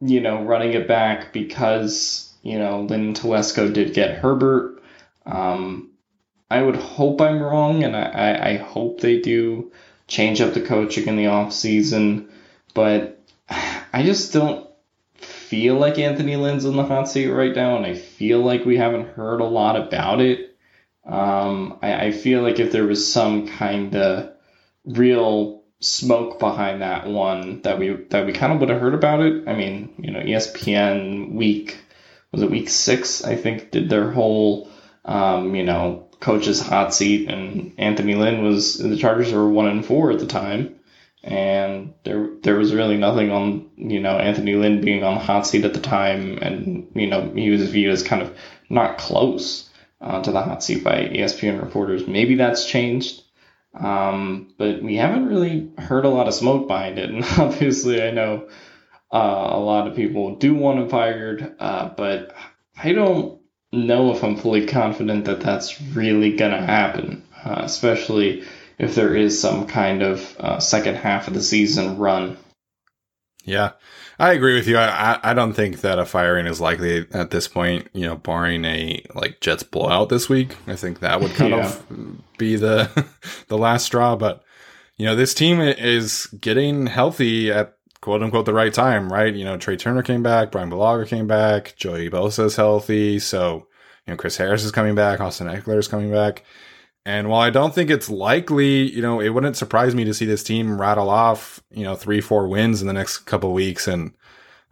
you 0.00 0.20
know, 0.20 0.44
running 0.44 0.74
it 0.74 0.86
back 0.86 1.32
because 1.32 2.32
you 2.44 2.56
know 2.56 2.82
Lynn 2.82 3.14
Telesco 3.14 3.72
did 3.72 3.94
get 3.94 4.18
Herbert. 4.18 4.80
Um, 5.26 5.90
I 6.48 6.62
would 6.62 6.76
hope 6.76 7.20
I'm 7.20 7.42
wrong, 7.42 7.82
and 7.82 7.96
I, 7.96 8.04
I, 8.04 8.48
I 8.50 8.56
hope 8.58 9.00
they 9.00 9.20
do 9.20 9.72
change 10.06 10.40
up 10.40 10.54
the 10.54 10.60
coaching 10.60 11.08
in 11.08 11.16
the 11.16 11.26
off 11.26 11.52
season, 11.52 12.28
but 12.74 13.20
I 13.48 14.04
just 14.04 14.32
don't 14.32 14.68
feel 15.48 15.76
like 15.76 15.98
Anthony 15.98 16.36
Lynn's 16.36 16.64
in 16.64 16.76
the 16.76 16.84
hot 16.84 17.08
seat 17.08 17.28
right 17.28 17.54
now, 17.54 17.76
and 17.76 17.86
I 17.86 17.94
feel 17.94 18.40
like 18.40 18.64
we 18.64 18.76
haven't 18.76 19.08
heard 19.08 19.40
a 19.40 19.44
lot 19.44 19.76
about 19.76 20.20
it. 20.20 20.56
Um, 21.06 21.78
I, 21.82 22.06
I 22.06 22.10
feel 22.12 22.42
like 22.42 22.58
if 22.58 22.72
there 22.72 22.86
was 22.86 23.12
some 23.12 23.46
kind 23.46 23.94
of 23.94 24.32
real 24.84 25.62
smoke 25.80 26.38
behind 26.38 26.80
that 26.82 27.06
one 27.06 27.60
that 27.62 27.78
we 27.78 27.90
that 28.10 28.24
we 28.26 28.32
kind 28.32 28.52
of 28.52 28.60
would 28.60 28.70
have 28.70 28.80
heard 28.80 28.94
about 28.94 29.20
it. 29.20 29.46
I 29.46 29.54
mean, 29.54 29.94
you 29.98 30.10
know, 30.10 30.20
ESPN 30.20 31.34
week 31.34 31.78
was 32.32 32.42
it 32.42 32.50
week 32.50 32.68
six? 32.68 33.22
I 33.22 33.36
think 33.36 33.70
did 33.70 33.88
their 33.88 34.10
whole 34.10 34.70
um, 35.04 35.54
you 35.54 35.64
know 35.64 36.08
coach's 36.20 36.60
hot 36.60 36.94
seat, 36.94 37.28
and 37.28 37.74
Anthony 37.78 38.14
Lynn 38.14 38.42
was 38.42 38.78
the 38.78 38.96
Chargers 38.96 39.32
were 39.32 39.48
one 39.48 39.68
and 39.68 39.84
four 39.84 40.10
at 40.10 40.18
the 40.18 40.26
time 40.26 40.76
and 41.24 41.94
there 42.04 42.28
there 42.42 42.56
was 42.56 42.74
really 42.74 42.98
nothing 42.98 43.30
on 43.30 43.70
you 43.76 43.98
know 43.98 44.18
Anthony 44.18 44.54
Lynn 44.54 44.82
being 44.82 45.02
on 45.02 45.14
the 45.14 45.20
hot 45.20 45.46
seat 45.46 45.64
at 45.64 45.72
the 45.72 45.80
time, 45.80 46.38
and 46.42 46.90
you 46.94 47.06
know 47.06 47.32
he 47.34 47.50
was 47.50 47.68
viewed 47.70 47.92
as 47.92 48.02
kind 48.02 48.20
of 48.20 48.36
not 48.68 48.98
close 48.98 49.70
uh, 50.02 50.22
to 50.22 50.30
the 50.30 50.42
hot 50.42 50.62
seat 50.62 50.84
by 50.84 51.08
ESPN 51.08 51.62
reporters. 51.62 52.06
Maybe 52.06 52.34
that's 52.34 52.66
changed, 52.66 53.22
um, 53.72 54.52
but 54.58 54.82
we 54.82 54.96
haven't 54.96 55.28
really 55.28 55.70
heard 55.78 56.04
a 56.04 56.10
lot 56.10 56.28
of 56.28 56.34
smoke 56.34 56.68
behind 56.68 56.98
it. 56.98 57.10
And 57.14 57.24
obviously, 57.38 58.02
I 58.02 58.10
know 58.10 58.48
uh, 59.10 59.48
a 59.52 59.60
lot 59.60 59.88
of 59.88 59.96
people 59.96 60.36
do 60.36 60.54
want 60.54 60.80
him 60.80 60.88
fired, 60.90 61.54
uh, 61.58 61.88
but 61.96 62.34
I 62.76 62.92
don't 62.92 63.40
know 63.72 64.12
if 64.12 64.22
I'm 64.22 64.36
fully 64.36 64.66
confident 64.66 65.24
that 65.24 65.40
that's 65.40 65.80
really 65.80 66.36
gonna 66.36 66.64
happen, 66.64 67.24
uh, 67.44 67.62
especially 67.64 68.44
if 68.78 68.94
there 68.94 69.14
is 69.14 69.40
some 69.40 69.66
kind 69.66 70.02
of 70.02 70.36
uh, 70.38 70.60
second 70.60 70.96
half 70.96 71.28
of 71.28 71.34
the 71.34 71.42
season 71.42 71.98
run. 71.98 72.36
Yeah, 73.44 73.72
I 74.18 74.32
agree 74.32 74.54
with 74.54 74.66
you. 74.66 74.78
I, 74.78 75.18
I 75.22 75.34
don't 75.34 75.52
think 75.52 75.80
that 75.82 75.98
a 75.98 76.06
firing 76.06 76.46
is 76.46 76.60
likely 76.60 77.06
at 77.12 77.30
this 77.30 77.48
point. 77.48 77.88
You 77.92 78.06
know, 78.06 78.16
barring 78.16 78.64
a 78.64 79.04
like 79.14 79.40
Jets 79.40 79.62
blowout 79.62 80.08
this 80.08 80.28
week, 80.28 80.56
I 80.66 80.76
think 80.76 81.00
that 81.00 81.20
would 81.20 81.34
kind 81.34 81.50
yeah. 81.54 81.66
of 81.66 82.38
be 82.38 82.56
the 82.56 83.06
the 83.48 83.58
last 83.58 83.86
straw. 83.86 84.16
But 84.16 84.42
you 84.96 85.06
know, 85.06 85.16
this 85.16 85.34
team 85.34 85.60
is 85.60 86.26
getting 86.40 86.86
healthy 86.86 87.50
at 87.50 87.76
quote 88.00 88.22
unquote 88.22 88.46
the 88.46 88.54
right 88.54 88.72
time, 88.72 89.12
right? 89.12 89.34
You 89.34 89.44
know, 89.44 89.58
Trai 89.58 89.78
Turner 89.78 90.02
came 90.02 90.22
back, 90.22 90.52
Brian 90.52 90.70
Bulaga 90.70 91.08
came 91.08 91.26
back, 91.26 91.74
Joey 91.76 92.08
Bosa 92.08 92.44
is 92.44 92.56
healthy, 92.56 93.18
so 93.18 93.66
you 94.06 94.12
know 94.12 94.16
Chris 94.16 94.36
Harris 94.36 94.62
is 94.62 94.72
coming 94.72 94.94
back, 94.94 95.20
Austin 95.20 95.48
Ekeler 95.48 95.78
is 95.78 95.88
coming 95.88 96.12
back. 96.12 96.44
And 97.06 97.28
while 97.28 97.42
I 97.42 97.50
don't 97.50 97.74
think 97.74 97.90
it's 97.90 98.08
likely, 98.08 98.90
you 98.90 99.02
know, 99.02 99.20
it 99.20 99.28
wouldn't 99.28 99.56
surprise 99.56 99.94
me 99.94 100.04
to 100.04 100.14
see 100.14 100.24
this 100.24 100.42
team 100.42 100.80
rattle 100.80 101.10
off, 101.10 101.62
you 101.70 101.84
know, 101.84 101.94
three, 101.94 102.20
four 102.20 102.48
wins 102.48 102.80
in 102.80 102.86
the 102.86 102.94
next 102.94 103.18
couple 103.18 103.52
weeks. 103.52 103.86
And 103.86 104.12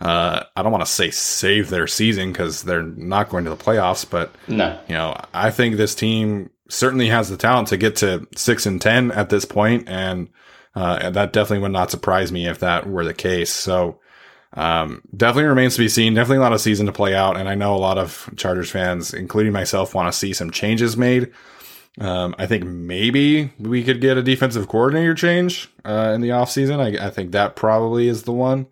uh, 0.00 0.44
I 0.56 0.62
don't 0.62 0.72
want 0.72 0.84
to 0.84 0.90
say 0.90 1.10
save 1.10 1.68
their 1.68 1.86
season 1.86 2.32
because 2.32 2.62
they're 2.62 2.82
not 2.82 3.28
going 3.28 3.44
to 3.44 3.50
the 3.50 3.56
playoffs, 3.56 4.08
but 4.08 4.34
no, 4.48 4.78
you 4.88 4.94
know, 4.94 5.14
I 5.34 5.50
think 5.50 5.76
this 5.76 5.94
team 5.94 6.50
certainly 6.68 7.08
has 7.08 7.28
the 7.28 7.36
talent 7.36 7.68
to 7.68 7.76
get 7.76 7.96
to 7.96 8.26
six 8.34 8.64
and 8.66 8.80
ten 8.80 9.12
at 9.12 9.28
this 9.28 9.44
point, 9.44 9.88
and 9.88 10.28
uh, 10.74 11.10
that 11.10 11.34
definitely 11.34 11.62
would 11.62 11.72
not 11.72 11.90
surprise 11.90 12.32
me 12.32 12.48
if 12.48 12.60
that 12.60 12.88
were 12.88 13.04
the 13.04 13.14
case. 13.14 13.50
So 13.50 14.00
Um, 14.54 15.02
definitely 15.16 15.48
remains 15.48 15.76
to 15.76 15.80
be 15.82 15.88
seen. 15.88 16.14
Definitely 16.14 16.38
a 16.38 16.40
lot 16.40 16.52
of 16.52 16.60
season 16.60 16.86
to 16.86 16.92
play 16.92 17.14
out. 17.14 17.36
And 17.36 17.48
I 17.48 17.54
know 17.54 17.74
a 17.74 17.76
lot 17.76 17.96
of 17.96 18.28
Chargers 18.36 18.70
fans, 18.70 19.14
including 19.14 19.52
myself, 19.52 19.94
want 19.94 20.12
to 20.12 20.18
see 20.18 20.32
some 20.34 20.50
changes 20.50 20.96
made. 20.96 21.30
Um, 22.00 22.34
I 22.38 22.46
think 22.46 22.64
maybe 22.64 23.52
we 23.58 23.84
could 23.84 24.00
get 24.00 24.16
a 24.16 24.22
defensive 24.22 24.68
coordinator 24.68 25.14
change 25.14 25.68
uh, 25.84 26.12
in 26.14 26.20
the 26.20 26.30
offseason. 26.30 26.80
I, 26.80 27.06
I 27.06 27.10
think 27.10 27.32
that 27.32 27.56
probably 27.56 28.08
is 28.08 28.22
the 28.22 28.32
one. 28.32 28.66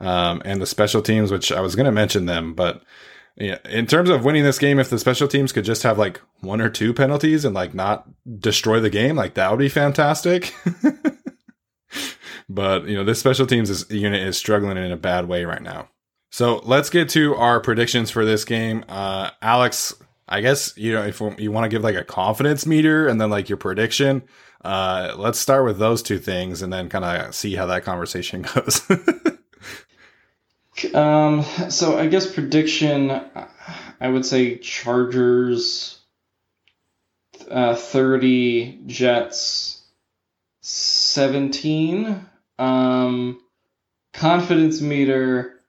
Um, 0.00 0.42
and 0.44 0.60
the 0.60 0.66
special 0.66 1.02
teams, 1.02 1.30
which 1.30 1.50
I 1.50 1.60
was 1.60 1.74
going 1.74 1.86
to 1.86 1.92
mention 1.92 2.26
them, 2.26 2.54
but 2.54 2.82
yeah, 3.36 3.58
in 3.68 3.86
terms 3.86 4.10
of 4.10 4.24
winning 4.24 4.42
this 4.42 4.58
game, 4.58 4.78
if 4.78 4.90
the 4.90 4.98
special 4.98 5.28
teams 5.28 5.52
could 5.52 5.64
just 5.64 5.84
have 5.84 5.96
like 5.96 6.20
one 6.40 6.60
or 6.60 6.68
two 6.68 6.92
penalties 6.92 7.44
and 7.44 7.54
like 7.54 7.72
not 7.72 8.08
destroy 8.38 8.80
the 8.80 8.90
game, 8.90 9.16
like 9.16 9.34
that 9.34 9.50
would 9.50 9.60
be 9.60 9.68
fantastic. 9.68 10.52
but 12.48 12.86
you 12.86 12.96
know, 12.96 13.04
this 13.04 13.20
special 13.20 13.46
teams 13.46 13.70
is, 13.70 13.88
unit 13.90 14.22
is 14.22 14.36
struggling 14.36 14.76
in 14.76 14.90
a 14.90 14.96
bad 14.96 15.28
way 15.28 15.44
right 15.44 15.62
now. 15.62 15.88
So 16.30 16.60
let's 16.64 16.90
get 16.90 17.08
to 17.10 17.34
our 17.36 17.60
predictions 17.60 18.10
for 18.10 18.24
this 18.24 18.44
game. 18.44 18.84
Uh, 18.88 19.30
Alex, 19.40 19.94
I 20.28 20.40
guess 20.40 20.76
you 20.76 20.92
know 20.92 21.02
if 21.02 21.20
you 21.38 21.50
want 21.50 21.64
to 21.64 21.68
give 21.68 21.82
like 21.82 21.96
a 21.96 22.04
confidence 22.04 22.66
meter 22.66 23.06
and 23.08 23.20
then 23.20 23.30
like 23.30 23.48
your 23.48 23.58
prediction, 23.58 24.22
uh, 24.64 25.14
let's 25.16 25.38
start 25.38 25.64
with 25.64 25.78
those 25.78 26.02
two 26.02 26.18
things 26.18 26.62
and 26.62 26.72
then 26.72 26.88
kind 26.88 27.04
of 27.04 27.34
see 27.34 27.54
how 27.54 27.66
that 27.66 27.84
conversation 27.84 28.42
goes. 28.54 28.82
um, 30.94 31.42
so 31.70 31.98
I 31.98 32.06
guess 32.06 32.32
prediction, 32.32 33.10
I 34.00 34.08
would 34.08 34.26
say 34.26 34.58
Chargers, 34.58 35.98
uh, 37.50 37.74
thirty, 37.74 38.80
Jets, 38.86 39.82
seventeen. 40.60 42.26
Um, 42.58 43.40
confidence 44.12 44.80
meter, 44.80 45.60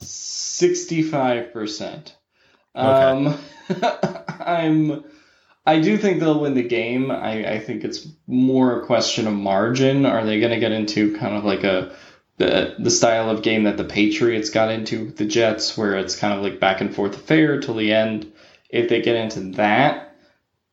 sixty-five 0.00 1.52
percent. 1.52 2.16
Um, 2.74 3.38
I'm. 4.40 5.04
I 5.66 5.80
do 5.80 5.98
think 5.98 6.20
they'll 6.20 6.40
win 6.40 6.54
the 6.54 6.62
game. 6.62 7.10
I, 7.10 7.56
I 7.56 7.58
think 7.58 7.84
it's 7.84 8.08
more 8.26 8.80
a 8.80 8.86
question 8.86 9.26
of 9.26 9.34
margin. 9.34 10.06
Are 10.06 10.24
they 10.24 10.40
going 10.40 10.52
to 10.52 10.60
get 10.60 10.72
into 10.72 11.14
kind 11.18 11.36
of 11.36 11.44
like 11.44 11.64
a 11.64 11.94
the 12.38 12.76
the 12.78 12.90
style 12.90 13.28
of 13.28 13.42
game 13.42 13.64
that 13.64 13.76
the 13.76 13.84
Patriots 13.84 14.50
got 14.50 14.70
into 14.70 15.06
with 15.06 15.16
the 15.16 15.26
Jets, 15.26 15.76
where 15.76 15.96
it's 15.98 16.16
kind 16.16 16.32
of 16.32 16.42
like 16.42 16.60
back 16.60 16.80
and 16.80 16.94
forth 16.94 17.16
affair 17.16 17.60
till 17.60 17.74
the 17.74 17.92
end? 17.92 18.32
If 18.70 18.88
they 18.88 19.02
get 19.02 19.16
into 19.16 19.40
that, 19.56 20.14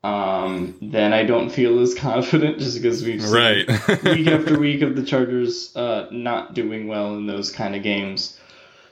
um, 0.05 0.75
then 0.81 1.13
I 1.13 1.23
don't 1.23 1.49
feel 1.49 1.79
as 1.79 1.95
confident 1.97 2.59
just 2.59 2.81
because 2.81 3.03
we've 3.03 3.21
seen 3.21 3.33
right. 3.33 3.67
week 4.03 4.27
after 4.27 4.59
week 4.59 4.81
of 4.81 4.95
the 4.95 5.03
Chargers 5.03 5.75
uh, 5.75 6.07
not 6.11 6.53
doing 6.53 6.87
well 6.87 7.15
in 7.17 7.25
those 7.25 7.51
kind 7.51 7.75
of 7.75 7.83
games. 7.83 8.39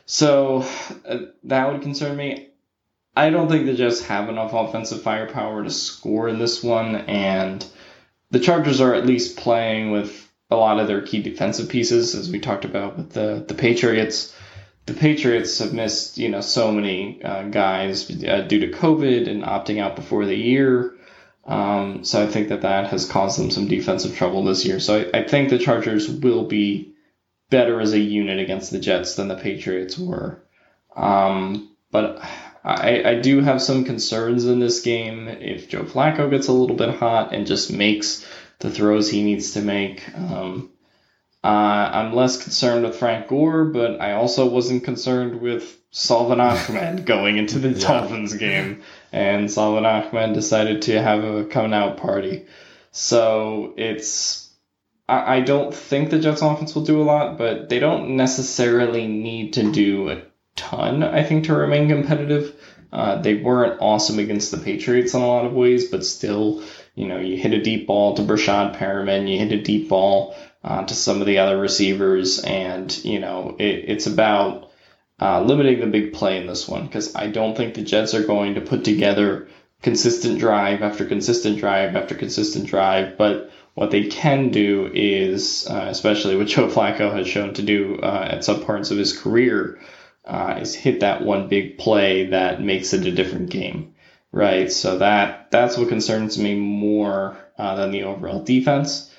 So 0.05 0.65
uh, 1.07 1.19
that 1.43 1.71
would 1.71 1.81
concern 1.81 2.17
me. 2.17 2.49
I 3.15 3.29
don't 3.29 3.47
think 3.47 3.65
the 3.65 3.75
Jets 3.75 4.05
have 4.05 4.29
enough 4.29 4.53
offensive 4.53 5.03
firepower 5.03 5.63
to 5.63 5.69
score 5.69 6.27
in 6.27 6.39
this 6.39 6.63
one, 6.63 6.95
and 6.95 7.65
the 8.31 8.39
Chargers 8.39 8.81
are 8.81 8.95
at 8.95 9.05
least 9.05 9.37
playing 9.37 9.91
with 9.91 10.31
a 10.49 10.55
lot 10.55 10.79
of 10.79 10.87
their 10.87 11.01
key 11.01 11.21
defensive 11.21 11.69
pieces, 11.69 12.15
as 12.15 12.31
we 12.31 12.39
talked 12.39 12.65
about 12.65 12.97
with 12.97 13.11
the 13.11 13.43
the 13.47 13.53
Patriots. 13.53 14.35
The 14.85 14.93
Patriots 14.93 15.59
have 15.59 15.73
missed, 15.73 16.17
you 16.17 16.27
know, 16.27 16.41
so 16.41 16.71
many 16.71 17.23
uh, 17.23 17.43
guys 17.43 18.09
uh, 18.23 18.41
due 18.41 18.59
to 18.59 18.71
COVID 18.71 19.29
and 19.29 19.43
opting 19.43 19.79
out 19.79 19.95
before 19.95 20.25
the 20.25 20.35
year. 20.35 20.95
Um, 21.45 22.03
so 22.03 22.21
I 22.21 22.27
think 22.27 22.49
that 22.49 22.61
that 22.61 22.87
has 22.87 23.09
caused 23.09 23.39
them 23.39 23.51
some 23.51 23.67
defensive 23.67 24.17
trouble 24.17 24.43
this 24.43 24.65
year. 24.65 24.79
So 24.79 25.09
I, 25.13 25.19
I 25.19 25.23
think 25.23 25.49
the 25.49 25.57
Chargers 25.57 26.09
will 26.09 26.45
be 26.45 26.93
better 27.49 27.79
as 27.79 27.93
a 27.93 27.99
unit 27.99 28.39
against 28.39 28.71
the 28.71 28.79
Jets 28.79 29.15
than 29.15 29.27
the 29.27 29.35
Patriots 29.35 29.97
were. 29.97 30.43
Um, 30.95 31.69
but 31.91 32.21
I, 32.63 33.03
I 33.03 33.15
do 33.15 33.41
have 33.41 33.61
some 33.61 33.83
concerns 33.83 34.45
in 34.45 34.59
this 34.59 34.81
game. 34.81 35.27
If 35.27 35.69
Joe 35.69 35.83
Flacco 35.83 36.29
gets 36.29 36.47
a 36.47 36.53
little 36.53 36.75
bit 36.77 36.95
hot 36.95 37.33
and 37.33 37.45
just 37.45 37.71
makes 37.71 38.25
the 38.59 38.71
throws 38.71 39.09
he 39.09 39.23
needs 39.23 39.51
to 39.53 39.61
make, 39.61 40.01
um, 40.17 40.69
uh, 41.43 41.47
I'm 41.47 42.13
less 42.15 42.41
concerned 42.41 42.85
with 42.85 42.95
Frank 42.95 43.27
Gore, 43.27 43.65
but 43.65 43.99
I 43.99 44.13
also 44.13 44.47
wasn't 44.47 44.85
concerned 44.85 45.41
with 45.41 45.77
Salvon 45.91 46.39
Ahmed 46.39 47.05
going 47.05 47.37
into 47.37 47.59
the 47.59 47.69
Yeah. 47.69 47.87
Dolphins 47.87 48.33
game. 48.35 48.81
And 49.11 49.51
Salvon 49.51 49.85
Ahmed 49.85 50.33
decided 50.33 50.83
to 50.83 51.01
have 51.01 51.23
a 51.23 51.43
coming 51.45 51.73
out 51.73 51.97
party. 51.97 52.45
So 52.91 53.73
it's. 53.75 54.49
I 55.09 55.37
I 55.37 55.41
don't 55.41 55.73
think 55.75 56.09
the 56.11 56.19
Jets 56.19 56.41
offense 56.41 56.73
will 56.75 56.85
do 56.85 57.01
a 57.01 57.03
lot, 57.03 57.37
but 57.37 57.67
they 57.67 57.79
don't 57.79 58.15
necessarily 58.15 59.07
need 59.07 59.53
to 59.53 59.69
do 59.71 60.09
a 60.09 60.21
ton, 60.55 61.03
I 61.03 61.23
think, 61.23 61.45
to 61.45 61.55
remain 61.55 61.89
competitive. 61.89 62.55
Uh, 62.91 63.21
they 63.21 63.35
weren't 63.35 63.81
awesome 63.81 64.19
against 64.19 64.51
the 64.51 64.57
Patriots 64.57 65.13
in 65.13 65.21
a 65.21 65.27
lot 65.27 65.45
of 65.45 65.53
ways, 65.53 65.89
but 65.89 66.05
still, 66.05 66.63
you 66.95 67.07
know, 67.07 67.19
you 67.19 67.37
hit 67.37 67.53
a 67.53 67.61
deep 67.61 67.87
ball 67.87 68.15
to 68.15 68.21
Breshad 68.21 68.75
Perriman, 68.77 69.27
you 69.27 69.39
hit 69.39 69.51
a 69.51 69.63
deep 69.63 69.89
ball 69.89 70.35
uh, 70.63 70.83
to 70.83 70.93
some 70.93 71.19
of 71.19 71.27
the 71.27 71.39
other 71.39 71.57
receivers, 71.57 72.39
and, 72.39 73.03
you 73.03 73.19
know, 73.19 73.55
it, 73.57 73.85
it's 73.87 74.05
about 74.05 74.69
uh, 75.19 75.41
limiting 75.41 75.79
the 75.79 75.87
big 75.87 76.13
play 76.13 76.39
in 76.39 76.47
this 76.47 76.67
one 76.67 76.85
because 76.85 77.15
I 77.15 77.27
don't 77.27 77.57
think 77.57 77.73
the 77.73 77.81
Jets 77.81 78.13
are 78.13 78.25
going 78.25 78.55
to 78.55 78.61
put 78.61 78.83
together 78.83 79.47
consistent 79.81 80.39
drive 80.39 80.81
after 80.81 81.05
consistent 81.05 81.57
drive 81.57 81.95
after 81.95 82.15
consistent 82.15 82.67
drive, 82.67 83.17
but 83.17 83.51
what 83.73 83.91
they 83.91 84.05
can 84.05 84.49
do 84.49 84.89
is, 84.93 85.67
uh, 85.67 85.87
especially 85.89 86.37
what 86.37 86.47
Joe 86.47 86.67
Flacco 86.67 87.11
has 87.11 87.27
shown 87.27 87.53
to 87.55 87.63
do 87.63 87.99
uh, 88.01 88.27
at 88.31 88.43
some 88.43 88.63
parts 88.63 88.91
of 88.91 88.97
his 88.97 89.17
career, 89.17 89.79
uh, 90.25 90.57
is 90.61 90.75
hit 90.75 91.01
that 91.01 91.23
one 91.23 91.47
big 91.47 91.77
play 91.77 92.27
that 92.27 92.61
makes 92.61 92.93
it 92.93 93.05
a 93.05 93.11
different 93.11 93.49
game, 93.49 93.93
right? 94.31 94.71
So 94.71 94.99
that 94.99 95.51
that's 95.51 95.77
what 95.77 95.89
concerns 95.89 96.37
me 96.37 96.55
more 96.55 97.37
uh, 97.57 97.75
than 97.75 97.91
the 97.91 98.03
overall 98.03 98.43
defense. 98.43 99.09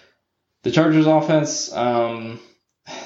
The 0.62 0.70
Chargers 0.70 1.06
offense, 1.06 1.72
um, 1.72 2.40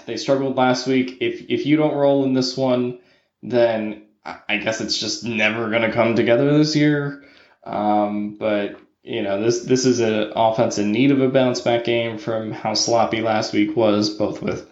they 0.07 0.17
struggled 0.17 0.57
last 0.57 0.87
week. 0.87 1.19
If 1.21 1.47
if 1.49 1.67
you 1.67 1.77
don't 1.77 1.95
roll 1.97 2.25
in 2.25 2.35
this 2.35 2.57
one, 2.57 3.01
then 3.43 4.05
I 4.49 4.59
guess 4.59 4.81
it's 4.81 4.99
just 4.99 5.25
never 5.25 5.71
going 5.71 5.83
to 5.83 5.93
come 5.93 6.15
together 6.15 6.57
this 6.57 6.77
year. 6.77 7.25
Um, 7.65 8.37
but 8.39 8.77
you 9.03 9.23
know 9.23 9.41
this 9.43 9.65
this 9.65 9.85
is 9.85 10.01
an 10.01 10.33
offense 10.35 10.79
in 10.79 10.93
need 10.93 11.11
of 11.11 11.21
a 11.21 11.29
bounce 11.29 11.61
back 11.61 11.85
game 11.85 12.19
from 12.19 12.53
how 12.53 12.75
sloppy 12.75 13.23
last 13.23 13.53
week 13.53 13.77
was, 13.77 14.11
both 14.11 14.43
with 14.43 14.68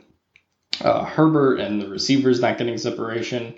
uh, 0.80 1.04
Herbert 1.04 1.60
and 1.60 1.80
the 1.80 1.88
receivers 1.88 2.40
not 2.40 2.58
getting 2.58 2.78
separation. 2.78 3.54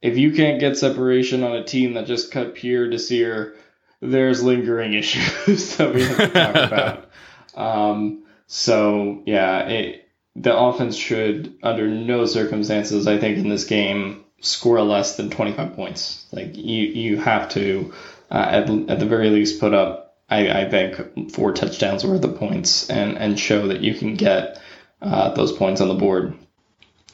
If 0.00 0.16
you 0.16 0.32
can't 0.32 0.60
get 0.60 0.76
separation 0.76 1.42
on 1.42 1.56
a 1.56 1.64
team 1.64 1.94
that 1.94 2.06
just 2.06 2.30
cut 2.30 2.54
Pierre 2.54 2.88
Desir, 2.88 3.56
there's 4.00 4.42
lingering 4.42 4.94
issues 4.94 5.76
that 5.76 5.94
we 5.94 6.02
have 6.02 6.16
to 6.16 6.28
talk 6.28 6.54
about. 6.54 7.10
Um, 7.54 8.24
so 8.46 9.22
yeah, 9.26 9.68
it, 9.68 10.08
the 10.36 10.56
offense 10.56 10.96
should, 10.96 11.58
under 11.62 11.88
no 11.88 12.24
circumstances, 12.26 13.06
I 13.06 13.18
think, 13.18 13.38
in 13.38 13.48
this 13.48 13.64
game, 13.64 14.24
score 14.40 14.80
less 14.82 15.16
than 15.16 15.30
25 15.30 15.74
points. 15.74 16.26
Like 16.32 16.56
you, 16.56 16.84
you 16.84 17.16
have 17.18 17.48
to, 17.50 17.92
uh, 18.30 18.34
at, 18.34 18.70
at 18.70 19.00
the 19.00 19.06
very 19.06 19.30
least, 19.30 19.58
put 19.58 19.74
up, 19.74 20.16
I, 20.30 20.62
I 20.62 20.70
think, 20.70 21.32
four 21.32 21.52
touchdowns 21.52 22.04
worth 22.04 22.24
of 22.24 22.36
points 22.36 22.88
and 22.90 23.16
and 23.16 23.40
show 23.40 23.68
that 23.68 23.80
you 23.80 23.94
can 23.94 24.14
get 24.14 24.60
uh, 25.00 25.34
those 25.34 25.52
points 25.52 25.80
on 25.80 25.88
the 25.88 25.94
board. 25.94 26.34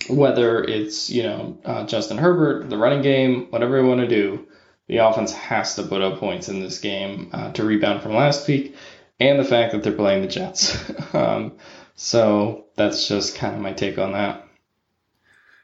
Whether 0.09 0.63
it's 0.63 1.11
you 1.11 1.23
know 1.23 1.59
uh, 1.65 1.87
Justin 1.87 2.19
Herbert, 2.19 2.71
the 2.71 2.79
running 2.79 3.03
game, 3.03 3.47
whatever 3.51 3.81
you 3.81 3.87
want 3.87 4.01
to 4.01 4.09
do, 4.09 4.47
the 4.89 4.99
offense 4.99 5.33
has 5.33 5.75
to 5.77 5.83
put 5.83 6.03
up 6.03 6.19
points 6.19 6.49
in 6.49 6.61
this 6.61 6.79
game 6.79 7.31
uh, 7.33 7.53
to 7.53 7.65
rebound 7.65 8.03
from 8.03 8.15
last 8.15 8.47
week, 8.47 8.77
and 9.21 9.39
the 9.39 9.45
fact 9.45 9.73
that 9.73 9.83
they're 9.83 9.93
playing 9.93 10.23
the 10.23 10.29
Jets. 10.29 10.93
um, 11.15 11.57
so 11.95 12.67
that's 12.77 13.09
just 13.09 13.37
kind 13.37 13.55
of 13.55 13.61
my 13.61 13.73
take 13.73 13.99
on 13.99 14.13
that. 14.13 14.47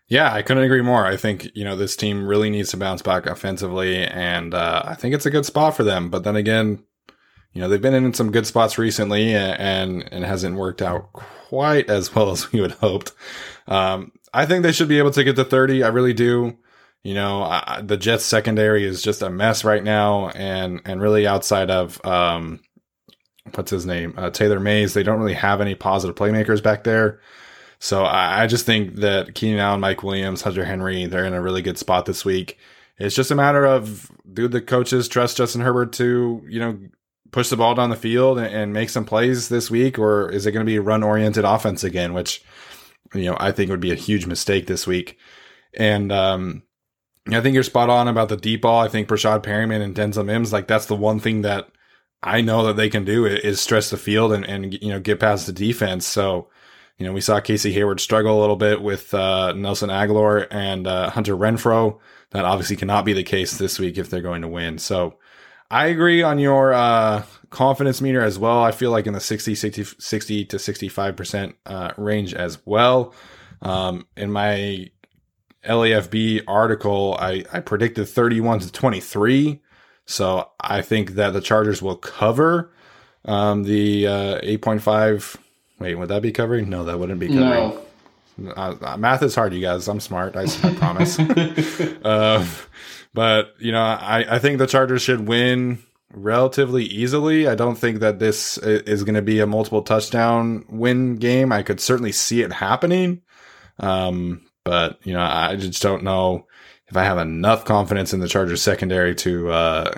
Yeah, 0.09 0.33
I 0.33 0.43
couldn't 0.43 0.65
agree 0.65 0.83
more. 0.83 1.07
I 1.07 1.17
think, 1.17 1.49
you 1.55 1.63
know, 1.63 1.77
this 1.77 1.95
team 1.95 2.27
really 2.27 2.51
needs 2.51 2.71
to 2.71 2.77
bounce 2.77 3.01
back 3.01 3.27
offensively, 3.27 3.97
and 3.97 4.55
uh, 4.55 4.83
I 4.85 4.95
think 4.95 5.15
it's 5.15 5.27
a 5.27 5.31
good 5.31 5.47
spot 5.47 5.77
for 5.77 5.85
them. 5.85 6.11
But 6.11 6.25
then 6.25 6.35
again, 6.35 6.83
you 7.53 7.61
know, 7.61 7.69
they've 7.69 7.81
been 7.81 7.95
in 7.95 8.15
some 8.15 8.31
good 8.31 8.47
spots 8.47 8.79
recently 8.79 9.35
and 9.35 10.13
and 10.13 10.25
it 10.25 10.27
hasn't 10.27 10.57
worked 10.57 10.83
out 10.83 11.13
quite 11.13 11.91
as 11.91 12.15
well 12.15 12.31
as 12.31 12.53
we 12.53 12.61
would 12.61 12.73
hoped. 12.73 13.13
Um, 13.67 14.13
I 14.33 14.47
think 14.47 14.63
they 14.63 14.73
should 14.73 14.89
be 14.89 14.99
able 14.99 15.11
to 15.13 15.25
get 15.25 15.37
to 15.37 15.45
30. 15.45 15.83
I 15.83 15.89
really 15.89 16.15
do. 16.15 16.57
You 17.03 17.15
know, 17.15 17.43
I, 17.43 17.81
the 17.83 17.97
Jets 17.97 18.25
secondary 18.25 18.85
is 18.85 19.03
just 19.03 19.23
a 19.23 19.31
mess 19.31 19.65
right 19.65 19.83
now, 19.83 20.29
and 20.31 20.83
and 20.85 21.01
really 21.01 21.27
outside 21.27 21.71
of 21.71 22.05
um, 22.05 22.61
what's 23.55 23.71
his 23.71 23.87
name, 23.87 24.15
uh, 24.19 24.31
Taylor 24.31 24.61
Mays, 24.61 24.93
they 24.93 25.03
don't 25.03 25.19
really 25.19 25.35
have 25.35 25.63
any 25.63 25.75
positive 25.75 26.15
playmakers 26.15 26.63
back 26.63 26.85
there. 26.85 27.21
So 27.79 28.05
I, 28.05 28.43
I 28.43 28.47
just 28.47 28.67
think 28.67 28.97
that 28.97 29.35
Keenan 29.35 29.61
Allen, 29.61 29.81
Mike 29.81 30.03
Williams, 30.03 30.43
Hunter 30.43 30.65
Henry, 30.65 31.07
they're 31.07 31.25
in 31.25 31.33
a 31.33 31.41
really 31.41 31.63
good 31.63 31.79
spot 31.79 32.05
this 32.05 32.23
week. 32.23 32.59
It's 32.99 33.17
just 33.17 33.31
a 33.31 33.35
matter 33.35 33.65
of 33.65 34.11
do 34.31 34.47
the 34.47 34.61
coaches 34.61 35.09
trust 35.09 35.39
Justin 35.39 35.63
Herbert 35.63 35.95
to 35.95 36.45
you 36.47 36.61
know 36.61 36.79
push 37.33 37.49
the 37.49 37.57
ball 37.57 37.75
down 37.75 37.91
the 37.91 37.97
field 37.97 38.39
and, 38.39 38.55
and 38.55 38.73
make 38.75 38.91
some 38.91 39.07
plays 39.07 39.49
this 39.49 39.71
week, 39.71 39.99
or 39.99 40.31
is 40.31 40.45
it 40.45 40.53
going 40.53 40.67
to 40.67 40.71
be 40.71 40.79
run 40.79 41.03
oriented 41.03 41.47
offense 41.47 41.83
again, 41.83 42.13
which 42.13 42.45
you 43.15 43.25
know 43.25 43.37
I 43.39 43.53
think 43.53 43.71
would 43.71 43.81
be 43.81 43.93
a 43.93 43.97
huge 43.97 44.27
mistake 44.27 44.67
this 44.67 44.87
week. 44.87 45.19
And 45.75 46.11
um, 46.11 46.63
I 47.29 47.41
think 47.41 47.55
you're 47.55 47.63
spot 47.63 47.91
on 47.91 48.09
about 48.09 48.29
the 48.29 48.37
deep 48.37 48.63
ball. 48.63 48.81
I 48.81 48.89
think 48.89 49.09
Breshad 49.09 49.43
Perriman 49.43 49.83
and 49.83 49.95
Denzel 49.95 50.25
Mims, 50.25 50.53
like 50.53 50.67
that's 50.67 50.87
the 50.87 50.97
one 50.97 51.21
thing 51.21 51.43
that 51.43 51.71
I 52.23 52.41
know 52.41 52.67
that 52.67 52.77
they 52.77 52.91
can 52.91 53.05
do 53.05 53.25
is 53.25 53.61
stress 53.61 53.91
the 53.91 53.97
field 53.97 54.33
and, 54.33 54.45
and 54.45 54.75
you 54.75 54.89
know 54.89 55.01
get 55.01 55.21
past 55.21 55.47
the 55.47 55.53
defense. 55.53 56.07
So 56.07 56.49
you 56.99 57.07
know 57.07 57.13
we 57.13 57.21
saw 57.21 57.41
Casey 57.41 57.73
Hayward 57.73 58.01
struggle 58.01 58.39
a 58.39 58.41
little 58.41 58.57
bit 58.57 58.83
with 58.83 59.13
uh, 59.15 59.53
Nelson 59.53 59.91
Agholor 59.91 60.47
and 60.51 60.87
uh, 60.87 61.11
Hunter 61.11 61.37
Renfrow. 61.37 61.99
That 62.31 62.45
obviously 62.45 62.77
cannot 62.77 63.05
be 63.05 63.13
the 63.13 63.25
case 63.25 63.59
this 63.59 63.79
week 63.79 63.99
if 63.99 64.09
they're 64.09 64.21
going 64.21 64.43
to 64.43 64.49
win. 64.49 64.79
So 64.79 65.19
I 65.71 65.87
agree 65.87 66.23
on 66.23 66.39
your 66.39 66.73
uh, 66.73 67.25
confidence 67.51 68.01
meter 68.01 68.23
as 68.23 68.39
well. 68.39 68.63
I 68.63 68.71
feel 68.71 68.91
like 68.91 69.07
in 69.07 69.13
the 69.13 69.21
60, 69.21 69.55
60, 69.55 69.85
60 69.85 70.45
to 70.47 70.57
65% 70.57 71.55
uh, 71.67 71.93
range 71.97 72.33
as 72.33 72.59
well. 72.65 73.13
Um, 73.61 74.07
in 74.17 74.33
my 74.33 74.91
LAFB 75.65 76.45
article, 76.49 77.17
I, 77.19 77.45
I 77.53 77.61
predicted 77.61 78.09
31 78.09 78.61
to 78.61 78.73
23. 78.73 79.61
So 80.07 80.49
I 80.61 80.81
think 80.81 81.13
that 81.13 81.33
the 81.33 81.41
Chargers 81.41 81.83
will 81.83 81.97
cover 81.97 82.73
um, 83.25 83.65
the 83.65 84.07
uh, 84.07 84.41
8.5. 84.41 85.37
Wait, 85.79 85.95
would 85.97 86.09
that 86.09 86.23
be 86.23 86.33
covering? 86.33 86.71
No, 86.71 86.85
that 86.85 86.99
wouldn't 86.99 87.21
be 87.21 87.29
covering. 87.29 87.79
No. 88.39 88.53
Uh, 88.57 88.75
uh 88.81 88.97
math 88.97 89.23
is 89.23 89.35
hard, 89.35 89.53
you 89.53 89.61
guys. 89.61 89.87
I'm 89.87 90.01
smart. 90.01 90.35
I, 90.35 90.47
I 90.63 90.75
promise. 90.75 91.19
uh, 92.05 92.47
but, 93.13 93.55
you 93.59 93.73
know, 93.73 93.83
I, 93.83 94.37
I 94.37 94.39
think 94.39 94.59
the 94.59 94.67
Chargers 94.67 95.03
should 95.03 95.27
win 95.27 95.83
relatively 96.13 96.85
easily. 96.85 97.47
I 97.47 97.55
don't 97.55 97.77
think 97.77 98.01
that 98.01 98.19
this 98.19 98.59
is 98.59 99.05
going 99.05 99.15
to 99.15 99.23
be 99.23 99.41
a 99.41 99.47
multiple 99.47 99.83
touchdown 99.83 100.65
win 100.69 101.17
game. 101.17 101.53
I 101.53 101.63
could 101.63 101.81
certainly 101.81 102.13
see 102.13 102.43
it 102.43 102.53
happening. 102.53 103.23
Um, 103.79 104.43
but 104.65 104.99
you 105.05 105.13
know, 105.13 105.23
I 105.23 105.57
just 105.57 105.83
don't 105.83 106.03
know 106.03 106.47
if 106.89 106.97
I 106.97 107.05
have 107.05 107.19
enough 107.19 107.65
confidence 107.65 108.13
in 108.13 108.21
the 108.21 108.29
Chargers 108.29 108.63
secondary 108.63 109.15
to, 109.17 109.51
uh, 109.51 109.95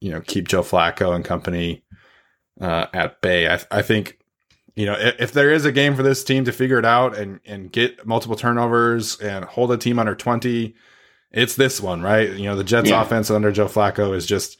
you 0.00 0.10
know, 0.10 0.20
keep 0.20 0.48
Joe 0.48 0.62
Flacco 0.62 1.14
and 1.14 1.24
company, 1.24 1.84
uh, 2.60 2.86
at 2.92 3.20
bay. 3.20 3.48
I, 3.48 3.60
I 3.70 3.82
think, 3.82 4.18
you 4.74 4.86
know, 4.86 4.96
if, 4.98 5.14
if, 5.20 5.32
there 5.32 5.52
is 5.52 5.64
a 5.64 5.72
game 5.72 5.94
for 5.94 6.02
this 6.02 6.24
team 6.24 6.44
to 6.44 6.52
figure 6.52 6.78
it 6.78 6.84
out 6.84 7.16
and, 7.16 7.40
and 7.46 7.70
get 7.70 8.04
multiple 8.04 8.36
turnovers 8.36 9.18
and 9.20 9.44
hold 9.44 9.70
a 9.70 9.76
team 9.76 9.98
under 9.98 10.16
20, 10.16 10.74
it's 11.30 11.54
this 11.54 11.80
one, 11.80 12.02
right? 12.02 12.30
You 12.30 12.44
know, 12.44 12.56
the 12.56 12.64
Jets 12.64 12.90
yeah. 12.90 13.00
offense 13.00 13.30
under 13.30 13.52
Joe 13.52 13.66
Flacco 13.66 14.14
is 14.14 14.26
just, 14.26 14.58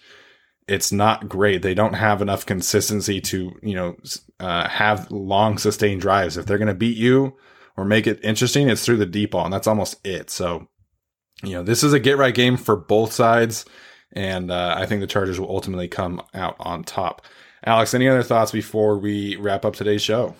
it's 0.66 0.92
not 0.92 1.28
great. 1.28 1.62
They 1.62 1.74
don't 1.74 1.94
have 1.94 2.22
enough 2.22 2.46
consistency 2.46 3.20
to, 3.22 3.52
you 3.62 3.74
know, 3.74 3.96
uh, 4.40 4.68
have 4.68 5.10
long 5.10 5.58
sustained 5.58 6.00
drives. 6.00 6.36
If 6.36 6.46
they're 6.46 6.58
going 6.58 6.68
to 6.68 6.74
beat 6.74 6.96
you 6.96 7.36
or 7.76 7.84
make 7.84 8.06
it 8.06 8.20
interesting, 8.24 8.68
it's 8.68 8.84
through 8.84 8.96
the 8.96 9.06
deep 9.06 9.32
ball, 9.32 9.44
and 9.44 9.52
that's 9.52 9.66
almost 9.66 9.96
it. 10.06 10.30
So, 10.30 10.68
you 11.42 11.52
know, 11.52 11.62
this 11.62 11.82
is 11.82 11.92
a 11.92 12.00
get 12.00 12.16
right 12.16 12.34
game 12.34 12.56
for 12.56 12.76
both 12.76 13.12
sides, 13.12 13.66
and 14.12 14.50
uh, 14.50 14.74
I 14.76 14.86
think 14.86 15.00
the 15.00 15.06
Chargers 15.06 15.38
will 15.38 15.50
ultimately 15.50 15.88
come 15.88 16.22
out 16.32 16.56
on 16.58 16.84
top. 16.84 17.26
Alex, 17.66 17.94
any 17.94 18.08
other 18.08 18.22
thoughts 18.22 18.52
before 18.52 18.98
we 18.98 19.36
wrap 19.36 19.64
up 19.64 19.74
today's 19.74 20.02
show? 20.02 20.34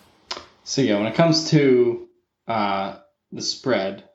So 0.65 0.81
yeah, 0.81 0.97
when 0.97 1.07
it 1.07 1.15
comes 1.15 1.51
to 1.51 2.09
uh, 2.47 2.97
the 3.33 3.43
spread, 3.43 4.09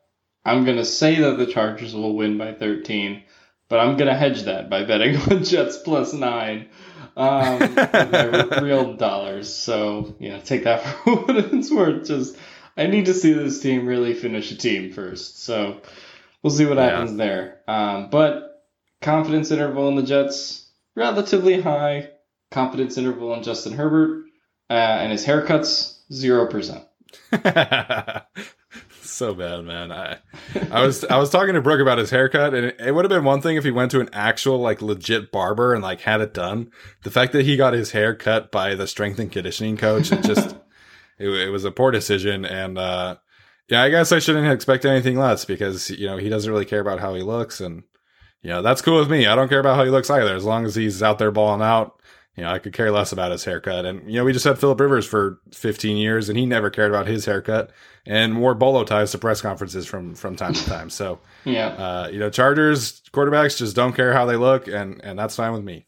I'm 0.45 0.65
gonna 0.65 0.85
say 0.85 1.19
that 1.19 1.37
the 1.37 1.45
Chargers 1.45 1.93
will 1.93 2.15
win 2.15 2.37
by 2.37 2.53
13 2.53 3.23
but 3.69 3.79
I'm 3.79 3.95
gonna 3.97 4.17
hedge 4.17 4.43
that 4.43 4.69
by 4.69 4.83
betting 4.83 5.15
on 5.31 5.43
Jets 5.43 5.77
plus 5.77 6.11
nine. 6.13 6.67
Um, 7.15 7.59
real 8.61 8.93
dollars. 8.95 9.53
So 9.53 10.15
yeah, 10.19 10.39
take 10.39 10.65
that 10.65 10.83
for 11.03 11.15
what 11.15 11.37
it's 11.37 11.71
worth. 11.71 12.07
Just 12.07 12.35
I 12.75 12.87
need 12.87 13.05
to 13.05 13.13
see 13.13 13.33
this 13.33 13.61
team 13.61 13.85
really 13.85 14.13
finish 14.13 14.51
a 14.51 14.57
team 14.57 14.91
first. 14.91 15.43
So 15.43 15.81
we'll 16.41 16.51
see 16.51 16.65
what 16.65 16.77
yeah. 16.77 16.89
happens 16.89 17.15
there. 17.15 17.61
Um, 17.67 18.09
but 18.09 18.65
confidence 19.01 19.51
interval 19.51 19.87
in 19.87 19.95
the 19.95 20.03
Jets 20.03 20.67
relatively 20.95 21.61
high. 21.61 22.09
Confidence 22.51 22.97
interval 22.97 23.33
in 23.35 23.43
Justin 23.43 23.73
Herbert 23.73 24.25
uh, 24.69 24.73
and 24.73 25.11
his 25.11 25.25
haircuts 25.25 25.99
zero 26.11 26.47
percent. 26.47 26.83
So 29.11 29.33
bad, 29.33 29.63
man. 29.63 29.91
I 29.91 30.17
I 30.71 30.85
was 30.85 31.03
I 31.05 31.17
was 31.17 31.29
talking 31.29 31.53
to 31.53 31.61
Brooke 31.61 31.81
about 31.81 31.97
his 31.97 32.09
haircut, 32.09 32.53
and 32.53 32.67
it, 32.67 32.75
it 32.79 32.91
would 32.93 33.05
have 33.05 33.09
been 33.09 33.23
one 33.23 33.41
thing 33.41 33.57
if 33.57 33.63
he 33.63 33.71
went 33.71 33.91
to 33.91 33.99
an 33.99 34.09
actual 34.13 34.59
like 34.59 34.81
legit 34.81 35.31
barber 35.31 35.73
and 35.73 35.83
like 35.83 36.01
had 36.01 36.21
it 36.21 36.33
done. 36.33 36.71
The 37.03 37.11
fact 37.11 37.33
that 37.33 37.45
he 37.45 37.57
got 37.57 37.73
his 37.73 37.91
hair 37.91 38.15
cut 38.15 38.51
by 38.51 38.75
the 38.75 38.87
strength 38.87 39.19
and 39.19 39.31
conditioning 39.31 39.77
coach, 39.77 40.11
it 40.11 40.23
just 40.23 40.55
it, 41.19 41.29
it 41.29 41.49
was 41.49 41.65
a 41.65 41.71
poor 41.71 41.91
decision. 41.91 42.45
And 42.45 42.77
uh, 42.77 43.17
yeah, 43.67 43.83
I 43.83 43.89
guess 43.89 44.11
I 44.11 44.19
shouldn't 44.19 44.51
expect 44.51 44.85
anything 44.85 45.17
less 45.17 45.45
because 45.45 45.89
you 45.89 46.07
know 46.07 46.17
he 46.17 46.29
doesn't 46.29 46.51
really 46.51 46.65
care 46.65 46.81
about 46.81 46.99
how 46.99 47.13
he 47.13 47.21
looks, 47.21 47.59
and 47.59 47.83
you 48.41 48.49
know 48.49 48.61
that's 48.61 48.81
cool 48.81 48.99
with 48.99 49.11
me. 49.11 49.27
I 49.27 49.35
don't 49.35 49.49
care 49.49 49.59
about 49.59 49.75
how 49.75 49.83
he 49.83 49.91
looks 49.91 50.09
either, 50.09 50.35
as 50.35 50.45
long 50.45 50.65
as 50.65 50.75
he's 50.75 51.03
out 51.03 51.19
there 51.19 51.31
balling 51.31 51.61
out 51.61 51.98
you 52.39 52.45
know, 52.45 52.51
I 52.51 52.59
could 52.59 52.71
care 52.71 52.89
less 52.89 53.11
about 53.11 53.33
his 53.33 53.43
haircut. 53.43 53.85
And, 53.85 54.09
you 54.09 54.17
know, 54.17 54.23
we 54.23 54.31
just 54.31 54.45
had 54.45 54.57
Philip 54.57 54.79
Rivers 54.79 55.05
for 55.05 55.41
15 55.51 55.97
years 55.97 56.29
and 56.29 56.39
he 56.39 56.45
never 56.45 56.69
cared 56.69 56.89
about 56.89 57.05
his 57.05 57.25
haircut 57.25 57.69
and 58.05 58.39
wore 58.39 58.55
bolo 58.55 58.85
ties 58.85 59.11
to 59.11 59.17
press 59.17 59.41
conferences 59.41 59.85
from, 59.85 60.15
from 60.15 60.37
time 60.37 60.53
to 60.53 60.65
time. 60.65 60.89
So, 60.89 61.19
yeah, 61.43 61.67
uh, 61.67 62.07
you 62.09 62.17
know, 62.17 62.29
Chargers 62.29 63.01
quarterbacks 63.11 63.57
just 63.57 63.75
don't 63.75 63.91
care 63.91 64.13
how 64.13 64.25
they 64.25 64.37
look 64.37 64.69
and, 64.69 65.03
and 65.03 65.19
that's 65.19 65.35
fine 65.35 65.51
with 65.51 65.65
me. 65.65 65.85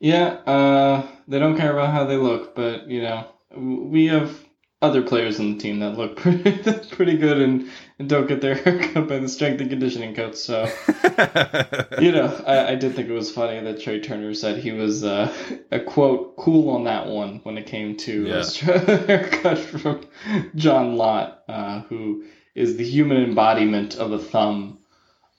Yeah. 0.00 0.30
Uh, 0.46 1.06
they 1.28 1.38
don't 1.38 1.56
care 1.56 1.72
about 1.72 1.92
how 1.92 2.04
they 2.06 2.16
look, 2.16 2.56
but, 2.56 2.88
you 2.88 3.00
know, 3.00 3.28
we 3.56 4.08
have 4.08 4.36
other 4.82 5.00
players 5.02 5.38
on 5.38 5.54
the 5.54 5.60
team 5.60 5.78
that 5.78 5.96
look 5.96 6.16
pretty, 6.16 6.60
pretty 6.88 7.16
good 7.16 7.40
and, 7.40 7.60
and 7.60 7.70
don't 8.06 8.26
get 8.26 8.40
their 8.40 8.54
haircut 8.64 9.08
by 9.08 9.18
the 9.18 9.28
strength 9.28 9.60
and 9.60 9.70
conditioning 9.70 10.14
coach. 10.14 10.36
So, 10.36 10.64
you 12.00 12.12
know, 12.12 12.42
I, 12.46 12.72
I, 12.72 12.74
did 12.74 12.94
think 12.94 13.08
it 13.08 13.12
was 13.12 13.30
funny 13.30 13.60
that 13.60 13.78
Trai 13.78 14.02
Turner 14.02 14.34
said 14.34 14.58
he 14.58 14.72
was 14.72 15.04
uh, 15.04 15.32
a 15.70 15.80
quote 15.80 16.36
cool 16.36 16.70
on 16.70 16.84
that 16.84 17.06
one 17.06 17.40
when 17.42 17.58
it 17.58 17.66
came 17.66 17.96
to 17.98 18.26
yeah. 18.26 18.44
a 18.68 18.78
haircut 19.06 19.58
from 19.58 20.06
John 20.54 20.96
Lott, 20.96 21.42
uh, 21.48 21.80
who 21.82 22.24
is 22.54 22.76
the 22.76 22.84
human 22.84 23.22
embodiment 23.22 23.96
of 23.96 24.12
a 24.12 24.18
thumb. 24.18 24.78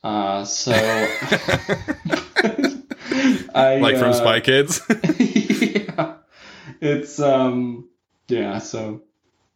Uh, 0.03 0.45
so, 0.45 0.73
I, 3.55 3.77
like 3.81 3.97
from 3.97 4.09
uh, 4.09 4.13
Spy 4.13 4.39
Kids. 4.39 4.81
yeah, 5.19 6.15
it's 6.79 7.19
um, 7.19 7.89
yeah. 8.27 8.59
So 8.59 9.01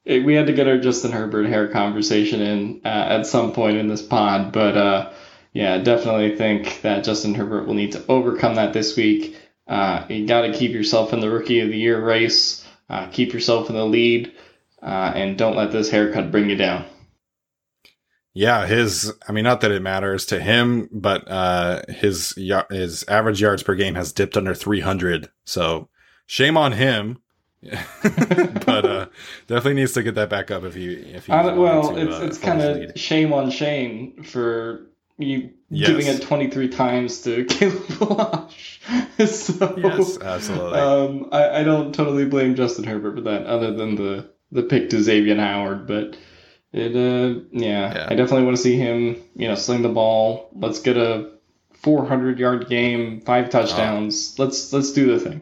it, 0.10 0.26
we 0.26 0.34
had 0.34 0.48
to 0.48 0.54
get 0.54 0.68
our 0.68 0.80
Justin 0.80 1.12
Herbert 1.12 1.46
hair 1.46 1.68
conversation 1.68 2.42
in 2.42 2.82
uh, 2.84 2.88
at 2.88 3.28
some 3.28 3.54
point 3.54 3.78
in 3.78 3.88
this 3.88 4.02
pod, 4.02 4.52
but 4.52 4.76
uh, 4.76 5.14
yeah, 5.54 5.78
definitely 5.78 6.36
think 6.36 6.82
that 6.82 7.04
Justin 7.04 7.36
Herbert 7.36 7.68
will 7.68 7.76
need 7.76 7.92
to 7.92 8.04
overcome 8.10 8.56
that 8.56 8.74
this 8.74 8.98
week. 8.98 9.38
Uh, 9.68 10.04
you 10.10 10.26
got 10.26 10.42
to 10.42 10.54
keep 10.54 10.72
yourself 10.72 11.14
in 11.14 11.20
the 11.20 11.30
rookie 11.30 11.60
of 11.60 11.70
the 11.70 11.78
year 11.78 12.04
race, 12.04 12.66
uh, 12.90 13.08
keep 13.12 13.34
yourself 13.34 13.70
in 13.70 13.76
the 13.76 13.86
lead, 13.86 14.34
uh, 14.82 15.12
and 15.16 15.38
don't 15.38 15.56
let 15.56 15.72
this 15.72 15.92
haircut 15.92 16.32
bring 16.32 16.50
you 16.50 16.56
down. 16.56 16.86
Yeah, 18.34 18.66
his 18.66 19.14
I 19.28 19.32
mean 19.32 19.44
not 19.44 19.62
that 19.62 19.72
it 19.72 19.82
matters 19.82 20.26
to 20.28 20.40
him, 20.40 20.90
but 20.92 21.28
uh 21.30 21.82
his 21.88 22.34
his 22.72 23.04
average 23.08 23.42
yards 23.42 23.62
per 23.64 23.76
game 23.76 23.96
has 23.96 24.14
dipped 24.14 24.38
under 24.38 24.56
300. 24.56 25.30
So 25.46 25.90
shame 26.26 26.58
on 26.58 26.72
him. 26.72 27.20
but 28.04 28.86
uh, 28.86 29.06
definitely 29.48 29.74
needs 29.74 29.92
to 29.94 30.04
get 30.04 30.16
that 30.16 30.30
back 30.30 30.50
up 30.50 30.64
if 30.64 30.76
he 30.76 30.94
if 30.94 31.26
he. 31.26 31.32
Uh, 31.32 31.56
well, 31.56 31.94
to, 31.94 32.00
it's 32.00 32.16
uh, 32.16 32.26
it's 32.26 32.38
kind 32.38 32.62
of 32.62 32.98
shame 32.98 33.34
on 33.34 33.52
Shane 33.52 34.24
for 34.24 34.88
you 35.18 35.52
yes. 35.70 35.90
giving 35.90 36.08
it 36.08 36.22
23 36.22 36.70
times 36.70 37.22
to 37.24 37.44
Kalen 37.46 37.86
Ballage. 37.98 39.28
so, 39.28 39.76
yes, 39.78 40.18
absolutely. 40.22 40.80
Um, 40.80 41.30
I, 41.34 41.60
I 41.60 41.64
don't 41.64 41.94
totally 41.94 42.26
blame 42.26 42.56
Justin 42.56 42.86
Herbert 42.86 43.16
for 43.16 43.22
that, 43.22 43.46
other 43.46 43.74
than 43.74 43.96
the 43.96 44.30
the 44.52 44.64
pick 44.64 44.90
to 44.92 44.98
Xavien 44.98 45.40
Howard, 45.40 45.88
but. 45.88 46.18
It 46.72 46.96
uh 46.96 47.40
yeah, 47.52 47.96
yeah, 47.96 48.08
I 48.12 48.14
definitely 48.14 48.44
want 48.44 48.58
to 48.58 48.62
see 48.62 48.78
him, 48.78 49.16
you 49.34 49.48
know, 49.48 49.56
sling 49.56 49.82
the 49.82 49.90
ball. 49.90 50.52
Let's 50.54 50.82
get 50.82 50.98
a 50.98 51.32
400 51.74 52.38
yard 52.38 52.70
game, 52.70 53.22
five 53.22 53.50
touchdowns. 53.50 54.36
Oh. 54.38 54.44
Let's 54.44 54.72
let's 54.72 54.94
do 54.94 55.08
the 55.08 55.20
thing 55.20 55.42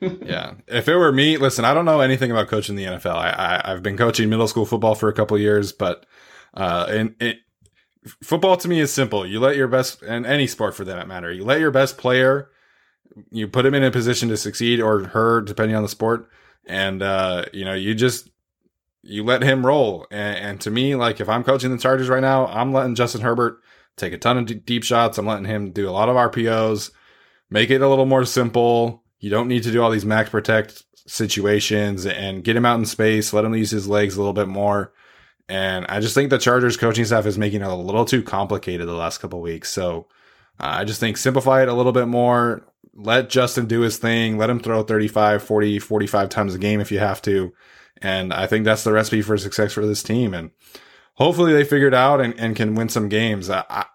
yeah. 0.00 0.54
If 0.66 0.88
it 0.88 0.96
were 0.96 1.12
me, 1.12 1.36
listen, 1.36 1.64
I 1.64 1.72
don't 1.72 1.84
know 1.84 2.00
anything 2.00 2.30
about 2.30 2.48
coaching 2.48 2.76
the 2.76 2.84
NFL. 2.84 3.14
I, 3.14 3.62
I 3.64 3.70
have 3.70 3.82
been 3.82 3.96
coaching 3.96 4.28
middle 4.28 4.48
school 4.48 4.66
football 4.66 4.94
for 4.94 5.08
a 5.08 5.14
couple 5.14 5.38
years, 5.38 5.72
but 5.72 6.04
uh, 6.54 6.86
and 6.88 7.14
it, 7.20 7.38
football 8.22 8.56
to 8.58 8.68
me 8.68 8.80
is 8.80 8.92
simple. 8.92 9.26
You 9.26 9.40
let 9.40 9.56
your 9.56 9.68
best, 9.68 10.02
and 10.02 10.26
any 10.26 10.46
sport 10.46 10.74
for 10.74 10.84
that 10.84 11.08
matter, 11.08 11.32
you 11.32 11.44
let 11.44 11.60
your 11.60 11.70
best 11.70 11.96
player, 11.96 12.50
you 13.30 13.48
put 13.48 13.64
him 13.64 13.74
in 13.74 13.84
a 13.84 13.90
position 13.90 14.28
to 14.28 14.36
succeed 14.36 14.80
or 14.80 15.04
her, 15.04 15.40
depending 15.40 15.76
on 15.76 15.82
the 15.82 15.88
sport, 15.88 16.28
and 16.66 17.02
uh, 17.02 17.46
you 17.52 17.64
know 17.64 17.74
you 17.74 17.94
just 17.94 18.28
you 19.02 19.24
let 19.24 19.42
him 19.42 19.64
roll. 19.64 20.06
And, 20.10 20.36
and, 20.38 20.60
to 20.62 20.70
me, 20.70 20.94
like 20.94 21.20
if 21.20 21.28
I'm 21.28 21.44
coaching 21.44 21.70
the 21.70 21.78
Chargers 21.78 22.08
right 22.08 22.20
now, 22.20 22.46
I'm 22.48 22.72
letting 22.72 22.96
Justin 22.96 23.20
Herbert 23.20 23.60
take 23.96 24.12
a 24.12 24.18
ton 24.18 24.36
of 24.36 24.46
d- 24.46 24.54
deep 24.54 24.82
shots. 24.82 25.16
I'm 25.16 25.26
letting 25.26 25.44
him 25.44 25.70
do 25.70 25.88
a 25.88 25.92
lot 25.92 26.08
of 26.08 26.16
RPOs, 26.16 26.90
make 27.48 27.70
it 27.70 27.82
a 27.82 27.88
little 27.88 28.04
more 28.04 28.24
simple 28.24 29.04
you 29.18 29.30
don't 29.30 29.48
need 29.48 29.62
to 29.64 29.72
do 29.72 29.82
all 29.82 29.90
these 29.90 30.04
max 30.04 30.30
protect 30.30 30.84
situations 31.06 32.04
and 32.06 32.44
get 32.44 32.56
him 32.56 32.66
out 32.66 32.78
in 32.78 32.84
space, 32.86 33.32
let 33.32 33.44
him 33.44 33.54
use 33.54 33.70
his 33.70 33.88
legs 33.88 34.16
a 34.16 34.18
little 34.18 34.32
bit 34.32 34.48
more. 34.48 34.92
And 35.48 35.86
I 35.88 36.00
just 36.00 36.14
think 36.14 36.30
the 36.30 36.38
Chargers 36.38 36.76
coaching 36.76 37.04
staff 37.04 37.26
is 37.26 37.38
making 37.38 37.62
it 37.62 37.68
a 37.68 37.74
little 37.74 38.04
too 38.04 38.22
complicated 38.22 38.88
the 38.88 38.94
last 38.94 39.18
couple 39.18 39.40
weeks. 39.40 39.72
So 39.72 40.08
uh, 40.58 40.78
I 40.78 40.84
just 40.84 41.00
think 41.00 41.16
simplify 41.16 41.62
it 41.62 41.68
a 41.68 41.74
little 41.74 41.92
bit 41.92 42.08
more. 42.08 42.66
Let 42.94 43.30
Justin 43.30 43.66
do 43.66 43.80
his 43.80 43.98
thing. 43.98 44.38
Let 44.38 44.50
him 44.50 44.58
throw 44.58 44.82
35, 44.82 45.42
40, 45.42 45.78
45 45.78 46.28
times 46.28 46.54
a 46.54 46.58
game 46.58 46.80
if 46.80 46.90
you 46.90 46.98
have 46.98 47.22
to. 47.22 47.52
And 48.02 48.32
I 48.32 48.46
think 48.46 48.64
that's 48.64 48.84
the 48.84 48.92
recipe 48.92 49.22
for 49.22 49.38
success 49.38 49.72
for 49.72 49.86
this 49.86 50.02
team. 50.02 50.34
And 50.34 50.50
hopefully 51.14 51.52
they 51.52 51.64
figure 51.64 51.88
it 51.88 51.94
out 51.94 52.20
and, 52.20 52.38
and 52.38 52.56
can 52.56 52.74
win 52.74 52.88
some 52.88 53.08
games. 53.08 53.48
I, 53.48 53.86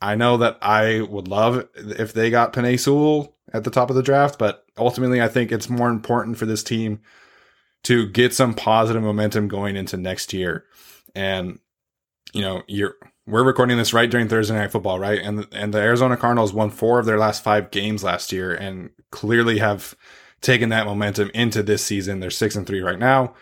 I 0.00 0.16
know 0.16 0.38
that 0.38 0.58
I 0.60 1.02
would 1.02 1.28
love 1.28 1.68
if 1.76 2.12
they 2.12 2.30
got 2.30 2.52
Penei 2.52 2.78
Sewell 2.80 3.35
at 3.52 3.64
the 3.64 3.70
top 3.70 3.90
of 3.90 3.96
the 3.96 4.02
draft, 4.02 4.38
but 4.38 4.64
ultimately 4.76 5.22
I 5.22 5.28
think 5.28 5.52
it's 5.52 5.70
more 5.70 5.88
important 5.88 6.38
for 6.38 6.46
this 6.46 6.62
team 6.62 7.00
to 7.84 8.08
get 8.08 8.34
some 8.34 8.54
positive 8.54 9.02
momentum 9.02 9.48
going 9.48 9.76
into 9.76 9.96
next 9.96 10.32
year. 10.32 10.64
And 11.14 11.58
you 12.32 12.42
know, 12.42 12.62
you're 12.66 12.94
we're 13.26 13.44
recording 13.44 13.76
this 13.76 13.92
right 13.92 14.10
during 14.10 14.28
Thursday 14.28 14.54
night 14.54 14.72
football, 14.72 14.98
right? 14.98 15.20
And 15.20 15.46
and 15.52 15.72
the 15.72 15.78
Arizona 15.78 16.16
Cardinals 16.16 16.52
won 16.52 16.70
4 16.70 17.00
of 17.00 17.06
their 17.06 17.18
last 17.18 17.42
5 17.42 17.70
games 17.70 18.04
last 18.04 18.32
year 18.32 18.54
and 18.54 18.90
clearly 19.10 19.58
have 19.58 19.94
taken 20.40 20.68
that 20.68 20.86
momentum 20.86 21.30
into 21.34 21.62
this 21.62 21.84
season. 21.84 22.20
They're 22.20 22.30
6 22.30 22.56
and 22.56 22.66
3 22.66 22.80
right 22.80 22.98
now. 22.98 23.34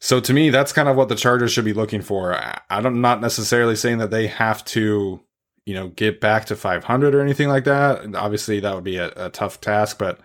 So 0.00 0.18
to 0.18 0.32
me, 0.32 0.50
that's 0.50 0.72
kind 0.72 0.88
of 0.88 0.96
what 0.96 1.08
the 1.08 1.14
Chargers 1.14 1.52
should 1.52 1.64
be 1.64 1.72
looking 1.72 2.02
for. 2.02 2.36
I'm 2.68 3.00
not 3.00 3.20
necessarily 3.20 3.76
saying 3.76 3.98
that 3.98 4.10
they 4.10 4.26
have 4.26 4.64
to, 4.66 5.20
you 5.66 5.74
know, 5.74 5.88
get 5.88 6.20
back 6.20 6.46
to 6.46 6.56
500 6.56 7.14
or 7.14 7.20
anything 7.20 7.48
like 7.48 7.64
that. 7.64 8.14
Obviously, 8.14 8.60
that 8.60 8.74
would 8.74 8.84
be 8.84 8.96
a, 8.96 9.12
a 9.16 9.30
tough 9.30 9.60
task, 9.60 9.98
but 9.98 10.18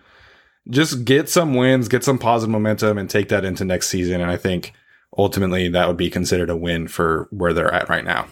just 0.68 1.04
get 1.04 1.28
some 1.28 1.54
wins, 1.54 1.88
get 1.88 2.04
some 2.04 2.18
positive 2.18 2.50
momentum, 2.50 2.98
and 2.98 3.08
take 3.08 3.28
that 3.28 3.44
into 3.44 3.64
next 3.64 3.88
season. 3.88 4.20
And 4.20 4.30
I 4.30 4.36
think 4.36 4.72
ultimately 5.16 5.68
that 5.68 5.88
would 5.88 5.96
be 5.96 6.10
considered 6.10 6.50
a 6.50 6.56
win 6.56 6.88
for 6.88 7.28
where 7.30 7.52
they're 7.52 7.72
at 7.72 7.88
right 7.88 8.04
now. 8.04 8.26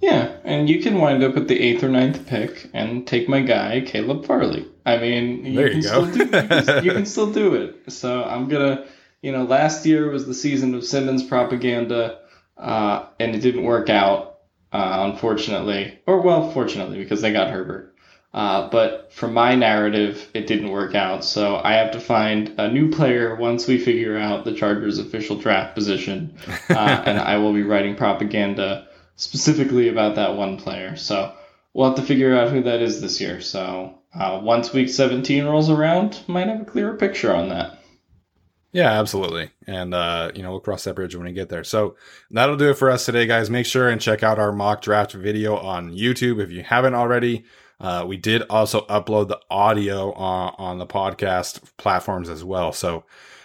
Yeah, 0.00 0.36
and 0.44 0.70
you 0.70 0.80
can 0.80 0.98
wind 0.98 1.24
up 1.24 1.34
with 1.34 1.48
the 1.48 1.58
eighth 1.60 1.82
or 1.82 1.88
ninth 1.88 2.26
pick 2.26 2.70
and 2.72 3.06
take 3.06 3.28
my 3.28 3.40
guy 3.40 3.80
Caleb 3.80 4.26
Farley. 4.26 4.66
I 4.86 4.98
mean, 4.98 5.44
you, 5.44 5.56
there 5.56 5.72
you 5.72 5.82
can 5.82 5.82
go. 5.82 6.10
Still 6.10 6.12
do, 6.12 6.18
you, 6.24 6.48
can, 6.48 6.84
you 6.84 6.92
can 6.92 7.06
still 7.14 7.32
do 7.32 7.54
it. 7.54 7.90
So 7.90 8.22
I'm 8.22 8.48
gonna, 8.48 8.86
you 9.22 9.32
know, 9.32 9.42
last 9.42 9.84
year 9.86 10.08
was 10.10 10.26
the 10.26 10.34
season 10.34 10.74
of 10.74 10.84
Simmons 10.84 11.24
propaganda, 11.24 12.20
uh, 12.56 13.06
and 13.18 13.34
it 13.34 13.40
didn't 13.40 13.64
work 13.64 13.90
out, 13.90 14.37
uh, 14.72 15.10
unfortunately, 15.10 15.98
or 16.06 16.20
well, 16.20 16.50
fortunately, 16.50 16.98
because 16.98 17.20
they 17.20 17.32
got 17.32 17.50
Herbert. 17.50 17.94
Uh, 18.34 18.68
but 18.68 19.10
for 19.12 19.26
my 19.26 19.54
narrative, 19.54 20.28
it 20.34 20.46
didn't 20.46 20.70
work 20.70 20.94
out. 20.94 21.24
So 21.24 21.56
I 21.56 21.74
have 21.74 21.92
to 21.92 22.00
find 22.00 22.54
a 22.58 22.70
new 22.70 22.90
player 22.90 23.34
once 23.34 23.66
we 23.66 23.78
figure 23.78 24.18
out 24.18 24.44
the 24.44 24.52
Chargers' 24.52 24.98
official 24.98 25.36
draft 25.36 25.74
position, 25.74 26.36
uh, 26.68 27.02
and 27.06 27.18
I 27.18 27.38
will 27.38 27.54
be 27.54 27.62
writing 27.62 27.96
propaganda 27.96 28.86
specifically 29.16 29.88
about 29.88 30.16
that 30.16 30.36
one 30.36 30.58
player. 30.58 30.94
So 30.96 31.32
we'll 31.72 31.88
have 31.88 31.96
to 31.96 32.02
figure 32.02 32.36
out 32.36 32.50
who 32.50 32.62
that 32.64 32.82
is 32.82 33.00
this 33.00 33.20
year. 33.20 33.40
So 33.40 33.98
uh, 34.14 34.40
once 34.42 34.72
week 34.72 34.90
17 34.90 35.44
rolls 35.44 35.70
around, 35.70 36.20
might 36.26 36.48
have 36.48 36.60
a 36.60 36.64
clearer 36.64 36.96
picture 36.96 37.34
on 37.34 37.48
that. 37.48 37.77
Yeah, 38.72 38.92
absolutely. 38.92 39.50
And, 39.66 39.94
uh, 39.94 40.30
you 40.34 40.42
know, 40.42 40.50
we'll 40.50 40.60
cross 40.60 40.84
that 40.84 40.94
bridge 40.94 41.14
when 41.14 41.24
we 41.24 41.32
get 41.32 41.48
there. 41.48 41.64
So 41.64 41.96
that'll 42.30 42.56
do 42.56 42.70
it 42.70 42.74
for 42.74 42.90
us 42.90 43.06
today, 43.06 43.26
guys. 43.26 43.48
Make 43.48 43.66
sure 43.66 43.88
and 43.88 44.00
check 44.00 44.22
out 44.22 44.38
our 44.38 44.52
mock 44.52 44.82
draft 44.82 45.12
video 45.12 45.56
on 45.56 45.92
YouTube 45.92 46.42
if 46.42 46.50
you 46.50 46.62
haven't 46.62 46.94
already. 46.94 47.44
Uh, 47.80 48.04
we 48.06 48.16
did 48.16 48.42
also 48.50 48.82
upload 48.82 49.28
the 49.28 49.40
audio 49.50 50.12
on, 50.12 50.54
on 50.58 50.78
the 50.78 50.86
podcast 50.86 51.60
platforms 51.78 52.28
as 52.28 52.44
well. 52.44 52.72
So 52.72 53.04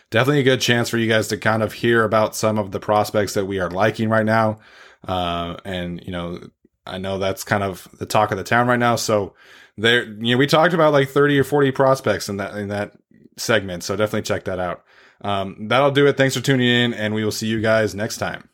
definitely 0.10 0.42
a 0.42 0.44
good 0.44 0.62
chance 0.62 0.90
for 0.90 0.98
you 0.98 1.08
guys 1.08 1.30
to 1.30 1.38
kind 1.38 1.64
of 1.64 1.72
hear 1.72 2.04
about 2.04 2.36
some 2.36 2.58
of 2.58 2.72
the 2.72 2.80
prospects 2.80 3.34
that 3.36 3.46
we 3.46 3.60
are 3.60 3.70
liking 3.70 4.10
right 4.10 4.26
now. 4.26 4.60
Uh, 5.08 5.56
and 5.64 6.04
you 6.04 6.12
know, 6.12 6.40
I 6.86 6.98
know 6.98 7.18
that's 7.18 7.44
kind 7.44 7.64
of 7.64 7.88
the 7.98 8.06
talk 8.06 8.32
of 8.32 8.38
the 8.38 8.44
town 8.44 8.68
right 8.68 8.80
now. 8.80 8.98
So 8.98 9.36
there, 9.78 10.04
you 10.04 10.34
know, 10.34 10.38
we 10.38 10.48
talked 10.48 10.74
about 10.74 10.94
like 10.94 11.10
30 11.10 11.40
or 11.40 11.44
40 11.44 11.72
prospects 11.72 12.28
in 12.28 12.38
that, 12.38 12.56
in 12.56 12.68
that 12.70 12.94
segment. 13.38 13.84
So 13.84 13.96
definitely 13.96 14.24
check 14.24 14.46
that 14.46 14.60
out. 14.60 14.84
Um, 15.22 15.68
that'll 15.68 15.92
do 15.92 16.08
it. 16.08 16.18
Thanks 16.18 16.36
for 16.36 16.42
tuning 16.42 16.68
in 16.68 16.94
and 16.94 17.14
we 17.14 17.24
will 17.24 17.32
see 17.32 17.48
you 17.48 17.62
guys 17.62 17.96
next 17.96 18.18
time. 18.18 18.50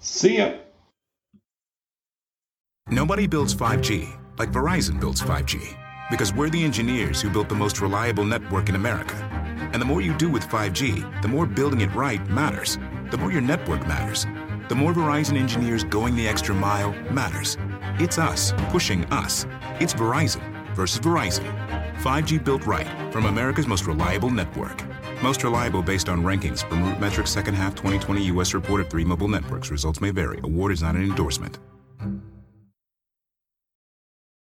See 0.00 0.38
ya. 0.38 0.54
Nobody 2.90 3.26
builds 3.26 3.54
5G 3.54 4.18
like 4.38 4.50
Verizon 4.50 5.00
builds 5.00 5.20
5G 5.20 5.76
because 6.10 6.32
we're 6.32 6.48
the 6.48 6.64
engineers 6.64 7.20
who 7.20 7.28
built 7.28 7.48
the 7.48 7.54
most 7.54 7.80
reliable 7.80 8.24
network 8.24 8.68
in 8.68 8.74
America. 8.74 9.16
And 9.72 9.82
the 9.82 9.86
more 9.86 10.00
you 10.00 10.16
do 10.16 10.30
with 10.30 10.44
5G, 10.44 11.20
the 11.20 11.28
more 11.28 11.44
building 11.44 11.82
it 11.82 11.94
right 11.94 12.26
matters. 12.30 12.78
The 13.10 13.18
more 13.18 13.30
your 13.30 13.42
network 13.42 13.86
matters 13.86 14.26
the 14.68 14.74
more 14.74 14.92
Verizon 14.92 15.38
engineers 15.38 15.82
going 15.82 16.14
the 16.14 16.28
extra 16.28 16.54
mile 16.54 16.92
matters. 17.10 17.56
It's 17.98 18.18
us 18.18 18.52
pushing 18.68 19.04
us. 19.06 19.46
It's 19.80 19.94
Verizon 19.94 20.42
versus 20.74 21.00
Verizon. 21.00 21.46
5G 22.00 22.44
built 22.44 22.66
right 22.66 22.86
from 23.10 23.24
America's 23.24 23.66
most 23.66 23.86
reliable 23.86 24.30
network. 24.30 24.82
Most 25.22 25.44
reliable 25.44 25.82
based 25.82 26.08
on 26.08 26.22
rankings 26.22 26.68
from 26.68 26.82
RootMetrics 26.82 27.28
second 27.28 27.54
half 27.54 27.74
2020 27.74 28.24
U.S. 28.24 28.54
report 28.54 28.80
of 28.80 28.90
three 28.90 29.04
mobile 29.04 29.28
networks. 29.28 29.70
Results 29.70 30.00
may 30.00 30.10
vary. 30.10 30.40
Award 30.42 30.72
is 30.72 30.82
not 30.82 30.96
an 30.96 31.02
endorsement. 31.02 31.58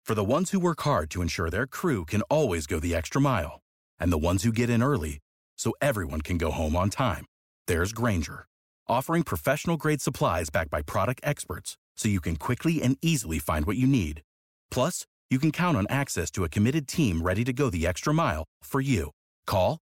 For 0.04 0.14
the 0.14 0.24
ones 0.24 0.50
who 0.50 0.58
work 0.58 0.80
hard 0.80 1.08
to 1.10 1.22
ensure 1.22 1.50
their 1.50 1.68
crew 1.68 2.04
can 2.04 2.22
always 2.22 2.66
go 2.66 2.80
the 2.80 2.96
extra 2.96 3.20
mile, 3.20 3.60
and 4.00 4.10
the 4.12 4.18
ones 4.18 4.42
who 4.42 4.50
get 4.50 4.68
in 4.68 4.82
early 4.82 5.18
so 5.56 5.72
everyone 5.80 6.20
can 6.20 6.36
go 6.36 6.50
home 6.50 6.74
on 6.74 6.90
time, 6.90 7.26
there's 7.68 7.92
Grainger 7.92 8.46
offering 8.90 9.22
professional 9.22 9.76
grade 9.76 10.02
supplies 10.02 10.50
backed 10.50 10.70
by 10.70 10.82
product 10.82 11.20
experts 11.22 11.76
so 11.96 12.08
you 12.08 12.20
can 12.20 12.34
quickly 12.36 12.82
and 12.82 12.98
easily 13.00 13.38
find 13.38 13.64
what 13.64 13.76
you 13.76 13.86
need. 13.86 14.20
Plus, 14.70 15.06
you 15.30 15.38
can 15.38 15.52
count 15.52 15.76
on 15.76 15.86
access 15.88 16.30
to 16.32 16.42
a 16.42 16.48
committed 16.48 16.88
team 16.88 17.22
ready 17.22 17.44
to 17.44 17.52
go 17.52 17.70
the 17.70 17.86
extra 17.86 18.12
mile 18.12 18.44
for 18.64 18.80
you. 18.80 19.10
Call, 19.46 19.78